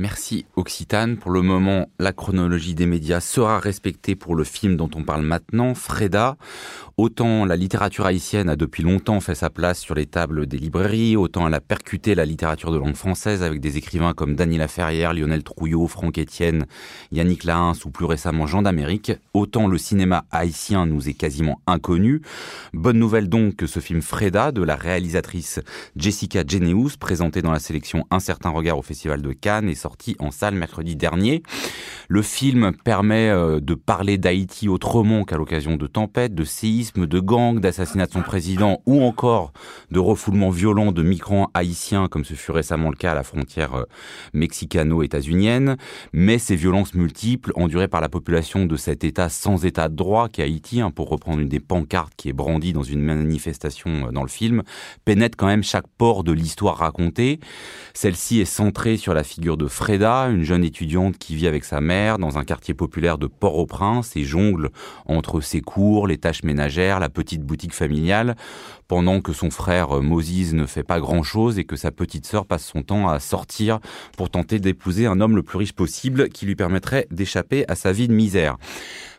Merci 0.00 0.46
Occitane. 0.54 1.16
Pour 1.16 1.32
le 1.32 1.42
moment, 1.42 1.90
la 1.98 2.12
chronologie 2.12 2.76
des 2.76 2.86
médias 2.86 3.18
sera 3.18 3.58
respectée 3.58 4.14
pour 4.14 4.36
le 4.36 4.44
film 4.44 4.76
dont 4.76 4.88
on 4.94 5.02
parle 5.02 5.22
maintenant, 5.22 5.74
Freda. 5.74 6.36
Autant 6.98 7.44
la 7.44 7.56
littérature 7.56 8.06
haïtienne 8.06 8.48
a 8.48 8.56
depuis 8.56 8.82
longtemps 8.82 9.20
fait 9.20 9.36
sa 9.36 9.50
place 9.50 9.78
sur 9.78 9.94
les 9.94 10.06
tables 10.06 10.46
des 10.46 10.58
librairies, 10.58 11.16
autant 11.16 11.46
elle 11.46 11.54
a 11.54 11.60
percuté 11.60 12.16
la 12.16 12.24
littérature 12.24 12.72
de 12.72 12.76
langue 12.76 12.96
française 12.96 13.44
avec 13.44 13.60
des 13.60 13.76
écrivains 13.76 14.14
comme 14.14 14.34
Daniela 14.34 14.66
Ferrière, 14.66 15.14
Lionel 15.14 15.44
Trouillot, 15.44 15.86
Franck 15.86 16.18
Etienne, 16.18 16.66
Yannick 17.12 17.44
Lahens 17.44 17.84
ou 17.84 17.90
plus 17.90 18.04
récemment 18.04 18.48
Jean 18.48 18.62
d'Amérique, 18.62 19.12
autant 19.32 19.68
le 19.68 19.78
cinéma 19.78 20.24
haïtien 20.32 20.86
nous 20.86 21.08
est 21.08 21.14
quasiment 21.14 21.60
inconnu. 21.68 22.20
Bonne 22.72 22.98
nouvelle 22.98 23.28
donc 23.28 23.54
que 23.54 23.68
ce 23.68 23.78
film 23.78 24.02
Freda 24.02 24.50
de 24.50 24.62
la 24.62 24.74
réalisatrice 24.74 25.60
Jessica 25.94 26.42
Geneus, 26.44 26.96
présenté 26.98 27.42
dans 27.42 27.52
la 27.52 27.60
sélection 27.60 28.06
Un 28.10 28.18
certain 28.18 28.50
regard 28.50 28.76
au 28.76 28.82
Festival 28.82 29.22
de 29.22 29.32
Cannes, 29.32 29.68
est 29.68 29.76
sorti 29.88 30.16
en 30.18 30.30
salle 30.30 30.54
mercredi 30.54 30.96
dernier. 30.96 31.42
Le 32.10 32.20
film 32.20 32.72
permet 32.84 33.30
euh, 33.30 33.58
de 33.58 33.74
parler 33.74 34.18
d'Haïti 34.18 34.68
autrement 34.68 35.24
qu'à 35.24 35.38
l'occasion 35.38 35.76
de 35.76 35.86
tempêtes, 35.86 36.34
de 36.34 36.44
séismes, 36.44 37.06
de 37.06 37.20
gangs, 37.20 37.58
d'assassinat 37.58 38.04
de 38.04 38.12
son 38.12 38.20
président 38.20 38.82
ou 38.84 39.02
encore 39.02 39.54
de 39.90 39.98
refoulement 39.98 40.50
violent 40.50 40.92
de 40.92 41.02
migrants 41.02 41.50
haïtiens 41.54 42.08
comme 42.08 42.26
ce 42.26 42.34
fut 42.34 42.50
récemment 42.50 42.90
le 42.90 42.96
cas 42.96 43.12
à 43.12 43.14
la 43.14 43.22
frontière 43.22 43.74
euh, 43.76 43.84
mexicano-états-unienne, 44.34 45.78
mais 46.12 46.38
ces 46.38 46.56
violences 46.56 46.92
multiples 46.92 47.52
endurées 47.54 47.88
par 47.88 48.02
la 48.02 48.10
population 48.10 48.66
de 48.66 48.76
cet 48.76 49.04
État 49.04 49.30
sans 49.30 49.64
État 49.64 49.88
de 49.88 49.96
droit 49.96 50.28
qu'est 50.28 50.42
Haïti, 50.42 50.82
hein, 50.82 50.90
pour 50.90 51.08
reprendre 51.08 51.40
une 51.40 51.48
des 51.48 51.60
pancartes 51.60 52.12
qui 52.14 52.28
est 52.28 52.34
brandie 52.34 52.74
dans 52.74 52.82
une 52.82 53.00
manifestation 53.00 54.08
euh, 54.08 54.10
dans 54.10 54.22
le 54.22 54.28
film, 54.28 54.64
pénètrent 55.06 55.38
quand 55.38 55.46
même 55.46 55.62
chaque 55.62 55.88
port 55.96 56.24
de 56.24 56.32
l'histoire 56.32 56.76
racontée. 56.76 57.40
Celle-ci 57.94 58.40
est 58.40 58.44
centrée 58.44 58.98
sur 58.98 59.14
la 59.14 59.24
figure 59.24 59.56
de 59.56 59.66
Freda, 59.78 60.24
une 60.24 60.42
jeune 60.42 60.64
étudiante 60.64 61.18
qui 61.18 61.36
vit 61.36 61.46
avec 61.46 61.62
sa 61.62 61.80
mère 61.80 62.18
dans 62.18 62.36
un 62.36 62.42
quartier 62.42 62.74
populaire 62.74 63.16
de 63.16 63.28
Port-au-Prince 63.28 64.16
et 64.16 64.24
jongle 64.24 64.70
entre 65.06 65.40
ses 65.40 65.60
cours, 65.60 66.08
les 66.08 66.18
tâches 66.18 66.42
ménagères 66.42 66.98
la 66.98 67.08
petite 67.08 67.44
boutique 67.44 67.72
familiale, 67.72 68.34
pendant 68.88 69.20
que 69.20 69.32
son 69.32 69.50
frère 69.50 69.96
euh, 69.96 70.00
Moses 70.00 70.52
ne 70.52 70.66
fait 70.66 70.82
pas 70.82 70.98
grand-chose 70.98 71.60
et 71.60 71.64
que 71.64 71.76
sa 71.76 71.92
petite 71.92 72.26
sœur 72.26 72.44
passe 72.44 72.64
son 72.64 72.82
temps 72.82 73.08
à 73.08 73.20
sortir 73.20 73.78
pour 74.16 74.30
tenter 74.30 74.58
d'épouser 74.58 75.06
un 75.06 75.20
homme 75.20 75.36
le 75.36 75.44
plus 75.44 75.58
riche 75.58 75.74
possible 75.74 76.28
qui 76.28 76.44
lui 76.44 76.56
permettrait 76.56 77.06
d'échapper 77.12 77.64
à 77.68 77.76
sa 77.76 77.92
vie 77.92 78.08
de 78.08 78.14
misère. 78.14 78.56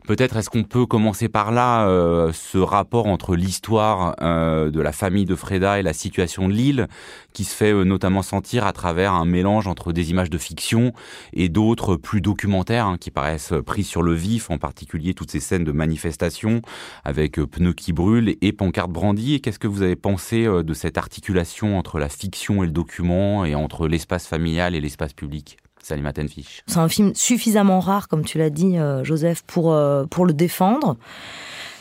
Peut-être 0.10 0.38
est-ce 0.38 0.50
qu'on 0.50 0.64
peut 0.64 0.88
commencer 0.88 1.30
par 1.30 1.52
là, 1.52 1.88
euh, 1.88 2.32
ce 2.34 2.58
rapport 2.58 3.06
entre 3.06 3.36
l'histoire 3.36 4.16
euh, 4.24 4.72
de 4.72 4.82
la 4.82 4.92
famille 4.92 5.26
de 5.26 5.36
Freda 5.36 5.78
et 5.78 5.84
la 5.84 5.94
situation 5.94 6.48
de 6.48 6.54
l'île, 6.54 6.88
qui 7.32 7.44
se 7.44 7.56
fait 7.56 7.72
euh, 7.72 7.84
notamment 7.84 8.24
sentir 8.24 8.66
à 8.66 8.74
travers 8.74 9.14
un 9.14 9.26
mélange 9.26 9.68
entre 9.68 9.94
des 9.94 10.10
images 10.10 10.32
de 10.32 10.40
fiction 10.40 10.94
et 11.32 11.48
d'autres 11.48 11.96
plus 11.96 12.22
documentaires, 12.22 12.88
hein, 12.88 12.98
qui 13.00 13.12
paraissent 13.12 13.54
prises 13.64 13.86
sur 13.86 14.02
le 14.02 14.16
vif, 14.16 14.50
en 14.50 14.58
particulier 14.58 15.14
toutes 15.14 15.30
ces 15.30 15.40
scènes 15.40 15.64
de 15.64 15.72
manifestation 15.72 16.64
avec 17.04 17.34
pneus 17.36 17.74
qui 17.74 17.94
brûlent 17.94 18.36
et 18.42 18.52
pancartes 18.52 18.90
brandies. 18.90 19.42
Qu'est-ce 19.42 19.60
que 19.60 19.68
vous 19.68 19.84
avez 19.84 19.96
pensé 19.96 20.46
de 20.48 20.74
cette 20.74 20.98
articulation 20.98 21.78
entre 21.78 22.00
la 22.00 22.10
fiction 22.10 22.64
et 22.64 22.66
le 22.66 22.74
document, 22.74 23.46
et 23.46 23.54
entre 23.54 23.88
l'espace 23.88 24.26
familial 24.26 24.74
et 24.74 24.82
l'espace 24.82 25.14
public? 25.14 25.58
C'est 25.82 26.78
un 26.78 26.90
film 26.90 27.14
suffisamment 27.16 27.80
rare, 27.80 28.08
comme 28.08 28.24
tu 28.24 28.38
l'as 28.38 28.50
dit, 28.50 28.78
euh, 28.78 29.04
Joseph, 29.04 29.44
pour, 29.44 29.74
euh, 29.74 30.06
pour 30.06 30.26
le 30.26 30.34
défendre. 30.34 30.98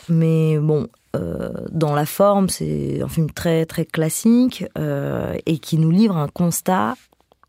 Mais 0.07 0.57
bon, 0.57 0.87
euh, 1.15 1.51
dans 1.71 1.93
la 1.93 2.05
forme, 2.05 2.49
c'est 2.49 3.01
un 3.01 3.07
film 3.07 3.29
très 3.31 3.65
très 3.65 3.85
classique 3.85 4.65
et 5.45 5.57
qui 5.59 5.77
nous 5.77 5.91
livre 5.91 6.17
un 6.17 6.27
constat 6.27 6.95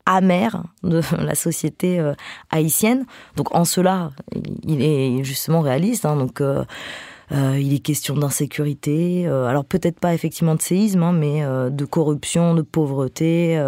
amer 0.05 0.63
de 0.83 1.01
la 1.19 1.35
société 1.35 1.99
haïtienne. 2.51 3.05
Donc 3.35 3.55
en 3.55 3.65
cela, 3.65 4.11
il 4.63 4.83
est 4.83 5.23
justement 5.23 5.61
réaliste. 5.61 6.05
Hein, 6.05 6.15
donc 6.17 6.41
euh, 7.31 7.57
il 7.59 7.73
est 7.73 7.79
question 7.79 8.15
d'insécurité, 8.15 9.25
euh, 9.25 9.45
alors 9.45 9.63
peut-être 9.63 9.99
pas 9.99 10.13
effectivement 10.13 10.55
de 10.55 10.61
séisme, 10.61 11.03
hein, 11.03 11.13
mais 11.13 11.43
euh, 11.43 11.69
de 11.69 11.85
corruption, 11.85 12.53
de 12.53 12.61
pauvreté, 12.61 13.61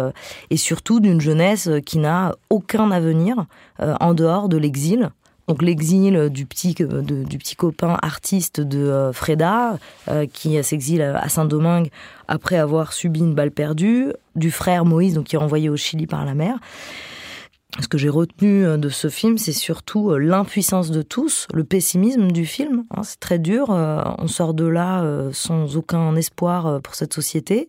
et 0.50 0.56
surtout 0.56 1.00
d'une 1.00 1.20
jeunesse 1.20 1.68
qui 1.86 1.98
n'a 1.98 2.34
aucun 2.50 2.90
avenir 2.90 3.46
en 3.78 4.14
dehors 4.14 4.48
de 4.48 4.56
l'exil. 4.56 5.10
Donc 5.48 5.62
l'exil 5.62 6.30
du 6.30 6.46
petit 6.46 6.74
du 6.74 7.38
petit 7.38 7.54
copain 7.56 7.98
artiste 8.00 8.60
de 8.60 9.10
Freda 9.12 9.78
qui 10.32 10.62
s'exile 10.62 11.02
à 11.02 11.28
Saint-Domingue 11.28 11.90
après 12.28 12.56
avoir 12.56 12.92
subi 12.92 13.20
une 13.20 13.34
balle 13.34 13.50
perdue, 13.50 14.12
du 14.36 14.50
frère 14.50 14.84
Moïse 14.84 15.14
donc 15.14 15.26
qui 15.26 15.36
est 15.36 15.38
renvoyé 15.38 15.68
au 15.68 15.76
Chili 15.76 16.06
par 16.06 16.24
la 16.24 16.34
mer 16.34 16.58
ce 17.80 17.88
que 17.88 17.98
j'ai 17.98 18.08
retenu 18.08 18.64
euh, 18.64 18.76
de 18.76 18.88
ce 18.88 19.08
film, 19.08 19.38
c'est 19.38 19.52
surtout 19.52 20.10
euh, 20.10 20.18
l'impuissance 20.18 20.90
de 20.90 21.02
tous, 21.02 21.46
le 21.52 21.64
pessimisme 21.64 22.30
du 22.30 22.46
film. 22.46 22.84
Hein, 22.90 23.02
c'est 23.02 23.18
très 23.18 23.38
dur. 23.38 23.70
Euh, 23.70 24.02
on 24.18 24.28
sort 24.28 24.54
de 24.54 24.66
là 24.66 25.04
sans 25.32 25.76
aucun 25.76 26.14
espoir 26.16 26.80
pour 26.82 26.94
cette 26.94 27.12
société. 27.12 27.66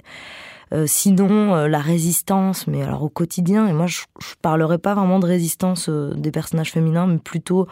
sinon, 0.86 1.56
la 1.68 1.80
résistance, 1.80 2.68
mais 2.68 2.82
alors 2.84 3.04
au 3.04 3.10
quotidien, 3.10 3.68
et 3.68 3.74
moi 3.74 3.88
je, 3.88 4.02
je 4.20 4.34
parlerai 4.42 4.78
pas 4.78 4.94
vraiment 4.94 5.20
de 5.20 5.26
résistance 5.26 5.90
des 5.90 6.32
personnages 6.32 6.72
féminins, 6.72 7.08
mais 7.08 7.18
plutôt 7.18 7.68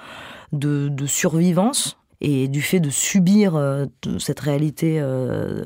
de, 0.52 0.90
de 0.90 1.06
survivance, 1.06 1.98
et 2.24 2.48
du 2.48 2.62
fait 2.62 2.80
de 2.80 2.90
subir 2.90 3.56
euh, 3.56 3.86
cette 4.18 4.40
réalité 4.40 4.98
euh, 5.00 5.64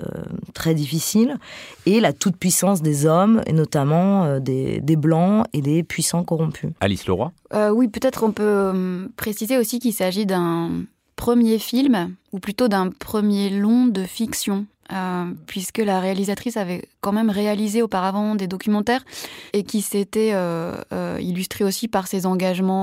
très 0.53 0.73
difficile 0.73 1.37
et 1.85 1.99
la 1.99 2.11
toute-puissance 2.11 2.81
des 2.81 3.05
hommes, 3.05 3.43
et 3.45 3.53
notamment 3.53 4.25
euh, 4.25 4.39
des, 4.39 4.81
des, 4.81 4.95
blancs 4.95 5.45
et 5.53 5.61
des 5.61 5.83
puissants 5.83 6.23
corrompus. 6.23 6.71
Alice 6.81 7.05
Leroy? 7.07 7.31
Oui, 7.71 7.87
peut-être 7.87 8.23
on 8.23 8.31
peut 8.31 9.07
préciser 9.15 9.57
aussi 9.57 9.79
qu'il 9.79 9.93
s'agit 9.93 10.25
d'un 10.25 10.71
premier 11.15 11.59
film, 11.59 12.15
ou 12.31 12.39
plutôt 12.39 12.67
d'un 12.67 12.89
premier 12.89 13.49
long 13.49 13.87
de 13.87 14.03
fiction. 14.03 14.65
Euh, 14.93 15.33
puisque 15.47 15.79
la 15.79 15.99
réalisatrice 15.99 16.55
avait 16.55 16.83
quand 17.01 17.11
même 17.11 17.29
réalisé 17.29 17.81
auparavant 17.81 18.35
des 18.35 18.47
documentaires 18.47 19.03
et 19.51 19.63
qui 19.63 19.81
s'était 19.81 20.31
euh, 20.33 20.75
euh, 20.93 21.17
illustrée 21.19 21.65
aussi 21.65 21.89
par 21.89 22.07
ses 22.07 22.25
engagements 22.25 22.77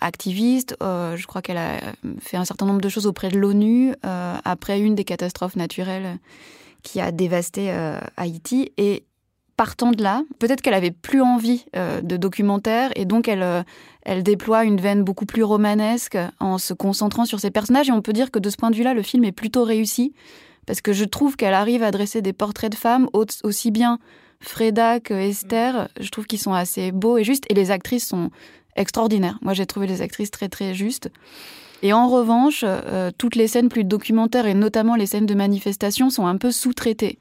activistes. 0.00 0.76
je 0.80 1.26
crois 1.26 1.42
qu'elle 1.42 1.58
a 1.58 1.80
fait 2.20 2.36
un 2.36 2.44
certain 2.44 2.66
nombre 2.66 2.80
de 2.80 2.88
choses 2.88 3.06
auprès 3.06 3.28
de 3.28 3.38
l'ONU 3.38 3.94
après 4.02 4.80
une 4.80 4.94
des 4.94 5.04
catastrophes 5.04 5.56
naturelles 5.56 6.18
qui 6.82 7.00
a 7.00 7.10
dévasté 7.10 7.70
Haïti. 8.16 8.72
Et 8.76 9.04
partant 9.56 9.90
de 9.90 10.02
là, 10.02 10.22
peut-être 10.38 10.60
qu'elle 10.60 10.74
avait 10.74 10.90
plus 10.90 11.22
envie 11.22 11.64
de 11.74 12.16
documentaires 12.16 12.90
et 12.96 13.04
donc 13.04 13.28
elle, 13.28 13.64
elle 14.02 14.22
déploie 14.22 14.64
une 14.64 14.80
veine 14.80 15.02
beaucoup 15.02 15.26
plus 15.26 15.42
romanesque 15.42 16.18
en 16.40 16.58
se 16.58 16.74
concentrant 16.74 17.24
sur 17.24 17.40
ses 17.40 17.50
personnages. 17.50 17.88
Et 17.88 17.92
on 17.92 18.02
peut 18.02 18.12
dire 18.12 18.30
que 18.30 18.38
de 18.38 18.50
ce 18.50 18.56
point 18.56 18.70
de 18.70 18.76
vue-là, 18.76 18.94
le 18.94 19.02
film 19.02 19.24
est 19.24 19.32
plutôt 19.32 19.64
réussi 19.64 20.14
parce 20.68 20.82
que 20.82 20.92
je 20.92 21.06
trouve 21.06 21.36
qu'elle 21.36 21.54
arrive 21.54 21.82
à 21.82 21.90
dresser 21.90 22.20
des 22.20 22.34
portraits 22.34 22.70
de 22.70 22.76
femmes 22.76 23.08
aussi 23.42 23.70
bien 23.70 23.98
Freda 24.40 25.00
que 25.00 25.14
Esther. 25.14 25.88
Je 25.98 26.10
trouve 26.10 26.26
qu'ils 26.26 26.38
sont 26.38 26.52
assez 26.52 26.92
beaux 26.92 27.16
et 27.16 27.24
justes, 27.24 27.46
et 27.48 27.54
les 27.54 27.70
actrices 27.70 28.06
sont 28.06 28.30
extraordinaires. 28.76 29.38
Moi, 29.40 29.54
j'ai 29.54 29.64
trouvé 29.64 29.86
les 29.86 30.02
actrices 30.02 30.30
très 30.30 30.50
très 30.50 30.74
justes. 30.74 31.10
Et 31.82 31.94
en 31.94 32.06
revanche, 32.06 32.64
euh, 32.66 33.10
toutes 33.16 33.34
les 33.34 33.48
scènes 33.48 33.70
plus 33.70 33.84
documentaires 33.84 34.44
et 34.44 34.52
notamment 34.52 34.94
les 34.94 35.06
scènes 35.06 35.24
de 35.24 35.34
manifestation 35.34 36.10
sont 36.10 36.26
un 36.26 36.36
peu 36.36 36.50
sous-traitées. 36.50 37.18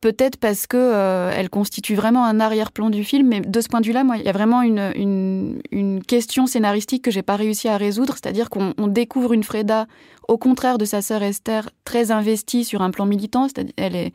Peut-être 0.00 0.36
parce 0.36 0.68
que 0.68 0.76
euh, 0.76 1.32
elle 1.34 1.50
constitue 1.50 1.96
vraiment 1.96 2.24
un 2.24 2.38
arrière-plan 2.38 2.88
du 2.88 3.02
film, 3.02 3.26
mais 3.26 3.40
de 3.40 3.60
ce 3.60 3.68
point 3.68 3.80
de 3.80 3.86
vue-là, 3.86 4.04
moi, 4.04 4.16
il 4.16 4.24
y 4.24 4.28
a 4.28 4.32
vraiment 4.32 4.62
une, 4.62 5.60
question 6.06 6.46
scénaristique 6.46 7.02
que 7.02 7.10
j'ai 7.10 7.22
pas 7.22 7.36
réussi 7.36 7.68
à 7.68 7.76
résoudre, 7.76 8.14
c'est-à-dire 8.14 8.48
qu'on 8.48 8.74
découvre 8.86 9.32
une 9.32 9.42
Freda 9.42 9.86
au 10.28 10.38
contraire 10.38 10.78
de 10.78 10.84
sa 10.84 11.02
sœur 11.02 11.22
Esther, 11.22 11.70
très 11.84 12.12
investie 12.12 12.64
sur 12.64 12.82
un 12.82 12.90
plan 12.90 13.06
militant. 13.06 13.48
Elle 13.76 13.96
est, 13.96 14.12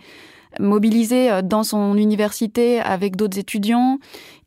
mobilisés 0.60 1.32
euh, 1.32 1.42
dans 1.42 1.64
son 1.64 1.98
université 1.98 2.80
avec 2.80 3.16
d'autres 3.16 3.40
étudiants. 3.40 4.00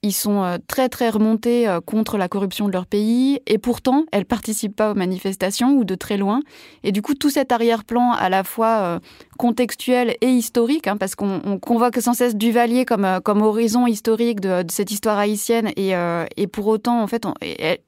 Ils 0.02 0.12
sont 0.12 0.42
euh, 0.42 0.58
très 0.68 0.88
très 0.88 1.08
remontés 1.08 1.68
euh, 1.68 1.80
contre 1.80 2.18
la 2.18 2.28
corruption 2.28 2.68
de 2.68 2.72
leur 2.72 2.86
pays 2.86 3.40
et 3.46 3.58
pourtant 3.58 4.04
elles 4.12 4.24
participent 4.24 4.76
pas 4.76 4.92
aux 4.92 4.94
manifestations 4.94 5.76
ou 5.76 5.84
de 5.84 5.94
très 5.94 6.16
loin. 6.16 6.40
Et 6.84 6.92
du 6.92 7.02
coup 7.02 7.14
tout 7.14 7.30
cet 7.30 7.52
arrière-plan 7.52 8.12
à 8.12 8.28
la 8.28 8.44
fois 8.44 9.00
contextuel 9.38 10.16
et 10.20 10.28
historique, 10.28 10.86
hein, 10.86 10.96
parce 10.96 11.14
qu'on 11.14 11.58
convoque 11.60 11.96
sans 11.96 12.14
cesse 12.14 12.36
Duvalier 12.36 12.84
comme, 12.84 13.20
comme 13.24 13.42
horizon 13.42 13.86
historique 13.86 14.40
de, 14.40 14.64
cette 14.68 14.90
histoire 14.90 15.18
haïtienne 15.18 15.70
et, 15.76 15.92
et, 16.36 16.46
pour 16.46 16.66
autant 16.66 17.02
en 17.02 17.06
fait 17.06 17.26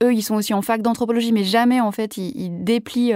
eux 0.03 0.13
ils 0.13 0.23
sont 0.23 0.35
aussi 0.35 0.55
en 0.55 0.63
fac 0.63 0.83
d'anthropologie 0.83 1.33
mais 1.33 1.45
jamais 1.45 1.81
en 1.81 1.93
fait 1.93 2.17
ils, 2.17 2.33
ils 2.37 2.65
déplient 2.65 3.15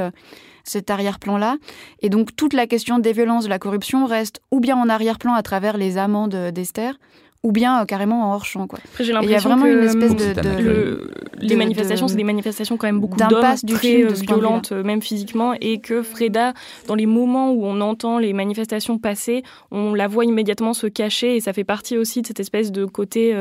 cet 0.65 0.91
arrière-plan-là. 0.91 1.57
Et 2.01 2.09
donc 2.09 2.35
toute 2.37 2.53
la 2.53 2.67
question 2.67 2.99
des 2.99 3.13
violences, 3.13 3.45
de 3.45 3.51
la 3.51 3.59
corruption 3.59 4.07
reste 4.07 4.41
ou 4.51 4.61
bien 4.61 4.77
en 4.77 4.89
arrière-plan 4.89 5.35
à 5.35 5.43
travers 5.43 5.77
les 5.77 5.99
amendes 5.99 6.51
d'Esther, 6.53 6.99
ou 7.43 7.51
bien 7.51 7.81
euh, 7.81 7.85
carrément 7.85 8.31
en 8.31 8.35
hors 8.35 8.45
champ. 8.45 8.67
Quoi. 8.67 8.79
Après, 8.85 9.05
j'ai 9.05 9.13
l'impression 9.13 9.51
vraiment 9.51 9.67
une 9.67 9.85
espèce 9.85 10.15
de, 10.15 11.11
les 11.41 11.57
manifestations, 11.57 12.09
c'est 12.09 12.17
des 12.17 12.25
manifestations 12.25 12.77
quand 12.77 12.87
même 12.87 13.01
beaucoup 13.01 13.17
d'hommes 13.17 13.57
très 13.69 14.05
euh, 14.05 14.13
violentes, 14.13 14.73
euh, 14.73 14.83
même 14.83 15.03
physiquement, 15.03 15.55
et 15.61 15.81
que 15.81 16.03
Freda, 16.03 16.55
dans 16.87 16.95
les 16.95 17.07
moments 17.07 17.51
où 17.51 17.65
on 17.65 17.81
entend 17.81 18.19
les 18.19 18.33
manifestations 18.33 18.99
passer, 18.99 19.43
on 19.71 19.95
la 19.95 20.07
voit 20.07 20.25
immédiatement 20.25 20.73
se 20.73 20.87
cacher, 20.87 21.37
et 21.37 21.41
ça 21.41 21.53
fait 21.53 21.65
partie 21.65 21.99
aussi 21.99 22.23
de 22.23 22.27
cette 22.27 22.41
espèce 22.41 22.71
de 22.71 22.85
côté 22.85 23.37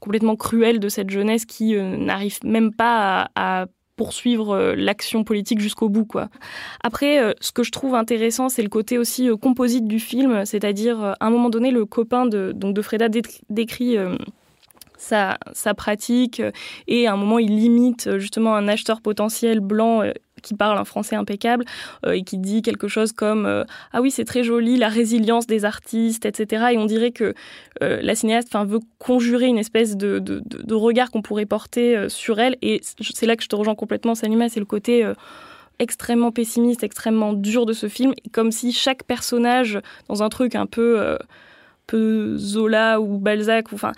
complètement 0.00 0.36
cruel 0.36 0.78
de 0.78 0.88
cette 0.88 1.10
jeunesse 1.10 1.44
qui 1.44 1.74
n'arrive 1.74 2.38
même 2.44 2.72
pas 2.72 3.28
à, 3.34 3.62
à 3.62 3.66
poursuivre 3.98 4.54
euh, 4.54 4.74
l'action 4.74 5.24
politique 5.24 5.60
jusqu'au 5.60 5.90
bout 5.90 6.06
quoi. 6.06 6.30
Après 6.82 7.20
euh, 7.20 7.34
ce 7.40 7.52
que 7.52 7.62
je 7.62 7.70
trouve 7.70 7.94
intéressant 7.94 8.48
c'est 8.48 8.62
le 8.62 8.70
côté 8.70 8.96
aussi 8.96 9.28
euh, 9.28 9.36
composite 9.36 9.86
du 9.86 9.98
film, 9.98 10.46
c'est-à-dire 10.46 11.02
à 11.02 11.16
un 11.20 11.30
moment 11.30 11.50
donné 11.50 11.70
le 11.70 11.84
copain 11.84 12.24
de 12.24 12.52
donc 12.54 12.74
de 12.74 12.80
Freda 12.80 13.08
décrit 13.50 13.96
sa, 14.96 15.38
sa, 15.52 15.74
pratique 15.74 16.40
et 16.86 17.06
à 17.06 17.12
un 17.12 17.16
moment 17.16 17.38
il 17.38 17.56
limite 17.56 18.18
justement 18.18 18.54
un 18.54 18.68
acheteur 18.68 19.00
potentiel 19.00 19.60
blanc 19.60 20.02
qui 20.40 20.54
parle 20.54 20.78
un 20.78 20.84
français 20.84 21.16
impeccable 21.16 21.64
euh, 22.06 22.12
et 22.12 22.22
qui 22.22 22.38
dit 22.38 22.62
quelque 22.62 22.88
chose 22.88 23.12
comme 23.12 23.46
euh, 23.46 23.64
ah 23.92 24.00
oui 24.00 24.10
c'est 24.10 24.24
très 24.24 24.42
joli 24.42 24.76
la 24.76 24.88
résilience 24.88 25.46
des 25.46 25.64
artistes 25.64 26.26
etc 26.26 26.66
et 26.72 26.78
on 26.78 26.86
dirait 26.86 27.10
que 27.10 27.34
euh, 27.82 28.00
la 28.02 28.14
cinéaste 28.14 28.54
veut 28.66 28.80
conjurer 28.98 29.46
une 29.46 29.58
espèce 29.58 29.96
de, 29.96 30.18
de, 30.18 30.42
de 30.44 30.74
regard 30.74 31.10
qu'on 31.10 31.22
pourrait 31.22 31.46
porter 31.46 32.08
sur 32.08 32.40
elle. 32.40 32.56
Et 32.60 32.80
c'est 32.82 33.26
là 33.26 33.36
que 33.36 33.42
je 33.42 33.48
te 33.48 33.54
rejoins 33.54 33.74
complètement 33.74 34.14
Salima 34.14 34.48
c'est 34.48 34.60
le 34.60 34.66
côté 34.66 35.10
extrêmement 35.78 36.32
pessimiste 36.32 36.82
extrêmement 36.82 37.32
dur 37.32 37.66
de 37.66 37.72
ce 37.72 37.88
film. 37.88 38.14
Comme 38.32 38.50
si 38.50 38.72
chaque 38.72 39.04
personnage 39.04 39.78
dans 40.08 40.22
un 40.22 40.28
truc 40.28 40.54
un 40.54 40.66
peu 40.66 41.16
peu 41.86 42.36
Zola 42.36 43.00
ou 43.00 43.18
Balzac 43.18 43.70
ou 43.70 43.76
enfin 43.76 43.92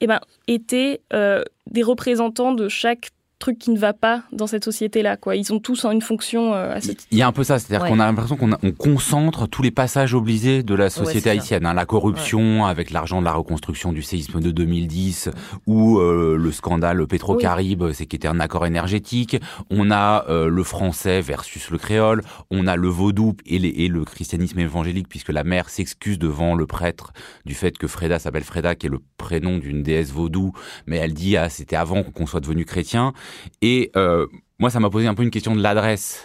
eh 0.00 0.06
ben 0.06 0.20
était 0.46 1.02
des 1.10 1.82
représentants 1.82 2.52
de 2.52 2.68
chaque 2.68 3.10
truc 3.38 3.58
qui 3.58 3.70
ne 3.70 3.78
va 3.78 3.92
pas 3.92 4.22
dans 4.32 4.46
cette 4.46 4.64
société-là. 4.64 5.16
Quoi. 5.16 5.36
Ils 5.36 5.52
ont 5.52 5.60
tous 5.60 5.84
une 5.84 6.02
fonction 6.02 6.54
euh, 6.54 6.74
à 6.74 6.78
Il 7.10 7.18
y 7.18 7.22
a 7.22 7.26
un 7.26 7.32
peu 7.32 7.44
ça, 7.44 7.58
c'est-à-dire 7.58 7.86
qu'on 7.86 8.00
a 8.00 8.06
l'impression 8.06 8.36
qu'on 8.36 8.50
on 8.62 8.72
concentre 8.72 9.46
tous 9.46 9.62
les 9.62 9.70
passages 9.70 10.14
obligés 10.14 10.62
de 10.62 10.74
la 10.74 10.90
société 10.90 11.30
haïtienne. 11.30 11.64
Hein, 11.64 11.74
la 11.74 11.86
corruption 11.86 12.66
avec 12.66 12.90
l'argent 12.90 13.20
de 13.20 13.24
la 13.24 13.32
reconstruction 13.32 13.92
du 13.92 14.02
séisme 14.02 14.40
de 14.40 14.50
2010 14.50 15.30
ou 15.66 15.98
euh, 15.98 16.36
le 16.36 16.52
scandale 16.52 17.06
Pétro-Caribe, 17.06 17.92
c'est 17.92 18.06
qui 18.06 18.16
était 18.16 18.28
un 18.28 18.40
accord 18.40 18.66
énergétique. 18.66 19.36
On 19.70 19.90
a 19.90 20.24
euh, 20.28 20.48
le 20.48 20.62
français 20.64 21.20
versus 21.20 21.70
le 21.70 21.78
créole. 21.78 22.22
On 22.50 22.66
a 22.66 22.76
le 22.76 22.88
vaudou 22.88 23.36
et, 23.46 23.58
les, 23.58 23.68
et 23.68 23.88
le 23.88 24.04
christianisme 24.04 24.58
évangélique 24.58 25.08
puisque 25.08 25.30
la 25.30 25.44
mère 25.44 25.70
s'excuse 25.70 26.18
devant 26.18 26.54
le 26.54 26.66
prêtre 26.66 27.12
du 27.44 27.54
fait 27.54 27.78
que 27.78 27.86
Freda 27.86 28.18
s'appelle 28.18 28.44
Freda, 28.44 28.74
qui 28.74 28.86
est 28.86 28.90
le 28.90 29.00
prénom 29.16 29.58
d'une 29.58 29.82
déesse 29.82 30.10
vaudou, 30.10 30.52
mais 30.86 30.96
elle 30.96 31.14
dit 31.14 31.36
ah 31.36 31.48
c'était 31.48 31.76
avant 31.76 32.02
qu'on 32.02 32.26
soit 32.26 32.40
devenu 32.40 32.64
chrétien. 32.64 33.12
Et 33.62 33.90
euh, 33.96 34.26
moi, 34.60 34.70
ça 34.70 34.80
m'a 34.80 34.90
posé 34.90 35.06
un 35.06 35.14
peu 35.14 35.22
une 35.22 35.30
question 35.30 35.54
de 35.54 35.62
l'adresse, 35.62 36.24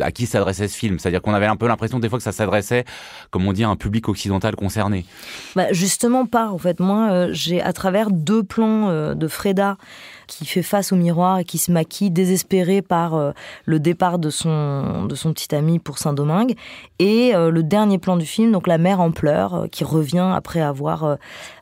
à 0.00 0.10
qui 0.10 0.26
s'adressait 0.26 0.66
ce 0.66 0.76
film. 0.76 0.98
C'est-à-dire 0.98 1.22
qu'on 1.22 1.32
avait 1.32 1.46
un 1.46 1.54
peu 1.54 1.68
l'impression 1.68 2.00
des 2.00 2.08
fois 2.08 2.18
que 2.18 2.24
ça 2.24 2.32
s'adressait, 2.32 2.84
comme 3.30 3.46
on 3.46 3.52
dit, 3.52 3.62
à 3.62 3.68
un 3.68 3.76
public 3.76 4.08
occidental 4.08 4.56
concerné. 4.56 5.04
Bah 5.54 5.72
justement 5.72 6.26
pas, 6.26 6.48
en 6.48 6.58
fait. 6.58 6.80
Moi, 6.80 7.10
euh, 7.12 7.28
j'ai 7.30 7.62
à 7.62 7.72
travers 7.72 8.10
deux 8.10 8.42
plans 8.42 8.88
euh, 8.88 9.14
de 9.14 9.28
Freda 9.28 9.76
qui 10.26 10.46
fait 10.46 10.62
face 10.62 10.92
au 10.92 10.96
miroir 10.96 11.38
et 11.38 11.44
qui 11.44 11.58
se 11.58 11.70
maquille 11.72 12.10
désespéré 12.10 12.82
par 12.82 13.14
euh, 13.14 13.32
le 13.64 13.80
départ 13.80 14.18
de 14.18 14.30
son, 14.30 15.04
de 15.06 15.14
son 15.14 15.32
petit 15.32 15.54
ami 15.54 15.78
pour 15.78 15.98
Saint-Domingue. 15.98 16.54
Et 16.98 17.34
euh, 17.34 17.50
le 17.50 17.62
dernier 17.62 17.98
plan 17.98 18.16
du 18.16 18.26
film, 18.26 18.52
donc 18.52 18.66
la 18.66 18.78
mère 18.78 19.00
en 19.00 19.10
pleurs, 19.10 19.54
euh, 19.54 19.66
qui 19.66 19.84
revient 19.84 20.30
après 20.34 20.60
avoir, 20.60 21.16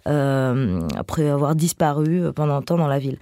après 0.06 1.28
avoir 1.28 1.54
disparu 1.54 2.32
pendant 2.34 2.56
un 2.56 2.62
temps 2.62 2.76
dans 2.76 2.88
la 2.88 2.98
ville. 2.98 3.18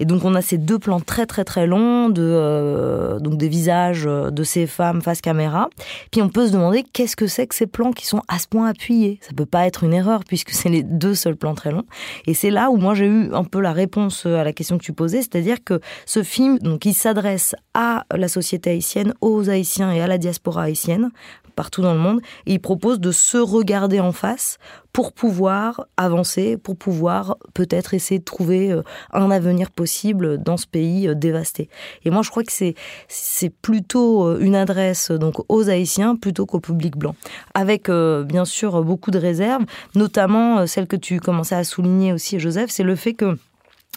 Et 0.00 0.04
donc 0.04 0.24
on 0.24 0.34
a 0.34 0.42
ces 0.42 0.58
deux 0.58 0.78
plans 0.78 0.98
très 0.98 1.26
très 1.26 1.44
très 1.44 1.66
longs 1.66 2.08
de 2.08 3.18
donc 3.20 3.36
des 3.36 3.48
visages 3.48 4.04
de 4.04 4.42
ces 4.42 4.66
femmes 4.66 5.02
face 5.02 5.20
caméra. 5.20 5.68
Puis 6.10 6.20
on 6.20 6.28
peut 6.28 6.48
se 6.48 6.52
demander 6.52 6.84
qu'est-ce 6.92 7.14
que 7.14 7.26
c'est 7.28 7.46
que 7.46 7.54
ces 7.54 7.66
plans 7.66 7.92
qui 7.92 8.06
sont 8.06 8.22
à 8.26 8.38
ce 8.38 8.48
point 8.48 8.68
appuyés. 8.68 9.20
Ça 9.22 9.32
peut 9.36 9.46
pas 9.46 9.66
être 9.66 9.84
une 9.84 9.94
erreur 9.94 10.24
puisque 10.26 10.50
c'est 10.50 10.68
les 10.68 10.82
deux 10.82 11.14
seuls 11.14 11.36
plans 11.36 11.54
très 11.54 11.70
longs. 11.70 11.86
Et 12.26 12.34
c'est 12.34 12.50
là 12.50 12.70
où 12.70 12.76
moi 12.76 12.94
j'ai 12.94 13.06
eu 13.06 13.32
un 13.32 13.44
peu 13.44 13.60
la 13.60 13.72
réponse 13.72 14.26
à 14.26 14.42
la 14.42 14.52
question 14.52 14.78
que 14.82 15.08
c'est-à-dire 15.08 15.62
que 15.64 15.80
ce 16.06 16.22
film, 16.22 16.58
donc, 16.58 16.84
il 16.84 16.94
s'adresse 16.94 17.54
à 17.74 18.04
la 18.14 18.28
société 18.28 18.70
haïtienne, 18.70 19.14
aux 19.20 19.48
Haïtiens 19.48 19.92
et 19.92 20.00
à 20.00 20.06
la 20.06 20.18
diaspora 20.18 20.64
haïtienne 20.64 21.10
partout 21.52 21.82
dans 21.82 21.94
le 21.94 22.00
monde, 22.00 22.20
il 22.46 22.60
propose 22.60 23.00
de 23.00 23.12
se 23.12 23.38
regarder 23.38 24.00
en 24.00 24.12
face 24.12 24.58
pour 24.92 25.12
pouvoir 25.12 25.86
avancer, 25.96 26.56
pour 26.56 26.76
pouvoir 26.76 27.36
peut-être 27.54 27.94
essayer 27.94 28.18
de 28.18 28.24
trouver 28.24 28.72
euh, 28.72 28.82
un 29.12 29.30
avenir 29.30 29.70
possible 29.70 30.42
dans 30.42 30.56
ce 30.56 30.66
pays 30.66 31.08
euh, 31.08 31.14
dévasté. 31.14 31.68
Et 32.04 32.10
moi, 32.10 32.22
je 32.22 32.30
crois 32.30 32.42
que 32.42 32.52
c'est 32.52 32.74
c'est 33.08 33.50
plutôt 33.50 34.26
euh, 34.26 34.38
une 34.40 34.54
adresse 34.54 35.10
donc 35.10 35.44
aux 35.48 35.68
Haïtiens 35.68 36.16
plutôt 36.16 36.46
qu'au 36.46 36.60
public 36.60 36.96
blanc, 36.96 37.14
avec 37.54 37.90
bien 37.90 38.44
sûr 38.44 38.82
beaucoup 38.82 39.10
de 39.10 39.18
réserves, 39.18 39.64
notamment 39.94 40.66
celle 40.66 40.86
que 40.86 40.96
tu 40.96 41.20
commençais 41.20 41.54
à 41.54 41.64
souligner 41.64 42.12
aussi, 42.12 42.38
Joseph, 42.38 42.70
c'est 42.70 42.82
le 42.82 42.96
fait 42.96 43.14
que 43.14 43.36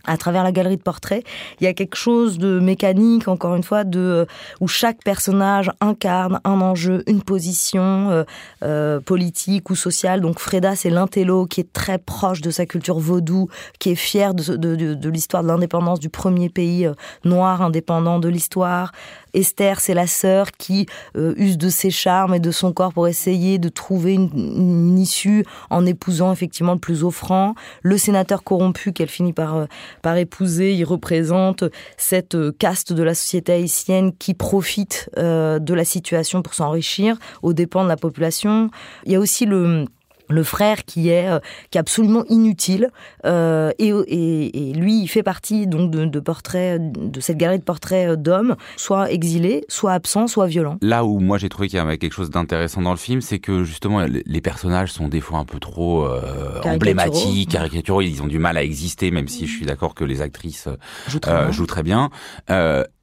à 0.08 0.18
travers 0.18 0.44
la 0.44 0.52
galerie 0.52 0.78
de 0.78 0.82
portraits, 0.82 1.24
il 1.60 1.64
y 1.64 1.68
a 1.68 1.74
quelque 1.74 1.96
chose 1.96 2.38
de 2.38 2.60
mécanique, 2.60 3.28
encore 3.28 3.56
une 3.56 3.64
fois, 3.64 3.84
de 3.84 4.00
euh, 4.00 4.26
où 4.62 4.68
chaque 4.68 5.04
personnage 5.04 5.72
incarne 5.82 6.40
un 6.44 6.62
enjeu, 6.62 7.04
une 7.08 7.22
position 7.22 8.12
euh, 8.12 8.24
euh, 8.64 9.00
politique 9.00 9.70
ou 9.70 9.76
sociale. 9.76 10.22
Donc 10.22 10.40
Freda, 10.40 10.76
c'est 10.76 10.90
l'intello 10.90 11.46
qui 11.46 11.62
est 11.62 11.74
très 11.74 11.98
proche 11.98 12.42
de 12.42 12.52
sa 12.52 12.66
culture 12.66 13.00
vaudou, 13.00 13.50
qui 13.80 13.92
est 13.92 13.96
fier 13.96 14.34
de, 14.34 14.56
de, 14.56 14.76
de, 14.76 14.94
de 14.94 15.10
l'histoire 15.10 15.44
de 15.44 15.48
l'indépendance 15.48 16.00
du 16.00 16.10
premier 16.10 16.50
pays 16.50 16.90
noir 17.24 17.62
indépendant 17.62 18.20
de 18.20 18.30
l'histoire. 18.30 18.92
Esther, 19.36 19.80
c'est 19.80 19.94
la 19.94 20.08
sœur 20.08 20.52
qui 20.52 20.86
euh, 21.16 21.34
use 21.38 21.58
de 21.58 21.70
ses 21.70 21.92
charmes 21.92 22.34
et 22.34 22.40
de 22.40 22.52
son 22.52 22.74
corps 22.74 22.94
pour 22.94 23.08
essayer 23.08 23.60
de 23.60 23.70
trouver 23.70 24.14
une, 24.14 24.98
issue 24.98 25.46
en 25.70 25.86
épousant 25.86 26.32
effectivement 26.32 26.74
le 26.74 26.80
plus 26.80 27.04
offrant. 27.04 27.54
Le 27.82 27.98
sénateur 27.98 28.44
corrompu 28.44 28.94
qu'elle 28.94 29.10
finit 29.10 29.34
par, 29.34 29.56
euh, 29.58 29.66
par 30.02 30.18
épouser, 30.18 30.74
il 30.74 30.86
représente 30.86 31.66
cette 31.98 32.36
euh, 32.36 32.56
caste 32.58 32.94
de 32.94 33.04
la 33.04 33.14
société 33.14 33.52
haïtienne 33.52 34.14
qui 34.18 34.34
profite 34.34 35.10
de 35.16 35.74
la 35.74 35.86
situation 35.86 36.42
pour 36.42 36.54
s'enrichir 36.54 37.18
aux 37.42 37.54
dépens 37.54 37.84
de 37.84 37.90
la 37.90 37.98
population. 37.98 38.70
Il 39.06 39.12
y 39.12 39.16
a 39.16 39.20
aussi 39.20 39.46
le 39.46 39.86
le 40.30 40.44
frère 40.44 40.86
qui 40.86 41.10
est 41.10 41.28
euh, 41.28 41.40
qui 41.70 41.78
est 41.78 41.82
absolument 41.82 42.24
inutile 42.30 42.90
euh, 43.26 43.72
et, 43.80 43.90
et, 43.90 44.70
et, 44.70 44.74
lui 44.74 45.02
il 45.02 45.08
fait 45.08 45.24
partie 45.24 45.68
donc 45.68 45.92
de, 45.92 46.06
de 46.06 46.20
portraits 46.20 46.82
de 46.82 47.20
cette 47.20 47.38
galerie 47.38 47.60
de 47.60 47.64
portraits 47.64 48.10
euh, 48.10 48.16
d'hommes 48.16 48.56
soit 48.78 49.12
exilés 49.12 49.66
soit 49.68 49.94
absents 49.94 50.28
soit 50.28 50.48
violents. 50.48 50.78
Là 50.82 51.06
où 51.06 51.20
moi 51.20 51.38
j'ai 51.38 51.50
trouvé 51.50 51.68
qu'il 51.68 51.78
y 51.78 51.82
avait 51.82 51.98
quelque 51.98 52.14
chose 52.14 52.30
d'intéressant 52.30 52.82
dans 52.82 52.92
le 52.92 52.98
film 52.98 53.22
c'est 53.22 53.40
que 53.40 53.64
justement 53.64 54.06
les 54.06 54.42
personnages 54.42 54.92
sont 54.92 55.08
des 55.08 55.22
fois 55.22 55.40
un 55.40 55.46
peu 55.46 55.60
trop 55.60 56.06
euh, 56.06 56.62
emblématiques 56.64 57.52
caricaturaux. 57.52 58.02
Ils 58.02 58.22
ont 58.22 58.28
du 58.28 58.40
mal 58.40 58.58
à 58.58 58.64
exister 58.64 59.12
même 59.12 59.28
si 59.28 59.48
je 59.48 59.56
suis 59.56 59.66
d'accord 59.66 59.94
que 59.94 60.04
les 60.04 60.22
actrices 60.22 60.68
jouent 61.08 61.20
très 61.20 61.34
bien, 61.34 61.52
jouent 61.52 61.66
très 61.66 61.84
bien 61.84 62.10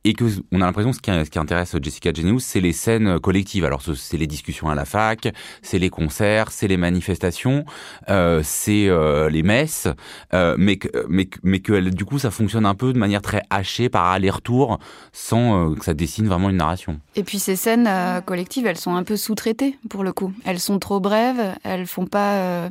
et 0.05 0.15
que 0.15 0.25
on 0.51 0.61
a 0.61 0.67
l'impression 0.67 0.93
ce 0.93 1.01
qui, 1.01 1.11
ce 1.11 1.31
qui 1.31 1.39
intéresse 1.39 1.77
Jessica 1.81 2.13
Genius, 2.13 2.45
c'est 2.45 2.61
les 2.61 2.73
scènes 2.73 3.21
collectives. 3.21 3.65
Alors 3.65 3.83
c'est 3.83 4.17
les 4.17 4.27
discussions 4.27 4.69
à 4.69 4.75
la 4.75 4.85
fac, 4.85 5.29
c'est 5.63 5.79
les 5.79 5.91
concerts, 5.91 6.51
c'est 6.51 6.69
les 6.69 6.77
manifestations, 6.77 7.65
euh, 8.09 8.41
c'est 8.43 8.89
euh, 8.89 9.31
les 9.31 9.43
messes, 9.43 9.89
euh, 10.35 10.57
mais 10.59 10.77
que, 10.77 11.91
du 11.91 12.05
coup 12.05 12.19
ça 12.19 12.31
fonctionne 12.31 12.67
un 12.67 12.75
peu 12.75 12.93
de 12.93 12.99
manière 12.99 13.23
très 13.23 13.43
hachée 13.51 13.89
par 13.89 14.07
aller-retour, 14.07 14.79
sans 15.13 15.71
euh, 15.71 15.75
que 15.75 15.85
ça 15.85 15.95
dessine 15.95 16.27
vraiment 16.27 16.51
une 16.51 16.57
narration. 16.57 17.01
Et 17.15 17.23
puis 17.23 17.39
ces 17.39 17.57
scènes 17.57 17.87
euh, 17.89 18.21
collectives, 18.21 18.67
elles 18.67 18.79
sont 18.79 18.95
un 18.95 19.05
peu 19.05 19.17
sous-traitées 19.17 19.79
pour 19.89 20.03
le 20.03 20.13
coup. 20.13 20.33
Elles 20.45 20.61
sont 20.61 20.79
trop 20.79 21.01
brèves, 21.01 21.55
elles 21.63 21.87
font 21.87 22.07
pas 22.07 22.71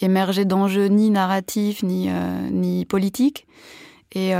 émerger 0.00 0.44
d'enjeux 0.44 0.86
ni 0.86 1.10
narratifs 1.10 1.82
ni 1.82 2.08
ni 2.50 2.84
politiques. 2.84 3.46
Et, 4.14 4.32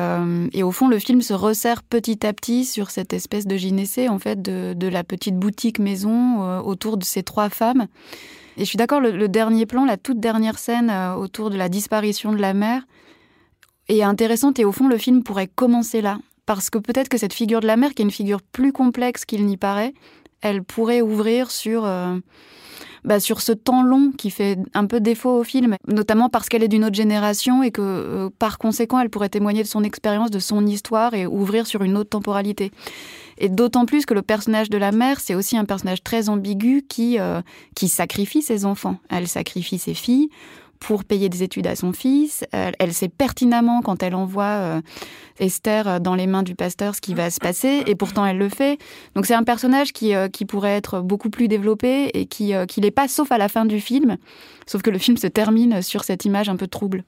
et, 0.52 0.62
au 0.62 0.70
fond, 0.70 0.88
le 0.88 0.98
film 0.98 1.22
se 1.22 1.32
resserre 1.32 1.82
petit 1.82 2.26
à 2.26 2.32
petit 2.34 2.66
sur 2.66 2.90
cette 2.90 3.14
espèce 3.14 3.46
de 3.46 3.56
gynécée, 3.56 4.10
en 4.10 4.18
fait, 4.18 4.42
de, 4.42 4.88
la 4.88 5.02
petite 5.02 5.36
boutique 5.36 5.78
maison 5.78 6.60
autour 6.60 6.98
de 6.98 7.04
ces 7.04 7.22
trois 7.22 7.48
femmes. 7.48 7.86
Et 8.58 8.60
je 8.60 8.64
suis 8.64 8.76
d'accord, 8.76 9.00
le, 9.00 9.28
dernier 9.28 9.64
plan, 9.64 9.86
la 9.86 9.96
toute 9.96 10.20
dernière 10.20 10.58
scène 10.58 10.92
autour 11.16 11.48
de 11.48 11.56
la 11.56 11.70
disparition 11.70 12.32
de 12.32 12.40
la 12.40 12.52
mère 12.52 12.82
est 13.88 14.02
intéressante 14.02 14.58
et 14.58 14.64
au 14.64 14.72
fond, 14.72 14.88
le 14.88 14.98
film 14.98 15.22
pourrait 15.22 15.48
commencer 15.48 16.00
là. 16.00 16.18
Parce 16.46 16.70
que 16.70 16.78
peut-être 16.78 17.08
que 17.08 17.18
cette 17.18 17.32
figure 17.32 17.60
de 17.60 17.66
la 17.66 17.76
mère, 17.76 17.94
qui 17.94 18.02
est 18.02 18.04
une 18.04 18.10
figure 18.10 18.42
plus 18.42 18.72
complexe 18.72 19.24
qu'il 19.24 19.46
n'y 19.46 19.56
paraît, 19.56 19.94
elle 20.40 20.62
pourrait 20.62 21.00
ouvrir 21.00 21.50
sur, 21.50 21.84
euh, 21.84 22.16
bah, 23.04 23.20
sur 23.20 23.40
ce 23.40 23.52
temps 23.52 23.82
long 23.82 24.12
qui 24.16 24.30
fait 24.30 24.58
un 24.74 24.86
peu 24.86 25.00
défaut 25.00 25.38
au 25.38 25.44
film, 25.44 25.76
notamment 25.88 26.28
parce 26.28 26.48
qu'elle 26.48 26.62
est 26.62 26.68
d'une 26.68 26.84
autre 26.84 26.94
génération 26.94 27.62
et 27.62 27.70
que 27.70 27.82
euh, 27.82 28.30
par 28.38 28.58
conséquent 28.58 29.00
elle 29.00 29.10
pourrait 29.10 29.28
témoigner 29.28 29.62
de 29.62 29.68
son 29.68 29.82
expérience, 29.82 30.30
de 30.30 30.38
son 30.38 30.66
histoire 30.66 31.14
et 31.14 31.26
ouvrir 31.26 31.66
sur 31.66 31.82
une 31.82 31.96
autre 31.96 32.10
temporalité. 32.10 32.70
Et 33.38 33.48
d'autant 33.48 33.86
plus 33.86 34.06
que 34.06 34.14
le 34.14 34.22
personnage 34.22 34.70
de 34.70 34.78
la 34.78 34.92
mère, 34.92 35.18
c'est 35.18 35.34
aussi 35.34 35.56
un 35.56 35.64
personnage 35.64 36.02
très 36.02 36.28
ambigu 36.28 36.82
qui, 36.88 37.18
euh, 37.18 37.40
qui 37.74 37.88
sacrifie 37.88 38.42
ses 38.42 38.64
enfants. 38.64 38.98
Elle 39.10 39.26
sacrifie 39.26 39.78
ses 39.78 39.94
filles 39.94 40.28
pour 40.82 41.04
payer 41.04 41.28
des 41.28 41.44
études 41.44 41.68
à 41.68 41.76
son 41.76 41.92
fils. 41.92 42.44
Elle, 42.50 42.92
sait 42.92 43.08
pertinemment 43.08 43.82
quand 43.82 44.02
elle 44.02 44.16
envoie 44.16 44.44
euh, 44.44 44.80
Esther 45.38 46.00
dans 46.00 46.16
les 46.16 46.26
mains 46.26 46.42
du 46.42 46.56
pasteur 46.56 46.96
ce 46.96 47.00
qui 47.00 47.14
va 47.14 47.30
se 47.30 47.38
passer, 47.38 47.84
et 47.86 47.94
pourtant 47.94 48.26
elle 48.26 48.36
le 48.36 48.48
fait. 48.48 48.78
Donc 49.14 49.26
c'est 49.26 49.34
un 49.34 49.44
personnage 49.44 49.92
qui, 49.92 50.12
euh, 50.14 50.28
qui 50.28 50.44
pourrait 50.44 50.76
être 50.76 51.00
beaucoup 51.00 51.30
plus 51.30 51.46
développé 51.46 52.10
et 52.14 52.26
qui, 52.26 52.52
euh, 52.52 52.66
qui 52.66 52.80
n'est 52.80 52.90
pas 52.90 53.06
sauf 53.06 53.30
à 53.30 53.38
la 53.38 53.48
fin 53.48 53.64
du 53.64 53.80
film, 53.80 54.16
sauf 54.66 54.82
que 54.82 54.90
le 54.90 54.98
film 54.98 55.16
se 55.16 55.28
termine 55.28 55.82
sur 55.82 56.02
cette 56.02 56.24
image 56.24 56.48
un 56.48 56.56
peu 56.56 56.66
trouble. 56.66 57.04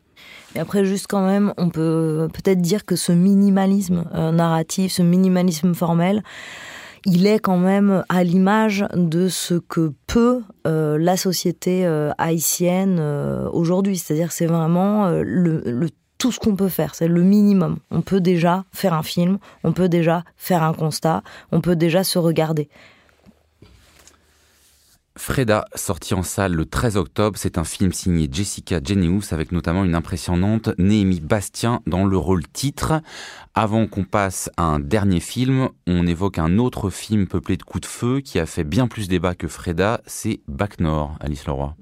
Et 0.54 0.60
après, 0.60 0.84
juste 0.84 1.08
quand 1.08 1.26
même, 1.26 1.52
on 1.56 1.68
peut 1.68 2.28
peut-être 2.32 2.60
dire 2.60 2.84
que 2.84 2.94
ce 2.94 3.10
minimalisme 3.10 4.04
narratif, 4.12 4.92
ce 4.92 5.02
minimalisme 5.02 5.74
formel, 5.74 6.22
il 7.06 7.26
est 7.26 7.38
quand 7.38 7.58
même 7.58 8.04
à 8.08 8.24
l'image 8.24 8.86
de 8.94 9.28
ce 9.28 9.54
que 9.54 9.92
peut 10.06 10.42
euh, 10.66 10.96
la 10.98 11.16
société 11.16 11.84
euh, 11.86 12.10
haïtienne 12.18 12.98
euh, 12.98 13.48
aujourd'hui. 13.50 13.98
C'est-à-dire 13.98 14.32
c'est 14.32 14.46
vraiment 14.46 15.08
le, 15.10 15.88
tout 16.18 16.32
ce 16.32 16.38
qu'on 16.38 16.56
peut 16.56 16.68
faire, 16.68 16.94
c'est 16.94 17.08
le 17.08 17.22
minimum. 17.22 17.78
On 17.90 18.00
peut 18.00 18.20
déjà 18.20 18.64
faire 18.72 18.94
un 18.94 19.02
film, 19.02 19.38
on 19.62 19.72
peut 19.72 19.88
déjà 19.88 20.24
faire 20.36 20.62
un 20.62 20.72
constat, 20.72 21.22
on 21.52 21.60
peut 21.60 21.76
déjà 21.76 22.04
se 22.04 22.18
regarder. 22.18 22.68
Freda, 25.16 25.64
sorti 25.76 26.12
en 26.14 26.24
salle 26.24 26.54
le 26.54 26.66
13 26.66 26.96
octobre, 26.96 27.38
c'est 27.38 27.56
un 27.56 27.62
film 27.62 27.92
signé 27.92 28.28
Jessica 28.30 28.80
Genius 28.82 29.32
avec 29.32 29.52
notamment 29.52 29.84
une 29.84 29.94
impressionnante 29.94 30.70
Néhémie 30.76 31.20
Bastien 31.20 31.82
dans 31.86 32.04
le 32.04 32.16
rôle 32.16 32.42
titre. 32.48 33.00
Avant 33.54 33.86
qu'on 33.86 34.02
passe 34.02 34.50
à 34.56 34.64
un 34.64 34.80
dernier 34.80 35.20
film, 35.20 35.68
on 35.86 36.04
évoque 36.08 36.38
un 36.38 36.58
autre 36.58 36.90
film 36.90 37.28
peuplé 37.28 37.56
de 37.56 37.62
coups 37.62 37.82
de 37.82 37.86
feu 37.86 38.20
qui 38.20 38.40
a 38.40 38.46
fait 38.46 38.64
bien 38.64 38.88
plus 38.88 39.06
débat 39.06 39.36
que 39.36 39.46
Freda, 39.46 40.00
c'est 40.04 40.40
Bac 40.48 40.78
Alice 41.20 41.46
Leroy. 41.46 41.76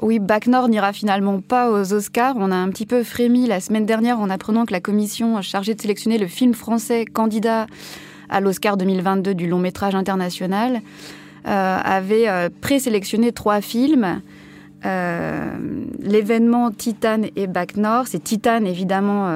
Oui, 0.00 0.18
Bac 0.18 0.46
Nord 0.46 0.70
n'ira 0.70 0.94
finalement 0.94 1.42
pas 1.42 1.70
aux 1.70 1.92
Oscars. 1.92 2.36
On 2.38 2.50
a 2.50 2.56
un 2.56 2.70
petit 2.70 2.86
peu 2.86 3.04
frémi 3.04 3.46
la 3.46 3.60
semaine 3.60 3.84
dernière 3.84 4.18
en 4.18 4.30
apprenant 4.30 4.64
que 4.64 4.72
la 4.72 4.80
commission 4.80 5.42
chargée 5.42 5.74
de 5.74 5.80
sélectionner 5.82 6.16
le 6.16 6.26
film 6.26 6.54
français 6.54 7.04
candidat 7.04 7.66
à 8.30 8.40
l'Oscar 8.40 8.78
2022 8.78 9.34
du 9.34 9.46
long 9.46 9.58
métrage 9.58 9.94
international 9.94 10.80
avait 11.50 12.28
euh, 12.28 12.48
présélectionné 12.60 13.32
trois 13.32 13.60
films. 13.60 14.20
Euh, 14.84 15.56
l'événement 15.98 16.70
Titan 16.70 17.22
et 17.34 17.46
Bac 17.46 17.76
Nord, 17.76 18.06
c'est 18.06 18.22
Titan 18.22 18.64
évidemment 18.64 19.28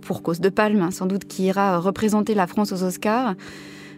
pour 0.00 0.22
cause 0.22 0.40
de 0.40 0.48
Palme, 0.48 0.82
hein, 0.82 0.90
sans 0.90 1.06
doute 1.06 1.24
qui 1.24 1.44
ira 1.44 1.78
représenter 1.78 2.34
la 2.34 2.46
France 2.46 2.72
aux 2.72 2.82
Oscars. 2.82 3.34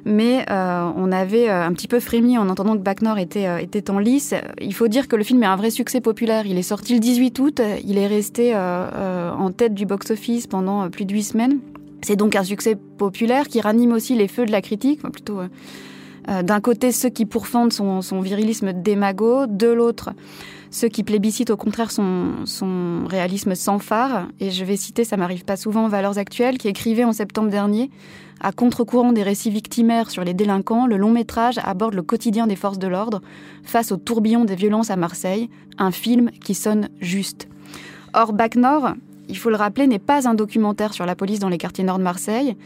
Mais 0.05 0.45
on 0.51 1.13
avait 1.13 1.49
un 1.49 1.73
petit 1.73 1.87
peu 1.87 2.01
frémi 2.01 2.37
en 2.37 2.49
entendant 2.49 2.75
que 2.75 2.83
Bac 2.83 3.03
Nord 3.03 3.19
était, 3.19 3.63
était 3.63 3.89
en 3.89 4.01
lice. 4.01 4.35
Il 4.61 4.75
faut 4.75 4.89
dire 4.89 5.07
que 5.07 5.15
le 5.15 5.23
film 5.23 5.45
est 5.45 5.47
un 5.47 5.55
vrai 5.55 5.71
succès 5.71 6.01
populaire. 6.01 6.45
Il 6.45 6.59
est 6.59 6.63
sorti 6.63 6.95
le 6.95 6.99
18 6.99 7.39
août, 7.39 7.63
il 7.85 7.97
est 7.99 8.09
resté 8.09 8.55
en 8.55 9.51
tête 9.53 9.75
du 9.75 9.87
box-office 9.87 10.49
pendant 10.49 10.91
plus 10.91 11.05
de 11.05 11.15
huit 11.15 11.23
semaines. 11.23 11.61
C'est 12.03 12.17
donc 12.17 12.35
un 12.35 12.43
succès 12.43 12.77
populaire 12.99 13.47
qui 13.47 13.61
ranime 13.61 13.93
aussi 13.93 14.17
les 14.17 14.27
feux 14.27 14.45
de 14.45 14.51
la 14.51 14.61
critique, 14.61 15.01
plutôt 15.03 15.39
euh, 16.29 16.43
d'un 16.43 16.61
côté, 16.61 16.93
ceux 16.93 17.09
qui 17.09 17.27
pourfendent 17.27 17.73
son, 17.73 18.01
virilisme 18.21 18.73
démago, 18.73 19.47
de 19.47 19.69
l'autre, 19.69 20.11
ceux 20.71 20.89
qui 20.89 21.03
plébiscitent 21.03 21.51
au 21.51 21.57
contraire 21.57 21.91
son, 21.91 23.05
réalisme 23.09 23.55
sans 23.55 23.79
phare. 23.79 24.29
Et 24.41 24.51
je 24.51 24.65
vais 24.65 24.77
citer, 24.77 25.05
ça 25.05 25.17
m'arrive 25.17 25.45
pas 25.45 25.57
souvent, 25.57 25.89
Valeurs 25.89 26.19
Actuelles, 26.19 26.59
qui 26.59 26.69
écrivait 26.69 27.05
en 27.05 27.13
septembre 27.13 27.51
dernier, 27.51 27.91
à 28.41 28.53
contre-courant 28.53 29.13
des 29.13 29.23
récits 29.23 29.51
victimaires 29.51 30.11
sur 30.11 30.25
les 30.25 30.35
délinquants, 30.35 30.87
le 30.87 30.97
long 30.97 31.11
métrage 31.11 31.59
aborde 31.63 31.95
le 31.95 32.03
quotidien 32.03 32.47
des 32.47 32.57
forces 32.57 32.79
de 32.79 32.89
l'ordre 32.89 33.21
face 33.63 33.93
au 33.93 33.97
tourbillon 33.97 34.45
des 34.45 34.57
violences 34.57 34.91
à 34.91 34.97
Marseille, 34.97 35.49
un 35.79 35.93
film 35.93 36.31
qui 36.45 36.55
sonne 36.55 36.89
juste. 37.01 37.49
Or, 38.15 38.33
Bac 38.33 38.57
Nord, 38.57 38.95
il 39.29 39.39
faut 39.39 39.51
le 39.51 39.57
rappeler, 39.57 39.87
n'est 39.87 39.99
pas 39.99 40.29
un 40.29 40.35
documentaire 40.35 40.93
sur 40.93 41.07
la 41.07 41.15
police 41.15 41.39
dans 41.39 41.49
les 41.49 41.59
quartiers 41.59 41.85
nord 41.85 41.99
de 41.99 42.03
Marseille, 42.03 42.57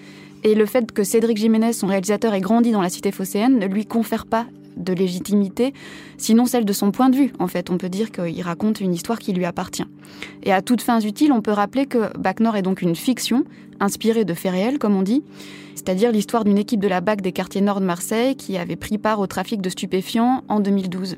et 0.46 0.54
le 0.54 0.64
fait 0.64 0.92
que 0.92 1.02
Cédric 1.02 1.38
Jiménez, 1.38 1.72
son 1.72 1.88
réalisateur, 1.88 2.32
ait 2.32 2.40
grandi 2.40 2.70
dans 2.70 2.80
la 2.80 2.88
cité 2.88 3.10
phocéenne 3.10 3.58
ne 3.58 3.66
lui 3.66 3.84
confère 3.84 4.26
pas 4.26 4.46
de 4.76 4.92
légitimité, 4.92 5.74
sinon 6.18 6.44
celle 6.46 6.64
de 6.64 6.72
son 6.72 6.92
point 6.92 7.08
de 7.08 7.16
vue. 7.16 7.32
En 7.40 7.48
fait, 7.48 7.68
on 7.68 7.78
peut 7.78 7.88
dire 7.88 8.12
qu'il 8.12 8.40
raconte 8.42 8.80
une 8.80 8.94
histoire 8.94 9.18
qui 9.18 9.32
lui 9.32 9.44
appartient. 9.44 9.86
Et 10.44 10.52
à 10.52 10.62
toutes 10.62 10.82
fins 10.82 11.00
utiles, 11.00 11.32
on 11.32 11.40
peut 11.40 11.50
rappeler 11.50 11.86
que 11.86 12.16
Bac 12.16 12.38
Nord 12.38 12.54
est 12.54 12.62
donc 12.62 12.80
une 12.80 12.94
fiction, 12.94 13.42
inspirée 13.80 14.24
de 14.24 14.34
faits 14.34 14.52
réels, 14.52 14.78
comme 14.78 14.94
on 14.94 15.02
dit, 15.02 15.24
c'est-à-dire 15.74 16.12
l'histoire 16.12 16.44
d'une 16.44 16.58
équipe 16.58 16.78
de 16.78 16.86
la 16.86 17.00
BAC 17.00 17.22
des 17.22 17.32
quartiers 17.32 17.60
nord 17.60 17.80
de 17.80 17.86
Marseille 17.86 18.36
qui 18.36 18.56
avait 18.56 18.76
pris 18.76 18.98
part 18.98 19.18
au 19.18 19.26
trafic 19.26 19.60
de 19.60 19.68
stupéfiants 19.68 20.44
en 20.46 20.60
2012. 20.60 21.16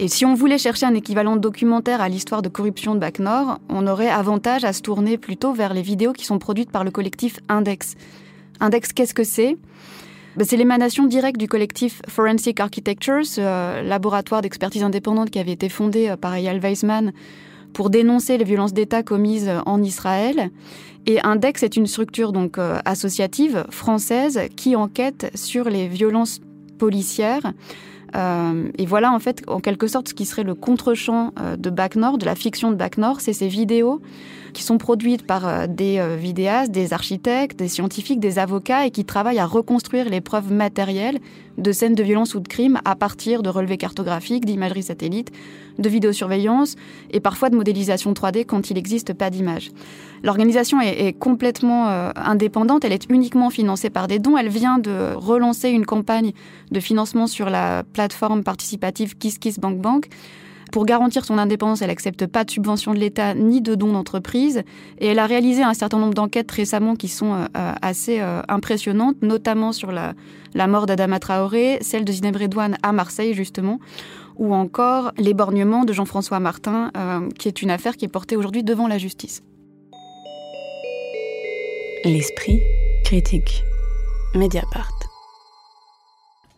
Et 0.00 0.08
si 0.08 0.24
on 0.24 0.34
voulait 0.34 0.58
chercher 0.58 0.86
un 0.86 0.94
équivalent 0.94 1.36
documentaire 1.36 2.00
à 2.00 2.08
l'histoire 2.08 2.42
de 2.42 2.48
corruption 2.48 2.94
de 2.94 3.00
Bac 3.00 3.20
Nord, 3.20 3.60
on 3.68 3.86
aurait 3.86 4.08
avantage 4.08 4.64
à 4.64 4.72
se 4.72 4.80
tourner 4.80 5.18
plutôt 5.18 5.52
vers 5.52 5.72
les 5.72 5.82
vidéos 5.82 6.14
qui 6.14 6.24
sont 6.24 6.38
produites 6.38 6.72
par 6.72 6.82
le 6.82 6.90
collectif 6.90 7.38
Index, 7.48 7.94
Index, 8.60 8.92
qu'est-ce 8.92 9.14
que 9.14 9.24
c'est 9.24 9.56
ben, 10.36 10.46
c'est 10.46 10.56
l'émanation 10.56 11.06
directe 11.06 11.40
du 11.40 11.48
collectif 11.48 12.02
Forensic 12.06 12.60
Architectures, 12.60 13.24
euh, 13.38 13.82
laboratoire 13.82 14.42
d'expertise 14.42 14.84
indépendante 14.84 15.30
qui 15.30 15.40
avait 15.40 15.50
été 15.50 15.68
fondé 15.68 16.08
euh, 16.08 16.16
par 16.16 16.34
Eyal 16.34 16.60
Weizmann 16.60 17.12
pour 17.72 17.90
dénoncer 17.90 18.38
les 18.38 18.44
violences 18.44 18.72
d'État 18.72 19.02
commises 19.02 19.48
euh, 19.48 19.58
en 19.66 19.82
Israël. 19.82 20.50
Et 21.06 21.20
Index 21.22 21.64
est 21.64 21.76
une 21.76 21.86
structure 21.86 22.32
donc 22.32 22.58
associative 22.84 23.64
française 23.70 24.38
qui 24.54 24.76
enquête 24.76 25.30
sur 25.34 25.70
les 25.70 25.88
violences 25.88 26.40
policières. 26.78 27.54
et 28.14 28.86
voilà 28.86 29.10
en 29.10 29.18
fait 29.18 29.42
en 29.46 29.60
quelque 29.60 29.86
sorte 29.86 30.08
ce 30.08 30.14
qui 30.14 30.26
serait 30.26 30.42
le 30.42 30.54
contre-champ 30.54 31.32
de 31.58 31.70
Bac 31.70 31.96
Nord, 31.96 32.18
de 32.18 32.26
la 32.26 32.34
fiction 32.34 32.70
de 32.70 32.76
Bac 32.76 32.98
Nord, 32.98 33.22
c'est 33.22 33.32
ces 33.32 33.48
vidéos 33.48 34.02
qui 34.52 34.62
sont 34.62 34.78
produites 34.78 35.26
par 35.26 35.46
euh, 35.46 35.66
des 35.66 35.98
euh, 35.98 36.16
vidéastes, 36.16 36.70
des 36.72 36.92
architectes, 36.92 37.58
des 37.58 37.68
scientifiques, 37.68 38.20
des 38.20 38.38
avocats 38.38 38.86
et 38.86 38.90
qui 38.90 39.04
travaillent 39.04 39.38
à 39.38 39.46
reconstruire 39.46 40.08
les 40.08 40.20
preuves 40.20 40.52
matérielles 40.52 41.18
de 41.58 41.72
scènes 41.72 41.94
de 41.94 42.02
violence 42.02 42.34
ou 42.34 42.40
de 42.40 42.48
crime 42.48 42.78
à 42.84 42.96
partir 42.96 43.42
de 43.42 43.50
relevés 43.50 43.76
cartographiques, 43.76 44.44
d'imagerie 44.44 44.82
satellite, 44.82 45.30
de 45.78 45.88
vidéosurveillance 45.88 46.76
et 47.10 47.20
parfois 47.20 47.50
de 47.50 47.56
modélisation 47.56 48.12
3D 48.12 48.44
quand 48.46 48.70
il 48.70 48.74
n'existe 48.74 49.12
pas 49.12 49.30
d'image. 49.30 49.70
L'organisation 50.22 50.80
est, 50.80 51.18
complètement 51.18 51.88
euh, 51.88 52.10
indépendante, 52.16 52.84
elle 52.84 52.92
est 52.92 53.06
uniquement 53.10 53.50
financée 53.50 53.90
par 53.90 54.06
des 54.06 54.18
dons. 54.18 54.36
Elle 54.36 54.48
vient 54.48 54.78
de 54.78 55.14
relancer 55.14 55.70
une 55.70 55.86
campagne 55.86 56.32
de 56.70 56.80
financement 56.80 57.26
sur 57.26 57.50
la 57.50 57.82
plateforme 57.92 58.42
participative 58.42 59.16
KissKissBankBank. 59.16 59.80
Bank 59.80 60.08
pour 60.70 60.86
garantir 60.86 61.24
son 61.24 61.38
indépendance, 61.38 61.82
elle 61.82 61.88
n'accepte 61.88 62.26
pas 62.26 62.44
de 62.44 62.50
subvention 62.50 62.94
de 62.94 62.98
l'État 62.98 63.34
ni 63.34 63.60
de 63.60 63.74
dons 63.74 63.92
d'entreprise. 63.92 64.62
Et 64.98 65.06
elle 65.06 65.18
a 65.18 65.26
réalisé 65.26 65.62
un 65.62 65.74
certain 65.74 65.98
nombre 65.98 66.14
d'enquêtes 66.14 66.50
récemment 66.50 66.96
qui 66.96 67.08
sont 67.08 67.32
euh, 67.32 67.46
euh, 67.56 67.72
assez 67.82 68.20
euh, 68.20 68.42
impressionnantes, 68.48 69.16
notamment 69.22 69.72
sur 69.72 69.92
la, 69.92 70.14
mort 70.66 70.86
d'Adama 70.86 71.18
Traoré, 71.18 71.78
celle 71.80 72.04
de 72.04 72.12
Zineb 72.12 72.36
Redouane 72.36 72.76
à 72.82 72.92
Marseille, 72.92 73.34
justement, 73.34 73.78
ou 74.36 74.54
encore 74.54 75.12
l'éborgnement 75.18 75.84
de 75.84 75.92
Jean-François 75.92 76.40
Martin, 76.40 76.90
qui 77.38 77.48
est 77.48 77.62
une 77.62 77.70
affaire 77.70 77.96
qui 77.96 78.04
est 78.04 78.08
portée 78.08 78.36
aujourd'hui 78.36 78.62
devant 78.62 78.88
la 78.88 78.98
justice. 78.98 79.42
L'esprit 82.04 82.60
critique. 83.04 83.62
Mediapart. 84.34 84.99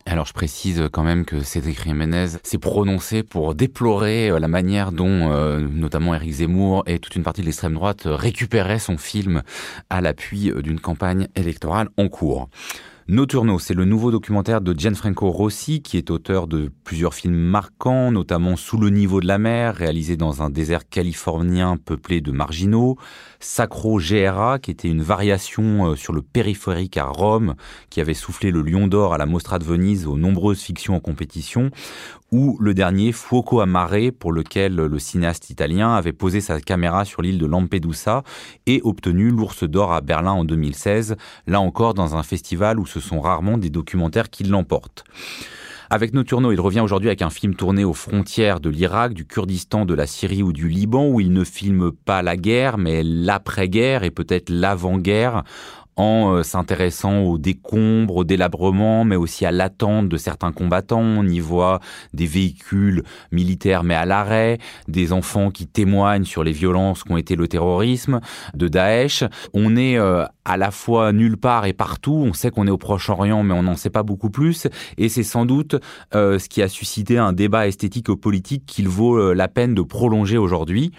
Alors 0.04 0.26
je 0.26 0.32
précise 0.32 0.88
quand 0.92 1.04
même 1.04 1.24
que 1.24 1.42
Cédric 1.42 1.84
Jiménez 1.84 2.26
s'est 2.42 2.58
prononcé 2.58 3.22
pour 3.22 3.54
déplorer 3.54 4.30
euh, 4.30 4.40
la 4.40 4.48
manière 4.48 4.90
dont 4.90 5.30
euh, 5.30 5.60
notamment 5.60 6.14
Éric 6.14 6.32
Zemmour 6.32 6.82
et 6.86 6.98
toute 6.98 7.14
une 7.14 7.22
partie 7.22 7.40
de 7.40 7.46
l'extrême 7.46 7.74
droite 7.74 8.02
récupéraient 8.04 8.80
son 8.80 8.98
film 8.98 9.42
à 9.90 10.00
l'appui 10.00 10.50
euh, 10.50 10.60
d'une 10.60 10.80
campagne 10.80 11.28
électorale 11.36 11.88
en 11.96 12.08
cours. 12.08 12.48
Nocturno, 13.08 13.58
c'est 13.58 13.74
le 13.74 13.84
nouveau 13.84 14.12
documentaire 14.12 14.60
de 14.60 14.78
Gianfranco 14.78 15.30
Rossi, 15.30 15.82
qui 15.82 15.96
est 15.96 16.10
auteur 16.10 16.46
de 16.46 16.70
plusieurs 16.84 17.14
films 17.14 17.34
marquants, 17.36 18.12
notamment 18.12 18.56
Sous 18.56 18.78
le 18.78 18.90
niveau 18.90 19.20
de 19.20 19.26
la 19.26 19.38
mer, 19.38 19.74
réalisé 19.74 20.16
dans 20.16 20.40
un 20.42 20.50
désert 20.50 20.88
californien 20.88 21.76
peuplé 21.76 22.20
de 22.20 22.30
marginaux, 22.30 22.96
Sacro 23.42 23.98
GRA, 23.98 24.60
qui 24.60 24.70
était 24.70 24.88
une 24.88 25.02
variation 25.02 25.90
euh, 25.90 25.96
sur 25.96 26.12
le 26.12 26.22
périphérique 26.22 26.96
à 26.96 27.06
Rome, 27.06 27.56
qui 27.90 28.00
avait 28.00 28.14
soufflé 28.14 28.52
le 28.52 28.62
lion 28.62 28.86
d'or 28.86 29.14
à 29.14 29.18
la 29.18 29.26
Mostra 29.26 29.58
de 29.58 29.64
Venise 29.64 30.06
aux 30.06 30.16
nombreuses 30.16 30.60
fictions 30.60 30.94
en 30.94 31.00
compétition, 31.00 31.70
ou 32.30 32.56
le 32.60 32.72
dernier 32.72 33.10
Fuoco 33.12 33.60
a 33.60 33.66
pour 34.18 34.32
lequel 34.32 34.76
le 34.76 34.98
cinéaste 34.98 35.50
italien 35.50 35.94
avait 35.94 36.12
posé 36.12 36.40
sa 36.40 36.60
caméra 36.60 37.04
sur 37.04 37.20
l'île 37.20 37.38
de 37.38 37.46
Lampedusa 37.46 38.22
et 38.66 38.80
obtenu 38.84 39.30
l'ours 39.30 39.64
d'or 39.64 39.92
à 39.92 40.00
Berlin 40.00 40.32
en 40.32 40.44
2016, 40.44 41.16
là 41.46 41.60
encore 41.60 41.94
dans 41.94 42.16
un 42.16 42.22
festival 42.22 42.78
où 42.78 42.86
ce 42.86 43.00
sont 43.00 43.20
rarement 43.20 43.58
des 43.58 43.70
documentaires 43.70 44.30
qui 44.30 44.44
l'emportent. 44.44 45.04
Avec 45.92 46.14
Nocturno, 46.14 46.52
il 46.52 46.58
revient 46.58 46.80
aujourd'hui 46.80 47.10
avec 47.10 47.20
un 47.20 47.28
film 47.28 47.54
tourné 47.54 47.84
aux 47.84 47.92
frontières 47.92 48.60
de 48.60 48.70
l'Irak, 48.70 49.12
du 49.12 49.26
Kurdistan, 49.26 49.84
de 49.84 49.92
la 49.92 50.06
Syrie 50.06 50.42
ou 50.42 50.50
du 50.50 50.66
Liban, 50.66 51.06
où 51.06 51.20
il 51.20 51.34
ne 51.34 51.44
filme 51.44 51.92
pas 51.92 52.22
la 52.22 52.38
guerre, 52.38 52.78
mais 52.78 53.02
l'après-guerre 53.02 54.02
et 54.02 54.10
peut-être 54.10 54.48
l'avant-guerre, 54.48 55.44
en 55.96 56.34
euh, 56.34 56.42
s'intéressant 56.42 57.20
aux 57.20 57.38
décombres, 57.38 58.16
au 58.16 58.24
délabrement, 58.24 59.04
mais 59.04 59.16
aussi 59.16 59.44
à 59.44 59.52
l'attente 59.52 60.08
de 60.08 60.16
certains 60.16 60.52
combattants. 60.52 61.00
On 61.00 61.26
y 61.26 61.40
voit 61.40 61.80
des 62.14 62.26
véhicules 62.26 63.02
militaires 63.30 63.84
mais 63.84 63.94
à 63.94 64.06
l'arrêt, 64.06 64.58
des 64.88 65.12
enfants 65.12 65.50
qui 65.50 65.66
témoignent 65.66 66.24
sur 66.24 66.44
les 66.44 66.52
violences 66.52 67.04
qu'ont 67.04 67.16
été 67.16 67.36
le 67.36 67.48
terrorisme 67.48 68.20
de 68.54 68.68
Daesh. 68.68 69.24
On 69.52 69.76
est 69.76 69.98
euh, 69.98 70.24
à 70.44 70.56
la 70.56 70.70
fois 70.70 71.12
nulle 71.12 71.36
part 71.36 71.66
et 71.66 71.72
partout. 71.72 72.14
On 72.14 72.32
sait 72.32 72.50
qu'on 72.50 72.66
est 72.66 72.70
au 72.70 72.78
Proche-Orient, 72.78 73.42
mais 73.42 73.54
on 73.54 73.62
n'en 73.62 73.76
sait 73.76 73.90
pas 73.90 74.02
beaucoup 74.02 74.30
plus. 74.30 74.66
Et 74.98 75.08
c'est 75.08 75.22
sans 75.22 75.46
doute 75.46 75.76
euh, 76.14 76.38
ce 76.38 76.48
qui 76.48 76.62
a 76.62 76.68
suscité 76.68 77.18
un 77.18 77.32
débat 77.32 77.66
esthétique 77.66 78.12
politique 78.14 78.64
qu'il 78.66 78.88
vaut 78.88 79.32
la 79.32 79.48
peine 79.48 79.74
de 79.74 79.82
prolonger 79.82 80.38
aujourd'hui. 80.38 80.92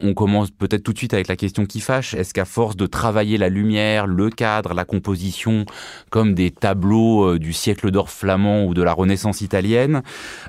On 0.00 0.12
commence 0.12 0.50
peut-être 0.50 0.82
tout 0.82 0.92
de 0.92 0.98
suite 0.98 1.14
avec 1.14 1.28
la 1.28 1.36
question 1.36 1.66
qui 1.66 1.80
fâche. 1.80 2.14
Est-ce 2.14 2.34
qu'à 2.34 2.44
force 2.44 2.76
de 2.76 2.86
travailler 2.86 3.38
la 3.38 3.48
lumière, 3.48 4.08
le 4.08 4.28
cadre, 4.28 4.74
la 4.74 4.84
composition, 4.84 5.64
comme 6.10 6.34
des 6.34 6.50
tableaux 6.50 7.34
euh, 7.34 7.38
du 7.38 7.52
siècle 7.52 7.92
d'or 7.92 8.10
flamand 8.10 8.64
ou 8.64 8.74
de 8.74 8.82
la 8.82 8.92
Renaissance 8.92 9.40
italienne, 9.40 10.02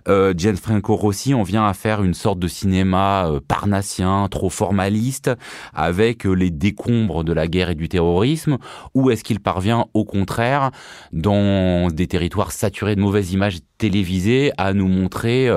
euh, 0.07 0.33
Gianfranco 0.35 0.95
Rossi 0.95 1.35
en 1.35 1.43
vient 1.43 1.65
à 1.65 1.75
faire 1.75 2.03
une 2.03 2.15
sorte 2.15 2.39
de 2.39 2.47
cinéma 2.47 3.27
euh, 3.27 3.39
parnassien, 3.47 4.27
trop 4.31 4.49
formaliste, 4.49 5.29
avec 5.75 6.23
les 6.23 6.49
décombres 6.49 7.23
de 7.23 7.31
la 7.31 7.47
guerre 7.47 7.69
et 7.69 7.75
du 7.75 7.87
terrorisme, 7.87 8.57
ou 8.95 9.11
est-ce 9.11 9.23
qu'il 9.23 9.39
parvient 9.39 9.85
au 9.93 10.05
contraire, 10.05 10.71
dans 11.13 11.89
des 11.91 12.07
territoires 12.07 12.51
saturés 12.51 12.95
de 12.95 13.01
mauvaises 13.01 13.31
images 13.31 13.59
télévisées, 13.77 14.51
à 14.57 14.73
nous 14.73 14.87
montrer 14.87 15.49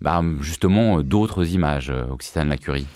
bah, 0.00 0.22
justement 0.40 1.02
d'autres 1.02 1.52
images, 1.54 1.92
Occitane 2.10 2.48
Lacurie 2.48 2.86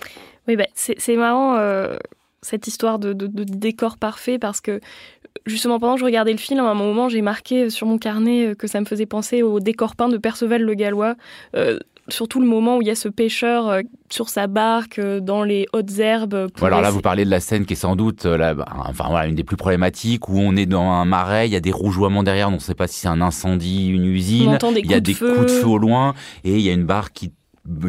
oui, 0.49 0.57
bah, 0.57 0.67
c'est 0.75 1.17
marrant 1.17 1.57
euh, 1.57 1.97
cette 2.43 2.67
histoire 2.67 2.99
de, 2.99 3.13
décor 3.13 3.97
parfait 3.97 4.39
parce 4.39 4.61
que 4.61 4.81
justement 5.47 5.81
pendant 5.81 5.95
que 5.95 6.01
je 6.01 6.05
regardais 6.05 6.33
le 6.33 6.39
film, 6.39 6.61
à 6.61 6.65
un 6.65 6.75
moment 6.75 7.09
j'ai 7.09 7.23
marqué 7.23 7.71
sur 7.71 7.87
mon 7.87 7.99
carnet 7.99 8.49
euh, 8.49 8.55
que 8.55 8.67
ça 8.67 8.81
me 8.81 8.85
faisait 8.85 9.07
penser 9.07 9.43
au 9.43 9.61
décor 9.61 9.97
peint 9.97 10.09
de 10.09 10.19
Perceval 10.19 10.63
le 10.63 10.75
Gallois. 10.75 11.15
Euh, 11.57 11.79
surtout 12.09 12.41
le 12.41 12.47
moment 12.47 12.77
où 12.77 12.83
il 12.83 12.89
y 12.89 12.91
a 12.91 12.95
ce 12.95 13.09
pêcheur 13.09 13.69
euh, 13.69 13.81
sur 14.11 14.29
sa 14.29 14.47
barque 14.47 14.99
euh, 14.99 15.21
dans 15.21 15.43
les 15.43 15.67
hautes 15.73 15.99
herbes. 15.99 16.49
alors 16.61 16.81
là, 16.81 16.91
vous 16.91 17.01
parlez 17.01 17.25
de 17.25 17.31
la 17.31 17.41
scène 17.41 17.67
qui 17.67 17.75
est 17.75 17.77
sans 17.77 17.97
doute 17.97 18.25
la, 18.25 18.55
bah, 18.55 18.67
enfin, 18.89 19.07
voilà, 19.09 19.27
une 19.27 19.35
des 19.35 19.45
plus 19.45 19.57
problématiques 19.57 20.29
où 20.29 20.39
on 20.39 20.57
est 20.57 20.67
dans 20.67 20.91
un 20.91 21.05
marais, 21.05 21.49
il 21.49 21.53
y 21.53 21.57
a 21.57 21.61
des 21.61 21.73
rougeoiements 21.73 22.23
derrière, 22.23 22.49
on 22.49 22.53
ne 22.53 22.59
sait 22.59 22.75
pas 22.75 22.87
si 22.87 23.01
c'est 23.01 23.09
un 23.09 23.21
incendie, 23.21 23.89
une 23.89 24.07
usine, 24.07 24.59
il 24.77 24.87
y 24.87 24.95
a 24.95 25.01
des 25.01 25.15
coups 25.15 25.47
de 25.47 25.51
feu 25.51 25.67
au 25.67 25.79
loin 25.79 26.15
et 26.45 26.55
il 26.55 26.61
y 26.61 26.71
a 26.71 26.73
une 26.73 26.87
barque 26.87 27.13
qui 27.13 27.33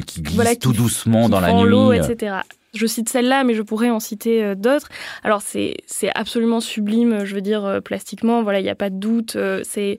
qui 0.05 0.21
glisse 0.21 0.59
tout 0.59 0.73
doucement 0.73 1.29
dans 1.29 1.39
la 1.39 1.53
nuit. 1.53 1.69
l'eau, 1.69 1.91
etc. 1.91 2.37
Je 2.73 2.85
cite 2.87 3.09
celle-là, 3.09 3.43
mais 3.43 3.53
je 3.53 3.61
pourrais 3.61 3.89
en 3.89 3.99
citer 3.99 4.43
euh, 4.43 4.55
d'autres. 4.55 4.89
Alors 5.23 5.41
c'est 5.41 5.75
absolument 6.13 6.59
sublime, 6.59 7.23
je 7.25 7.35
veux 7.35 7.41
dire 7.41 7.65
euh, 7.65 7.79
plastiquement. 7.79 8.43
Voilà, 8.43 8.59
il 8.59 8.63
n'y 8.63 8.69
a 8.69 8.75
pas 8.75 8.89
de 8.89 8.97
doute. 8.97 9.35
Euh, 9.35 9.61
c'est 9.63 9.97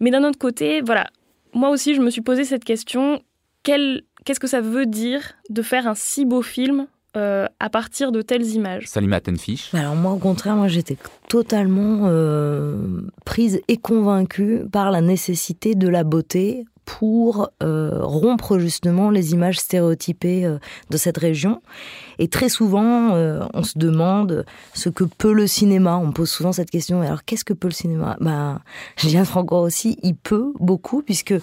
mais 0.00 0.10
d'un 0.10 0.24
autre 0.24 0.38
côté, 0.38 0.80
voilà, 0.82 1.08
moi 1.54 1.70
aussi 1.70 1.94
je 1.94 2.00
me 2.00 2.10
suis 2.10 2.20
posé 2.20 2.44
cette 2.44 2.64
question. 2.64 3.22
Qu'est-ce 3.64 4.40
que 4.40 4.46
ça 4.46 4.60
veut 4.60 4.86
dire 4.86 5.34
de 5.50 5.62
faire 5.62 5.86
un 5.86 5.94
si 5.94 6.24
beau 6.24 6.42
film 6.42 6.86
euh, 7.16 7.46
à 7.60 7.70
partir 7.70 8.12
de 8.12 8.22
telles 8.22 8.46
images? 8.46 8.86
Salima 8.86 9.20
Tenfish 9.20 9.74
Alors 9.74 9.94
moi 9.94 10.12
au 10.12 10.18
contraire, 10.18 10.56
moi 10.56 10.68
j'étais 10.68 10.96
totalement 11.28 12.02
euh, 12.04 13.02
prise 13.24 13.60
et 13.68 13.76
convaincue 13.76 14.62
par 14.70 14.90
la 14.90 15.00
nécessité 15.00 15.74
de 15.74 15.88
la 15.88 16.04
beauté 16.04 16.64
pour 16.84 17.50
euh, 17.62 17.98
rompre 18.02 18.58
justement 18.58 19.10
les 19.10 19.32
images 19.32 19.58
stéréotypées 19.58 20.44
euh, 20.44 20.58
de 20.90 20.96
cette 20.96 21.18
région. 21.18 21.62
Et 22.18 22.28
très 22.28 22.48
souvent, 22.48 23.14
euh, 23.14 23.44
on 23.54 23.62
se 23.62 23.78
demande 23.78 24.44
ce 24.74 24.88
que 24.88 25.04
peut 25.04 25.32
le 25.32 25.46
cinéma. 25.46 25.96
On 25.96 26.12
pose 26.12 26.30
souvent 26.30 26.52
cette 26.52 26.70
question. 26.70 27.00
Alors, 27.00 27.24
qu'est-ce 27.24 27.44
que 27.44 27.54
peut 27.54 27.68
le 27.68 27.74
cinéma? 27.74 28.16
Ben, 28.20 28.60
Franco 29.24 29.56
aussi, 29.58 29.96
il 30.02 30.16
peut 30.16 30.52
beaucoup 30.58 31.02
puisque 31.02 31.34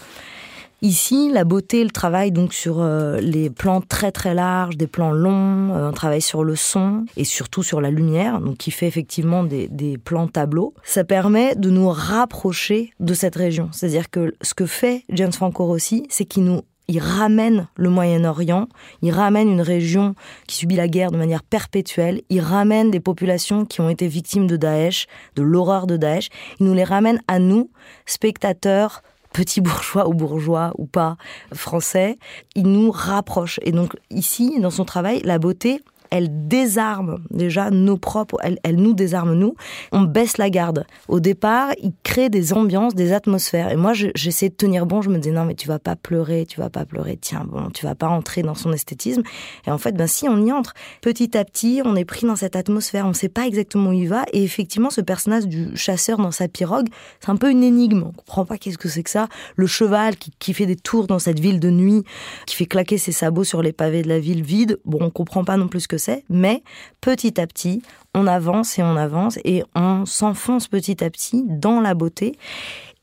Ici, 0.82 1.30
la 1.32 1.44
beauté, 1.44 1.84
le 1.84 1.90
travail 1.90 2.32
donc 2.32 2.54
sur 2.54 2.80
euh, 2.80 3.20
les 3.20 3.50
plans 3.50 3.82
très 3.82 4.14
très 4.14 4.34
larges, 4.34 4.78
des 4.78 4.88
plans 4.88 5.12
longs, 5.12 5.76
euh, 5.76 5.90
un 5.90 5.92
travail 5.92 6.22
sur 6.22 6.46
le 6.46 6.56
son 6.56 7.06
et 7.18 7.26
surtout 7.26 7.64
sur 7.64 7.82
la 7.82 7.92
lumière, 7.92 8.40
donc 8.40 8.58
qui 8.58 8.72
fait 8.72 8.88
effectivement 8.88 9.44
des, 9.44 9.98
plans 10.04 10.28
tableaux. 10.28 10.74
Ça 10.84 11.04
permet 11.04 11.56
de 11.56 11.70
nous 11.70 11.90
rapprocher 11.90 12.94
de 13.02 13.14
cette 13.14 13.36
région. 13.36 13.70
C'est-à-dire 13.74 14.10
que 14.10 14.34
ce 14.42 14.54
que 14.54 14.66
fait 14.66 15.04
James 15.10 15.34
Franco 15.34 15.66
Rossi, 15.66 16.06
c'est 16.10 16.26
qu'il 16.26 16.46
nous 16.46 16.62
il 16.90 17.00
ramène 17.00 17.68
le 17.76 17.90
Moyen-Orient, 17.92 18.68
il 19.04 19.12
ramène 19.12 19.48
une 19.48 19.62
région 19.62 20.16
qui 20.48 20.56
subit 20.56 20.76
la 20.76 20.88
guerre 20.88 21.12
de 21.12 21.18
manière 21.18 21.44
perpétuelle, 21.44 22.24
il 22.30 22.42
ramène 22.42 22.90
des 22.90 23.00
populations 23.00 23.66
qui 23.66 23.80
ont 23.80 23.90
été 23.90 24.08
victimes 24.08 24.48
de 24.48 24.58
Daesh, 24.58 25.06
de 25.36 25.44
l'horreur 25.44 25.86
de 25.86 25.98
Daesh, 25.98 26.30
il 26.60 26.66
nous 26.66 26.74
les 26.74 26.84
ramène 26.84 27.22
à 27.28 27.38
nous, 27.38 27.70
spectateurs, 28.08 29.04
petits 29.34 29.62
bourgeois 29.62 30.08
ou 30.08 30.14
bourgeois 30.14 30.74
ou 30.78 30.86
pas 30.86 31.18
français, 31.54 32.18
il 32.56 32.68
nous 32.68 32.92
rapproche. 32.92 33.60
Et 33.64 33.72
donc 33.72 33.96
ici, 34.10 34.60
dans 34.60 34.72
son 34.72 34.86
travail, 34.86 35.22
la 35.24 35.40
beauté, 35.40 35.82
elle 36.12 36.48
désarme 36.48 37.24
déjà 37.32 37.70
nos 37.70 37.98
propres, 37.98 38.38
elle, 38.42 38.76
nous 38.76 38.94
désarme 38.94 39.34
nous. 39.34 39.56
On 39.92 40.02
baisse 40.02 40.38
la 40.38 40.50
garde. 40.50 40.86
Au 41.08 41.20
départ, 41.20 41.72
il 41.82 41.92
crée 42.04 42.30
des 42.30 42.54
ambiances, 42.54 42.96
des 42.96 43.14
atmosphères. 43.14 43.72
Et 43.72 43.76
moi, 43.76 43.94
j'essaie 43.94 44.50
de 44.50 44.56
tenir 44.56 44.86
bon. 44.86 45.02
Je 45.02 45.10
me 45.10 45.18
dis 45.18 45.32
non, 45.32 45.46
mais 45.46 45.56
tu 45.56 45.68
vas 45.68 45.80
pas 45.80 45.96
pleurer, 45.96 46.46
tu 46.48 46.60
vas 46.60 46.70
pas 46.70 46.86
pleurer. 46.86 47.18
Tiens, 47.20 47.46
bon, 47.48 47.70
tu 47.70 47.86
vas 47.86 47.96
pas 47.96 48.08
entrer 48.08 48.42
dans 48.42 48.56
son 48.56 48.72
esthétisme. 48.72 49.24
Et 49.68 49.72
en 49.72 49.78
fait, 49.78 49.94
ben 49.94 50.08
si, 50.08 50.28
on 50.28 50.46
y 50.46 50.52
entre. 50.52 50.74
Petit 51.02 51.38
à 51.38 51.46
petit, 51.46 51.82
on 51.84 51.96
est 51.96 52.06
pris 52.06 52.26
dans 52.26 52.36
cette 52.36 52.56
atmosphère. 52.56 53.06
On 53.06 53.14
sait 53.14 53.30
pas 53.30 53.46
exactement 53.46 53.90
où 53.90 53.94
il 53.94 54.08
va. 54.08 54.26
Et 54.34 54.44
effectivement, 54.44 54.90
ce 54.90 55.02
personnage 55.02 55.48
du 55.48 55.76
chasseur 55.76 56.18
dans 56.18 56.32
sa 56.32 56.48
pirogue, 56.48 56.88
c'est 57.20 57.30
un 57.30 57.36
peu 57.36 57.52
une 57.52 57.64
énigme. 57.64 58.04
On 58.08 58.12
comprend 58.12 58.46
pas 58.46 58.58
qu'est-ce 58.58 58.78
que 58.78 58.90
c'est 58.90 59.04
que 59.04 59.10
ça. 59.10 59.28
Le 59.56 59.68
cheval 59.68 60.16
qui, 60.18 60.54
fait 60.54 60.66
des 60.66 60.76
tours 60.76 61.06
dans 61.06 61.20
cette 61.20 61.40
ville 61.40 61.60
de 61.60 61.70
nuit, 61.70 62.04
qui 62.48 62.56
fait 62.56 62.66
claquer 62.66 62.98
ses 62.98 63.12
sabots 63.12 63.44
sur 63.44 63.62
les 63.62 63.72
pavés 63.72 64.02
de 64.02 64.10
la 64.10 64.20
ville 64.20 64.44
vide. 64.44 64.80
Bon, 64.86 64.98
on 65.02 65.12
comprend 65.12 65.44
pas 65.44 65.58
non 65.58 65.68
plus 65.68 65.86
que 65.86 65.99
mais 66.30 66.64
petit 67.02 67.40
à 67.40 67.48
petit, 67.48 67.82
on 68.16 68.28
avance 68.28 68.80
et 68.80 68.84
on 68.84 68.96
avance 68.96 69.38
et 69.44 69.64
on 69.76 70.06
s'enfonce 70.06 70.68
petit 70.68 71.04
à 71.04 71.10
petit 71.10 71.44
dans 71.48 71.80
la 71.80 71.94
beauté 71.94 72.38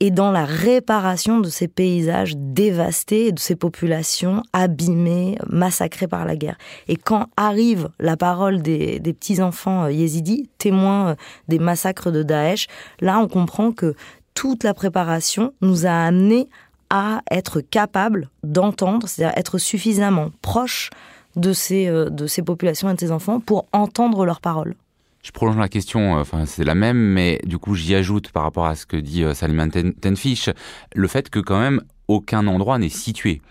et 0.01 0.11
dans 0.11 0.31
la 0.31 0.45
réparation 0.45 1.41
de 1.41 1.49
ces 1.49 1.69
paysages 1.69 2.35
dévastés 2.37 3.29
et 3.29 3.33
de 3.33 3.39
ces 3.39 3.57
populations 3.57 4.43
abîmées, 4.53 5.39
massacrées 5.49 6.09
par 6.09 6.27
la 6.27 6.37
guerre. 6.37 6.59
Et 6.89 6.97
quand 6.97 7.29
arrive 7.37 7.89
la 7.99 8.17
parole 8.17 8.61
des, 8.61 8.99
des 8.99 9.13
petits-enfants 9.15 9.85
euh, 9.85 9.93
yézidis, 9.93 10.51
témoins 10.59 11.11
euh, 11.11 11.15
des 11.49 11.59
massacres 11.59 12.11
de 12.11 12.23
Daesh, 12.23 12.67
là 13.01 13.19
on 13.21 13.29
comprend 13.29 13.73
que 13.73 13.95
toute 14.35 14.65
la 14.65 14.75
préparation 14.75 15.55
nous 15.63 15.87
a 15.87 15.93
amenés 15.93 16.49
à 16.91 17.23
être 17.31 17.61
capables 17.61 18.29
d'entendre, 18.45 19.09
c'est-à-dire 19.09 19.37
être 19.37 19.59
suffisamment 19.59 20.31
proches 20.43 20.91
de 21.37 21.53
ces, 21.53 21.87
euh, 21.87 22.11
de 22.11 22.27
ces 22.27 22.43
populations 22.43 22.91
et 22.91 22.95
de 22.95 23.01
ces 23.01 23.13
enfants 23.13 23.41
pour 23.41 23.67
entendre 23.73 24.25
leurs 24.25 24.41
paroles. 24.41 24.75
Je 25.23 25.33
prolonge 25.33 25.59
la 25.59 25.69
question, 25.69 26.17
euh, 26.17 26.21
enfin 26.21 26.47
c'est 26.47 26.65
la 26.65 26.75
même, 26.75 26.99
mais 26.99 27.41
du 27.45 27.59
coup 27.59 27.75
j'y 27.75 27.95
ajoute 27.95 28.31
par 28.31 28.43
rapport 28.43 28.67
à 28.67 28.75
ce 28.75 28.87
que 28.87 28.97
dit 28.97 29.25
euh, 29.25 29.35
Salman 29.35 29.69
Tenfish, 30.01 30.51
le 30.95 31.09
fait 31.09 31.31
que 31.31 31.41
quand 31.41 31.59
même 31.59 31.83
aucun 32.09 32.47
endroit 32.47 32.79
n'est 32.79 32.89
situé. 32.89 33.43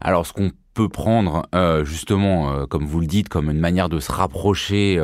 Alors 0.00 0.26
ce 0.26 0.32
qu'on 0.32 0.50
peut 0.76 0.88
prendre 0.88 1.46
justement, 1.84 2.66
comme 2.66 2.84
vous 2.84 3.00
le 3.00 3.06
dites, 3.06 3.28
comme 3.28 3.50
une 3.50 3.58
manière 3.58 3.88
de 3.88 3.98
se 3.98 4.12
rapprocher 4.12 4.96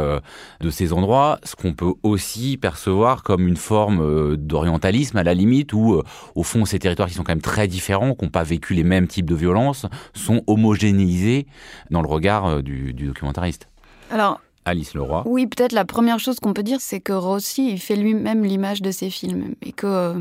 de 0.61 0.71
ces 0.71 0.93
endroits, 0.93 1.39
ce 1.45 1.57
qu'on 1.57 1.73
peut 1.73 1.95
aussi 2.03 2.59
percevoir 2.59 3.23
comme 3.23 3.49
une 3.49 3.57
forme 3.57 4.37
d'orientalisme 4.37 5.17
à 5.17 5.23
la 5.23 5.35
limite, 5.35 5.73
où 5.73 6.03
au 6.35 6.43
fond 6.43 6.65
ces 6.65 6.79
territoires 6.79 7.09
qui 7.09 7.15
sont 7.15 7.25
quand 7.25 7.33
même 7.33 7.41
très 7.41 7.69
différents, 7.69 8.15
qui 8.15 8.25
n'ont 8.25 8.31
pas 8.31 8.45
vécu 8.45 8.75
les 8.75 8.85
mêmes 8.85 9.07
types 9.07 9.29
de 9.29 9.35
violences, 9.35 9.87
sont 10.15 10.43
homogénéisés 10.47 11.47
dans 11.91 12.03
le 12.03 12.09
regard 12.09 12.63
du, 12.63 12.93
du 12.93 13.07
documentariste. 13.07 13.69
Alors, 14.11 14.41
Alice 14.65 14.95
Leroy. 14.95 15.23
Oui, 15.27 15.47
peut-être 15.47 15.73
la 15.73 15.85
première 15.85 16.19
chose 16.19 16.39
qu'on 16.39 16.53
peut 16.53 16.63
dire, 16.63 16.81
c'est 16.81 17.01
que 17.01 17.13
Rossi, 17.13 17.71
il 17.73 17.81
fait 17.81 17.97
lui-même 17.97 18.45
l'image 18.45 18.83
de 18.83 18.91
ses 18.91 19.11
films. 19.11 19.55
Et 19.63 19.73
que, 19.73 19.87
euh, 19.87 20.15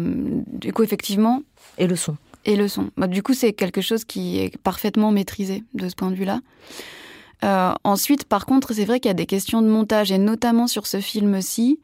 du 0.52 0.74
coup, 0.74 0.84
effectivement. 0.84 1.44
Et 1.78 1.88
le 1.88 1.96
son. 1.96 2.18
Et 2.46 2.56
le 2.56 2.68
son. 2.68 2.90
Bah, 2.98 3.08
du 3.08 3.22
coup, 3.22 3.34
c'est 3.34 3.54
quelque 3.54 3.82
chose 3.82 4.04
qui 4.04 4.40
est 4.40 4.58
parfaitement 4.58 5.12
maîtrisé 5.12 5.64
de 5.74 5.88
ce 5.90 5.96
point 5.96 6.10
de 6.10 6.16
vue-là. 6.16 6.40
Euh, 7.44 7.74
ensuite, 7.84 8.26
par 8.26 8.46
contre, 8.46 8.74
c'est 8.74 8.86
vrai 8.86 9.00
qu'il 9.00 9.10
y 9.10 9.12
a 9.12 9.16
des 9.16 9.26
questions 9.26 9.62
de 9.62 9.68
montage, 9.68 10.12
et 10.12 10.18
notamment 10.18 10.68
sur 10.68 10.88
ce 10.88 11.00
film-ci. 11.00 11.80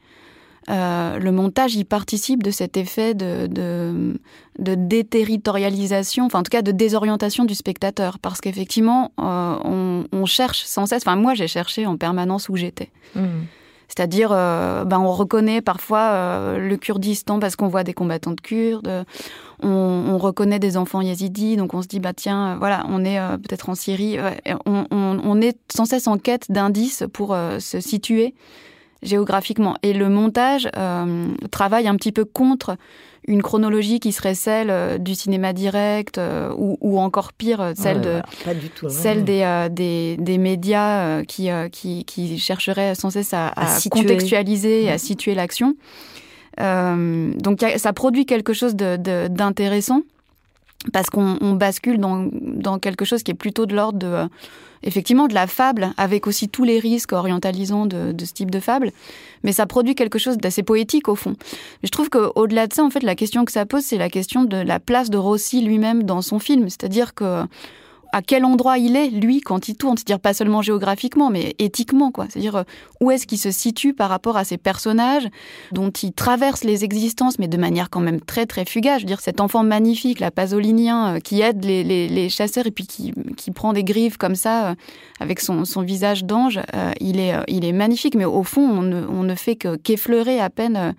Euh, 0.70 1.18
le 1.18 1.32
montage, 1.32 1.76
il 1.76 1.86
participe 1.86 2.44
de 2.44 2.52
cet 2.52 2.76
effet 2.76 3.14
de, 3.14 4.20
déterritorialisation, 4.60 6.26
enfin 6.26 6.40
en 6.40 6.44
tout 6.44 6.50
cas 6.50 6.62
de 6.62 6.72
désorientation 6.72 7.46
du 7.46 7.56
spectateur, 7.56 8.20
parce 8.20 8.42
qu'effectivement, 8.42 9.14
euh, 9.20 10.04
on, 10.12 10.26
cherche 10.26 10.64
sans 10.66 10.86
cesse, 10.86 11.04
enfin 11.04 11.16
moi 11.16 11.36
j'ai 11.36 11.48
cherché 11.48 11.86
en 11.86 11.96
permanence 11.96 12.50
où 12.50 12.58
j'étais. 12.58 12.90
Mmh. 13.16 13.22
C'est-à-dire, 13.88 14.32
euh, 14.32 14.84
ben, 14.84 15.00
on 15.00 15.12
reconnaît 15.12 15.62
parfois 15.62 16.10
euh, 16.12 16.58
le 16.58 16.78
Kurdistan 16.78 17.40
parce 17.40 17.56
qu'on 17.56 17.68
voit 17.68 17.84
des 17.84 17.94
combattants 17.94 18.32
de 18.32 18.42
Kurdes, 18.42 19.06
on, 19.64 19.68
on, 19.70 20.18
reconnaît 20.18 20.60
des 20.60 20.78
enfants 20.78 21.02
yézidis, 21.02 21.56
donc 21.56 21.74
on 21.74 21.82
se 21.82 21.88
dit, 21.88 22.00
bah 22.00 22.14
tiens, 22.14 22.54
euh, 22.54 22.56
voilà, 22.60 22.86
on 22.90 23.04
est 23.06 23.20
peut-être 23.38 23.70
en 23.70 23.76
Syrie, 23.76 24.18
on, 24.66 25.42
est 25.42 25.58
sans 25.72 25.86
cesse 25.86 26.08
en 26.08 26.18
quête 26.18 26.52
d'indices 26.52 27.06
pour 27.12 27.36
se 27.60 27.80
situer 27.80 28.36
géographiquement. 29.04 29.76
Et 29.84 29.94
le 29.94 30.10
montage 30.10 30.70
euh, 30.76 31.28
travaille 31.52 31.88
un 31.88 31.96
petit 31.96 32.12
peu 32.12 32.26
contre 32.26 32.78
une 33.28 33.42
chronologie 33.42 34.00
qui 34.00 34.12
serait 34.12 34.36
celle 34.36 34.70
euh, 34.70 34.98
du 34.98 35.14
cinéma 35.14 35.54
direct 35.54 36.18
euh, 36.18 36.54
ou, 36.58 36.78
ou, 36.82 37.00
encore 37.00 37.34
pire, 37.34 37.74
celle, 37.76 38.02
de, 38.02 38.22
celle 38.90 39.24
des, 39.26 39.68
des, 39.70 40.18
des, 40.18 40.38
médias 40.38 41.24
qui, 41.24 41.50
qui, 41.72 42.06
qui, 42.06 42.40
chercheraient 42.40 42.96
sans 42.96 43.10
cesse 43.10 43.34
à, 43.34 43.48
à, 43.48 43.78
contextualiser 43.90 44.84
et 44.84 44.92
à 44.92 44.98
situer 44.98 45.36
l'action. 45.36 45.76
donc 46.58 47.66
ça 47.78 47.94
produit 47.94 48.26
quelque 48.26 48.54
chose 48.54 48.76
d'intéressant. 48.76 49.98
De, 49.98 50.04
parce 50.94 51.10
qu'on 51.10 51.54
bascule 51.54 51.98
dans, 51.98 52.30
dans, 52.32 52.80
quelque 52.80 53.04
chose 53.04 53.24
qui 53.24 53.32
est 53.32 53.36
plutôt 53.36 53.66
de 53.66 53.76
l'ordre 53.76 53.98
de 53.98 54.28
effectivement 54.84 55.28
de 55.28 55.34
la 55.34 55.48
fable, 55.48 55.92
avec 55.98 56.28
aussi 56.28 56.50
tous 56.50 56.64
les 56.64 56.78
risques 56.80 57.12
orientalisants 57.12 57.88
de, 57.88 58.12
de 58.12 58.26
ce 58.26 58.34
type 58.34 58.52
de 58.52 58.60
fable, 58.60 58.92
mais 59.44 59.52
ça 59.52 59.66
produit 59.66 59.96
quelque 59.96 60.20
chose 60.20 60.38
d'assez 60.38 60.62
poétique 60.62 61.08
au 61.08 61.16
fond. 61.16 61.36
je 61.84 61.90
trouve 61.90 62.10
qu'au-delà 62.10 62.68
de 62.68 62.74
ça, 62.74 62.84
en 62.84 62.92
fait, 62.92 63.02
la 63.02 63.16
question 63.16 63.44
que 63.44 63.52
ça 63.52 63.66
pose, 63.66 63.84
c'est 63.84 63.98
la 63.98 64.10
question 64.10 64.44
de 64.44 64.58
la 64.58 64.80
place 64.80 65.10
de 65.10 65.18
Rossi 65.18 65.62
lui-même 65.62 66.04
dans 66.04 66.22
son 66.22 66.38
film, 66.38 66.70
c'est-à-dire 66.70 67.16
que 67.16 67.44
à 68.12 68.22
quel 68.22 68.46
endroit 68.46 68.78
il 68.78 68.96
est, 68.96 69.10
lui, 69.10 69.42
quand 69.42 69.68
il 69.68 69.76
tourne. 69.76 69.98
C'est-à-dire 69.98 70.20
pas 70.20 70.34
seulement 70.34 70.62
géographiquement, 70.62 71.30
mais 71.30 71.56
éthiquement, 71.60 72.12
quoi. 72.12 72.26
C'est-à-dire 72.30 72.58
euh, 72.58 72.64
où 73.02 73.12
est-ce 73.12 73.28
qu'il 73.28 73.38
se 73.38 73.52
situe 73.52 73.94
par 73.94 74.10
rapport 74.10 74.38
à 74.38 74.44
ces 74.44 74.58
personnages 74.58 75.28
dont 75.72 75.90
il 75.90 76.14
traverse 76.14 76.64
les 76.64 76.84
existences, 76.84 77.40
mais 77.40 77.48
de 77.48 77.58
manière 77.58 77.90
quand 77.90 78.00
même 78.00 78.22
très, 78.22 78.46
très 78.46 78.66
fugace. 78.66 79.00
Je 79.00 79.04
veux 79.04 79.08
dire, 79.08 79.22
cet 79.22 79.42
enfant 79.42 79.64
magnifique, 79.64 80.20
la 80.20 80.32
pasolinien, 80.32 81.16
euh, 81.16 81.20
qui 81.20 81.42
aide 81.42 81.64
les, 81.64 81.84
les, 81.84 82.30
chasseurs 82.30 82.68
et 82.68 82.72
puis 82.72 82.86
qui, 82.86 83.14
qui 83.36 83.52
prend 83.52 83.74
des 83.74 83.84
griffes 83.84 84.18
comme 84.18 84.36
ça, 84.36 84.70
euh, 84.70 84.76
avec 85.20 85.40
son, 85.40 85.66
son 85.66 85.82
visage 85.82 86.26
d'ange, 86.26 86.60
il, 87.00 87.20
est, 87.20 87.34
il 87.48 87.66
est 87.66 87.72
magnifique, 87.72 88.16
mais 88.16 88.26
au 88.26 88.44
fond, 88.44 88.62
on 88.62 88.82
ne, 88.82 89.06
on 89.08 89.24
ne 89.24 89.36
fait 89.36 89.56
qu'effleurer 89.56 90.40
à 90.40 90.50
peine 90.50 90.96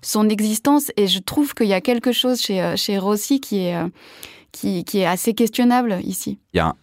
son 0.00 0.28
existence. 0.28 0.90
Et 0.96 1.06
je 1.06 1.18
trouve 1.18 1.54
qu'il 1.54 1.66
y 1.66 1.74
a 1.74 1.80
quelque 1.80 2.12
chose 2.12 2.40
chez, 2.40 2.74
chez 2.76 2.98
Rossi 2.98 3.40
qui 3.40 3.66
est 3.66 3.76
qui, 4.60 4.98
est 4.98 5.06
assez 5.06 5.34
questionnable 5.34 5.98
ici. 6.02 6.38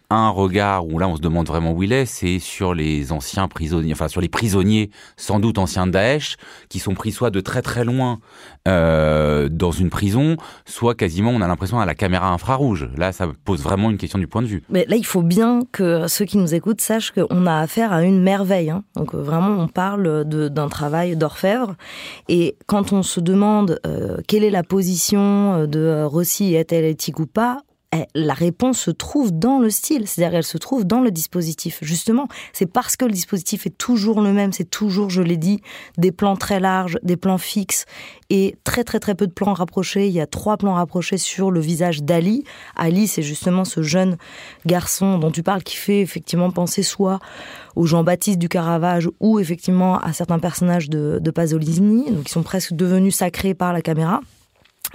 Un 0.10 0.30
regard 0.30 0.88
où 0.88 0.99
là 0.99 1.08
on 1.08 1.16
se 1.16 1.22
demande 1.22 1.47
vraiment 1.47 1.72
où 1.72 1.84
il 1.84 1.91
est, 1.91 2.06
c'est 2.06 2.39
sur 2.39 2.74
les 2.74 3.12
anciens 3.12 3.47
prisonniers, 3.47 3.93
enfin 3.93 4.08
sur 4.08 4.22
les 4.22 4.30
prisonniers 4.30 4.89
sans 5.18 5.39
doute 5.39 5.58
anciens 5.58 5.88
de 5.88 5.91
Daesh, 5.91 6.38
qui 6.70 6.80
sont 6.80 6.93
pris 6.93 7.12
soit 7.12 7.30
de 7.30 7.41
très 7.41 7.62
très 7.62 7.84
loin 7.84 8.20
euh, 8.68 9.49
dans 9.49 9.72
une 9.72 9.89
prison, 9.89 10.38
soit 10.66 10.95
quasiment 10.95 11.32
on 11.32 11.41
a 11.41 11.47
l'impression 11.47 11.80
à 11.80 11.86
la 11.86 11.95
caméra 11.95 12.30
infrarouge. 12.30 12.89
Là 12.97 13.12
ça 13.12 13.28
pose 13.43 13.62
vraiment 13.62 13.89
une 13.89 13.97
question 13.97 14.20
du 14.20 14.28
point 14.28 14.41
de 14.41 14.47
vue. 14.47 14.64
Mais 14.70 14.86
là 14.88 14.95
il 14.95 15.06
faut 15.06 15.24
bien 15.24 15.62
que 15.72 16.08
ceux 16.08 16.26
qui 16.26 16.38
nous 16.38 16.53
écoutent 16.53 16.82
sachent 16.82 17.12
qu'on 17.12 17.45
a 17.45 17.60
affaire 17.60 17.91
à 17.91 18.03
une 18.03 18.22
merveille. 18.22 18.70
Hein. 18.70 18.84
Donc 18.95 19.16
euh, 19.16 19.22
vraiment 19.22 19.62
on 19.62 19.68
parle 19.68 20.26
d'un 20.26 20.70
travail 20.70 21.16
d'orfèvre. 21.16 21.76
Et 22.30 22.58
quand 22.68 22.93
on 22.93 23.03
se 23.03 23.20
demande 23.20 23.80
euh, 23.86 24.18
quelle 24.28 24.43
est 24.43 24.49
la 24.49 24.64
position 24.64 25.66
de 25.66 26.03
Rossi, 26.03 26.56
est-elle 26.56 26.86
éthique 26.86 27.20
ou 27.20 27.26
pas, 27.26 27.62
la 28.14 28.34
réponse 28.34 28.80
se 28.80 28.91
trouve 28.91 29.32
dans 29.32 29.60
le 29.60 29.70
style, 29.70 30.08
c'est-à-dire 30.08 30.38
elle 30.38 30.43
se 30.43 30.58
trouve 30.58 30.86
dans 30.86 31.02
le 31.02 31.12
dispositif. 31.12 31.80
Justement, 31.82 32.28
c'est 32.54 32.66
parce 32.66 32.96
que 32.96 33.06
le 33.06 33.12
dispositif 33.12 33.66
est 33.66 33.78
toujours 33.78 34.22
le 34.22 34.34
même, 34.34 34.54
c'est 34.54 34.70
toujours, 34.70 35.10
je 35.10 35.22
l'ai 35.22 35.38
dit, 35.38 35.62
des 35.98 36.12
plans 36.12 36.36
très 36.36 36.60
larges, 36.60 36.98
des 37.04 37.18
plans 37.18 37.38
fixes 37.38 37.86
et 38.30 38.56
très 38.64 38.84
très 38.84 39.00
très 39.00 39.16
peu 39.16 39.28
de 39.28 39.32
plans 39.32 39.54
rapprochés. 39.54 40.08
Il 40.08 40.14
y 40.14 40.22
a 40.22 40.28
trois 40.28 40.58
plans 40.58 40.74
rapprochés 40.74 41.18
sur 41.18 41.52
le 41.52 41.60
visage 41.60 42.04
d'Ali. 42.04 42.43
Ali, 42.76 43.08
c'est 43.08 43.22
justement 43.22 43.66
ce 43.66 43.82
jeune 43.82 44.18
garçon 44.66 45.18
dont 45.20 45.32
tu 45.32 45.43
parles 45.43 45.64
qui 45.64 45.76
fait 45.76 46.02
effectivement 46.02 46.52
penser 46.52 46.84
soit 46.84 47.20
au 47.76 47.86
Jean-Baptiste 47.86 48.39
du 48.39 48.50
Caravage 48.50 49.10
ou 49.20 49.39
effectivement 49.39 50.00
à 50.00 50.14
certains 50.14 50.39
personnages 50.39 50.89
de, 50.89 51.20
de 51.22 51.32
Pasolini, 51.32 52.12
donc 52.12 52.24
qui 52.26 52.32
sont 52.32 52.43
presque 52.43 52.74
devenus 52.74 53.16
sacrés 53.16 53.54
par 53.54 53.74
la 53.74 53.82
caméra. 53.82 54.22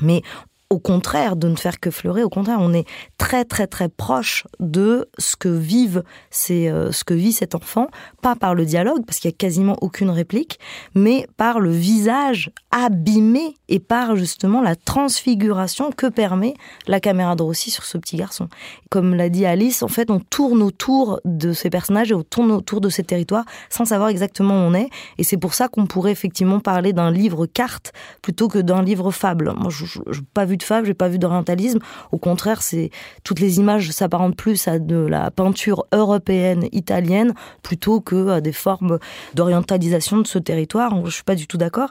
Mais 0.01 0.23
au 0.71 0.79
contraire 0.79 1.35
de 1.35 1.49
ne 1.49 1.57
faire 1.57 1.81
que 1.81 1.91
fleurer, 1.91 2.23
au 2.23 2.29
contraire, 2.29 2.59
on 2.61 2.73
est 2.73 2.87
très 3.19 3.45
très 3.45 3.67
très 3.67 3.89
proche 3.89 4.47
de 4.61 5.09
ce 5.19 5.35
que 5.35 5.49
vivent 5.49 6.05
c'est 6.31 6.71
euh, 6.71 6.93
ce 6.93 7.03
que 7.03 7.13
vit 7.13 7.33
cet 7.33 7.57
enfant, 7.57 7.89
pas 8.23 8.37
par 8.37 8.55
le 8.55 8.65
dialogue 8.65 9.05
parce 9.05 9.19
qu'il 9.19 9.31
y 9.31 9.35
a 9.35 9.37
quasiment 9.37 9.77
aucune 9.81 10.11
réplique, 10.11 10.61
mais 10.95 11.27
par 11.37 11.59
le 11.59 11.71
visage 11.71 12.53
abîmé 12.71 13.57
et 13.69 13.81
par 13.81 14.15
justement 14.15 14.63
la 14.63 14.77
transfiguration 14.77 15.91
que 15.91 16.07
permet 16.07 16.55
la 16.87 17.01
caméra 17.01 17.35
de 17.35 17.43
Rossi 17.43 17.71
sur 17.71 17.85
ce 17.85 17.99
petit 17.99 18.17
garçon. 18.17 18.49
Comme 18.91 19.15
l'a 19.15 19.29
dit 19.29 19.47
Alice, 19.47 19.83
en 19.85 19.89
fait, 19.89 20.11
on 20.11 20.19
tourne 20.19 20.63
autour 20.63 21.21
de 21.25 21.53
ces 21.53 21.71
personnages 21.71 22.11
et 22.11 22.15
on 22.15 22.25
tourne 22.25 22.51
autour 22.51 22.81
de 22.81 22.89
ces 22.89 23.05
territoires 23.05 23.45
sans 23.69 23.85
savoir 23.85 24.09
exactement 24.09 24.55
où 24.55 24.69
on 24.69 24.75
est, 24.75 24.89
et 25.17 25.23
c'est 25.23 25.37
pour 25.37 25.55
ça 25.55 25.69
qu'on 25.69 25.87
pourrait 25.87 26.11
effectivement 26.11 26.59
parler 26.59 26.93
d'un 26.93 27.11
livre 27.11 27.47
carte 27.47 27.93
plutôt 28.21 28.49
que 28.49 28.59
d'un 28.59 28.83
livre 28.83 29.11
fable. 29.13 29.53
Moi, 29.57 29.71
je 29.71 29.99
n'ai 29.99 30.27
pas 30.35 30.45
vu 30.45 30.57
de 30.57 30.63
fable, 30.63 30.87
j'ai 30.87 30.95
pas 30.95 31.09
vu 31.09 31.19
d'orientalisme. 31.19 31.79
Au 32.11 32.19
contraire, 32.19 32.63
c'est 32.63 32.91
toutes 33.23 33.39
les 33.39 33.59
images 33.59 33.91
s'apparentent 33.91 34.37
plus 34.37 34.67
à 34.67 34.79
de 34.79 34.97
la 34.97 35.31
peinture 35.31 35.87
européenne, 35.93 36.67
italienne, 36.73 37.35
plutôt 37.63 38.01
que 38.01 38.31
à 38.31 38.41
des 38.41 38.53
formes 38.53 38.99
d'orientalisation 39.35 40.19
de 40.19 40.27
ce 40.27 40.39
territoire. 40.39 41.05
Je 41.05 41.11
suis 41.11 41.23
pas 41.23 41.37
du 41.37 41.47
tout 41.47 41.59
d'accord. 41.59 41.91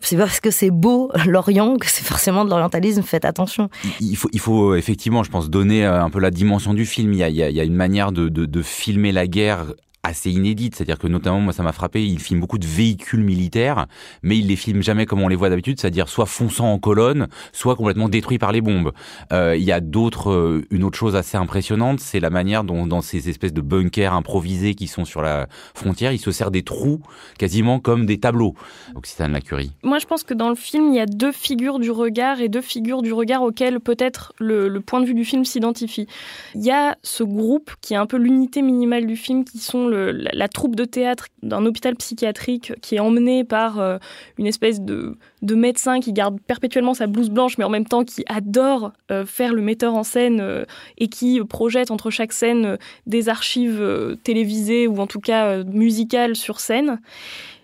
C'est 0.00 0.16
parce 0.16 0.40
que 0.40 0.50
c'est 0.50 0.70
beau 0.70 1.10
l'Orient 1.26 1.76
que 1.76 1.90
c'est 1.90 2.04
forcément 2.04 2.44
de 2.44 2.50
l'orientalisme. 2.50 3.02
Faites 3.02 3.24
attention. 3.24 3.68
Il 4.00 4.16
faut, 4.16 4.28
il 4.32 4.40
faut 4.40 4.74
effectivement, 4.74 5.22
je 5.24 5.30
pense, 5.30 5.50
donner 5.50 5.84
euh, 5.84 6.04
un 6.04 6.10
peu 6.10 6.20
la 6.20 6.30
dimension 6.36 6.74
du 6.74 6.86
film. 6.86 7.12
Il 7.12 7.18
y 7.18 7.22
a, 7.24 7.28
il 7.28 7.36
y 7.36 7.60
a 7.60 7.64
une 7.64 7.74
manière 7.74 8.12
de, 8.12 8.28
de, 8.28 8.46
de 8.46 8.62
filmer 8.62 9.10
la 9.12 9.26
guerre 9.26 9.74
assez 10.06 10.30
inédite, 10.30 10.74
c'est-à-dire 10.74 10.98
que 10.98 11.06
notamment 11.06 11.40
moi 11.40 11.52
ça 11.52 11.62
m'a 11.62 11.72
frappé, 11.72 12.06
il 12.06 12.18
filme 12.18 12.40
beaucoup 12.40 12.58
de 12.58 12.66
véhicules 12.66 13.22
militaires, 13.22 13.86
mais 14.22 14.38
il 14.38 14.46
les 14.46 14.56
filme 14.56 14.82
jamais 14.82 15.06
comme 15.06 15.20
on 15.22 15.28
les 15.28 15.36
voit 15.36 15.50
d'habitude, 15.50 15.80
c'est-à-dire 15.80 16.08
soit 16.08 16.26
fonçant 16.26 16.72
en 16.72 16.78
colonne, 16.78 17.28
soit 17.52 17.76
complètement 17.76 18.08
détruits 18.08 18.38
par 18.38 18.52
les 18.52 18.60
bombes. 18.60 18.92
Euh, 19.32 19.56
il 19.56 19.64
y 19.64 19.72
a 19.72 19.80
d'autres, 19.80 20.30
euh, 20.30 20.66
une 20.70 20.84
autre 20.84 20.98
chose 20.98 21.16
assez 21.16 21.36
impressionnante, 21.36 22.00
c'est 22.00 22.20
la 22.20 22.30
manière 22.30 22.64
dont 22.64 22.86
dans 22.86 23.02
ces 23.02 23.28
espèces 23.28 23.52
de 23.52 23.60
bunkers 23.60 24.12
improvisés 24.12 24.74
qui 24.74 24.86
sont 24.86 25.04
sur 25.04 25.22
la 25.22 25.48
frontière, 25.74 26.12
il 26.12 26.18
se 26.18 26.30
sert 26.30 26.50
des 26.50 26.62
trous 26.62 27.00
quasiment 27.38 27.80
comme 27.80 28.06
des 28.06 28.18
tableaux. 28.18 28.54
Occitane 28.94 29.32
Lacurie. 29.32 29.72
Moi 29.82 29.98
je 29.98 30.06
pense 30.06 30.22
que 30.22 30.34
dans 30.34 30.48
le 30.48 30.54
film 30.54 30.88
il 30.88 30.96
y 30.96 31.00
a 31.00 31.06
deux 31.06 31.32
figures 31.32 31.78
du 31.78 31.90
regard 31.90 32.40
et 32.40 32.48
deux 32.48 32.60
figures 32.60 33.02
du 33.02 33.12
regard 33.12 33.42
auxquelles 33.42 33.80
peut-être 33.80 34.32
le, 34.38 34.68
le 34.68 34.80
point 34.80 35.00
de 35.00 35.06
vue 35.06 35.14
du 35.14 35.24
film 35.24 35.44
s'identifie. 35.44 36.06
Il 36.54 36.64
y 36.64 36.70
a 36.70 36.96
ce 37.02 37.22
groupe 37.22 37.72
qui 37.80 37.94
est 37.94 37.96
un 37.96 38.06
peu 38.06 38.16
l'unité 38.16 38.62
minimale 38.62 39.06
du 39.06 39.16
film, 39.16 39.44
qui 39.44 39.58
sont 39.58 39.86
le 39.86 39.95
la, 39.96 40.48
troupe 40.48 40.76
de 40.76 40.84
théâtre 40.84 41.28
d'un 41.42 41.64
hôpital 41.66 41.96
psychiatrique 41.96 42.72
qui 42.80 42.96
est 42.96 43.00
emmenée 43.00 43.44
par 43.44 43.80
euh, 43.80 43.98
une 44.38 44.46
espèce 44.46 44.80
de, 44.80 45.16
de, 45.42 45.54
médecin 45.54 46.00
qui 46.00 46.12
garde 46.12 46.40
perpétuellement 46.40 46.94
sa 46.94 47.06
blouse 47.06 47.30
blanche, 47.30 47.58
mais 47.58 47.64
en 47.64 47.68
même 47.68 47.86
temps 47.86 48.04
qui 48.04 48.24
adore 48.28 48.92
euh, 49.10 49.26
faire 49.26 49.52
le 49.52 49.62
metteur 49.62 49.94
en 49.94 50.02
scène 50.02 50.40
euh, 50.40 50.64
et 50.98 51.08
qui 51.08 51.40
projette 51.44 51.90
entre 51.90 52.10
chaque 52.10 52.32
scène 52.32 52.78
des 53.06 53.28
archives 53.28 54.16
télévisées 54.22 54.86
ou 54.86 54.98
en 54.98 55.06
tout 55.06 55.20
cas 55.20 55.62
musicales 55.64 56.36
sur 56.36 56.60
scène. 56.60 57.00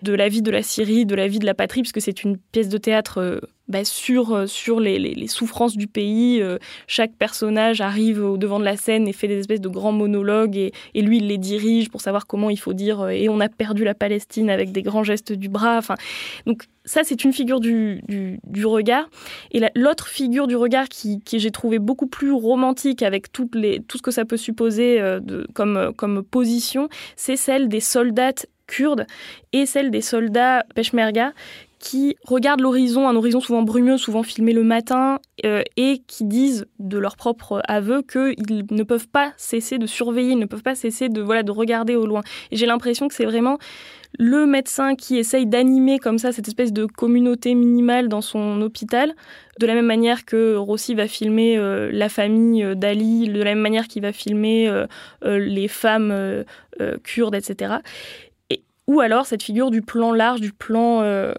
De 0.01 0.13
la 0.13 0.27
vie 0.27 0.41
de 0.41 0.51
la 0.51 0.63
Syrie, 0.63 1.05
de 1.05 1.15
la 1.15 1.29
vie 1.29 1.39
de 1.39 1.45
la 1.45 1.53
patrie, 1.53 1.81
puisque 1.81 2.01
c'est 2.01 2.23
une 2.23 2.37
pièce 2.37 2.67
de 2.67 2.77
théâtre 2.77 3.39
bah, 3.69 3.85
sur, 3.85 4.33
euh, 4.33 4.45
sur 4.45 4.81
les, 4.81 5.27
souffrances 5.27 5.77
du 5.77 5.87
pays. 5.87 6.41
Euh, 6.41 6.57
chaque 6.85 7.13
personnage 7.13 7.79
arrive 7.79 8.21
au 8.21 8.37
devant 8.37 8.59
de 8.59 8.65
la 8.65 8.75
scène 8.75 9.07
et 9.07 9.13
fait 9.13 9.29
des 9.29 9.39
espèces 9.39 9.61
de 9.61 9.69
grands 9.69 9.93
monologues 9.93 10.57
et, 10.57 10.71
lui, 11.01 11.17
il 11.17 11.27
les 11.27 11.37
dirige 11.37 11.89
pour 11.89 12.01
savoir 12.01 12.27
comment 12.27 12.49
il 12.49 12.59
faut 12.59 12.73
dire 12.73 13.01
euh, 13.01 13.09
et 13.09 13.29
on 13.29 13.39
a 13.39 13.47
perdu 13.47 13.85
la 13.85 13.93
Palestine 13.93 14.49
avec 14.49 14.73
des 14.73 14.81
grands 14.81 15.03
gestes 15.03 15.31
du 15.31 15.47
bras. 15.47 15.79
Donc 16.45 16.65
ça, 16.83 17.01
c'est 17.05 17.23
une 17.23 17.31
figure 17.31 17.61
du, 17.61 18.01
du, 18.07 18.65
regard. 18.65 19.09
Et 19.51 19.61
l'autre 19.75 20.07
figure 20.07 20.47
du 20.47 20.57
regard 20.57 20.89
qui, 20.89 21.21
j'ai 21.31 21.51
trouvé 21.51 21.79
beaucoup 21.79 22.07
plus 22.07 22.33
romantique 22.33 23.01
avec 23.01 23.31
toutes 23.31 23.55
les, 23.55 23.79
tout 23.79 23.97
ce 23.97 24.03
que 24.03 24.11
ça 24.11 24.25
peut 24.25 24.37
supposer 24.37 25.01
comme, 25.53 25.93
comme 25.95 26.23
position, 26.23 26.89
c'est 27.15 27.37
celle 27.37 27.69
des 27.69 27.79
soldats 27.79 28.33
kurdes 28.67 29.05
et 29.51 29.65
celle 29.65 29.91
des 29.91 30.01
soldats 30.01 30.63
peshmerga 30.75 31.33
qui 31.83 32.15
regardent 32.23 32.61
l'horizon, 32.61 33.09
un 33.09 33.15
horizon 33.17 33.41
souvent 33.41 33.61
brumeux, 33.61 33.97
souvent 33.97 34.23
filmé 34.23 34.53
le 34.53 34.63
matin, 34.63 35.19
euh, 35.43 35.63
et 35.75 36.01
qui 36.07 36.23
disent 36.23 36.65
de 36.79 36.97
leur 36.97 37.17
propre 37.17 37.61
aveu 37.67 38.01
qu'ils 38.01 38.65
ne 38.71 38.83
peuvent 38.83 39.09
pas 39.09 39.33
cesser 39.35 39.77
de 39.79 39.85
surveiller, 39.85 40.31
ils 40.31 40.39
ne 40.39 40.45
peuvent 40.45 40.63
pas 40.63 40.75
cesser 40.75 41.09
de, 41.09 41.21
voilà, 41.21 41.43
de 41.43 41.51
regarder 41.51 41.97
au 41.97 42.05
loin. 42.05 42.21
Et 42.51 42.55
j'ai 42.55 42.67
l'impression 42.67 43.09
que 43.09 43.13
c'est 43.13 43.25
vraiment 43.25 43.57
le 44.17 44.45
médecin 44.45 44.95
qui 44.95 45.17
essaye 45.17 45.45
d'animer 45.45 45.99
comme 45.99 46.19
ça 46.19 46.31
cette 46.31 46.47
espèce 46.47 46.71
de 46.71 46.85
communauté 46.85 47.53
minimale 47.53 48.07
dans 48.07 48.21
son 48.21 48.61
hôpital, 48.61 49.13
de 49.59 49.67
la 49.67 49.73
même 49.73 49.85
manière 49.85 50.23
que 50.23 50.55
Rossi 50.55 50.95
va 50.95 51.09
filmer 51.09 51.57
euh, 51.57 51.89
la 51.91 52.07
famille 52.07 52.63
euh, 52.63 52.75
d'Ali, 52.75 53.27
de 53.27 53.39
la 53.39 53.55
même 53.55 53.59
manière 53.59 53.89
qu'il 53.89 54.03
va 54.03 54.13
filmer 54.13 54.71
les 55.21 55.67
femmes 55.67 56.45
kurdes, 57.03 57.35
etc. 57.35 57.75
Et, 58.49 58.63
ou 58.87 59.01
alors 59.01 59.25
cette 59.25 59.43
figure 59.43 59.69
du 59.69 59.81
plan 59.81 60.13
large, 60.13 60.39
du 60.39 60.53
plan 60.53 61.33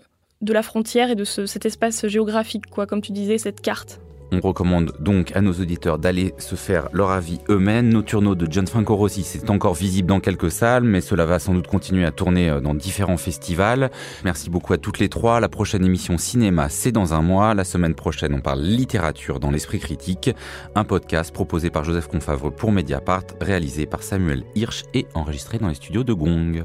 de 0.44 0.52
la 0.52 0.62
frontière 0.62 1.10
et 1.10 1.14
de 1.14 1.24
cet 1.24 1.66
espace 1.66 2.06
géographique, 2.06 2.64
comme 2.70 3.00
tu 3.00 3.12
disais, 3.12 3.38
cette 3.38 3.60
carte. 3.60 4.00
On 4.32 4.40
recommande 4.40 4.92
donc 4.98 5.30
à 5.36 5.40
nos 5.40 5.52
auditeurs 5.52 5.98
d'aller 5.98 6.34
se 6.38 6.56
faire 6.56 6.88
leur 6.92 7.10
avis 7.10 7.38
eux-mêmes. 7.48 7.88
Nocturno 7.88 8.34
de 8.34 8.50
Gianfranco 8.50 8.96
Rossi, 8.96 9.22
c'est 9.22 9.48
encore 9.48 9.74
visible 9.74 10.08
dans 10.08 10.18
quelques 10.18 10.50
salles, 10.50 10.82
mais 10.82 11.00
cela 11.00 11.24
va 11.24 11.38
sans 11.38 11.54
doute 11.54 11.68
continuer 11.68 12.04
à 12.04 12.10
tourner 12.10 12.50
euh, 12.50 12.60
dans 12.60 12.74
différents 12.74 13.16
festivals. 13.16 13.90
Merci 14.24 14.50
beaucoup 14.50 14.72
à 14.72 14.78
toutes 14.78 14.98
les 14.98 15.08
trois. 15.08 15.38
La 15.38 15.48
prochaine 15.48 15.84
émission 15.84 16.18
cinéma, 16.18 16.68
c'est 16.68 16.90
dans 16.90 17.14
un 17.14 17.22
mois. 17.22 17.54
La 17.54 17.64
semaine 17.64 17.94
prochaine, 17.94 18.34
on 18.34 18.40
parle 18.40 18.60
littérature 18.60 19.38
dans 19.38 19.50
l'esprit 19.50 19.78
critique. 19.78 20.30
Un 20.74 20.84
podcast 20.84 21.32
proposé 21.32 21.70
par 21.70 21.84
Joseph 21.84 22.08
Confavre 22.08 22.50
pour 22.50 22.72
Mediapart, 22.72 23.24
réalisé 23.40 23.86
par 23.86 24.02
Samuel 24.02 24.42
Hirsch 24.56 24.82
et 24.94 25.06
enregistré 25.14 25.58
dans 25.58 25.68
les 25.68 25.74
studios 25.74 26.02
de 26.02 26.12
Gong. 26.12 26.64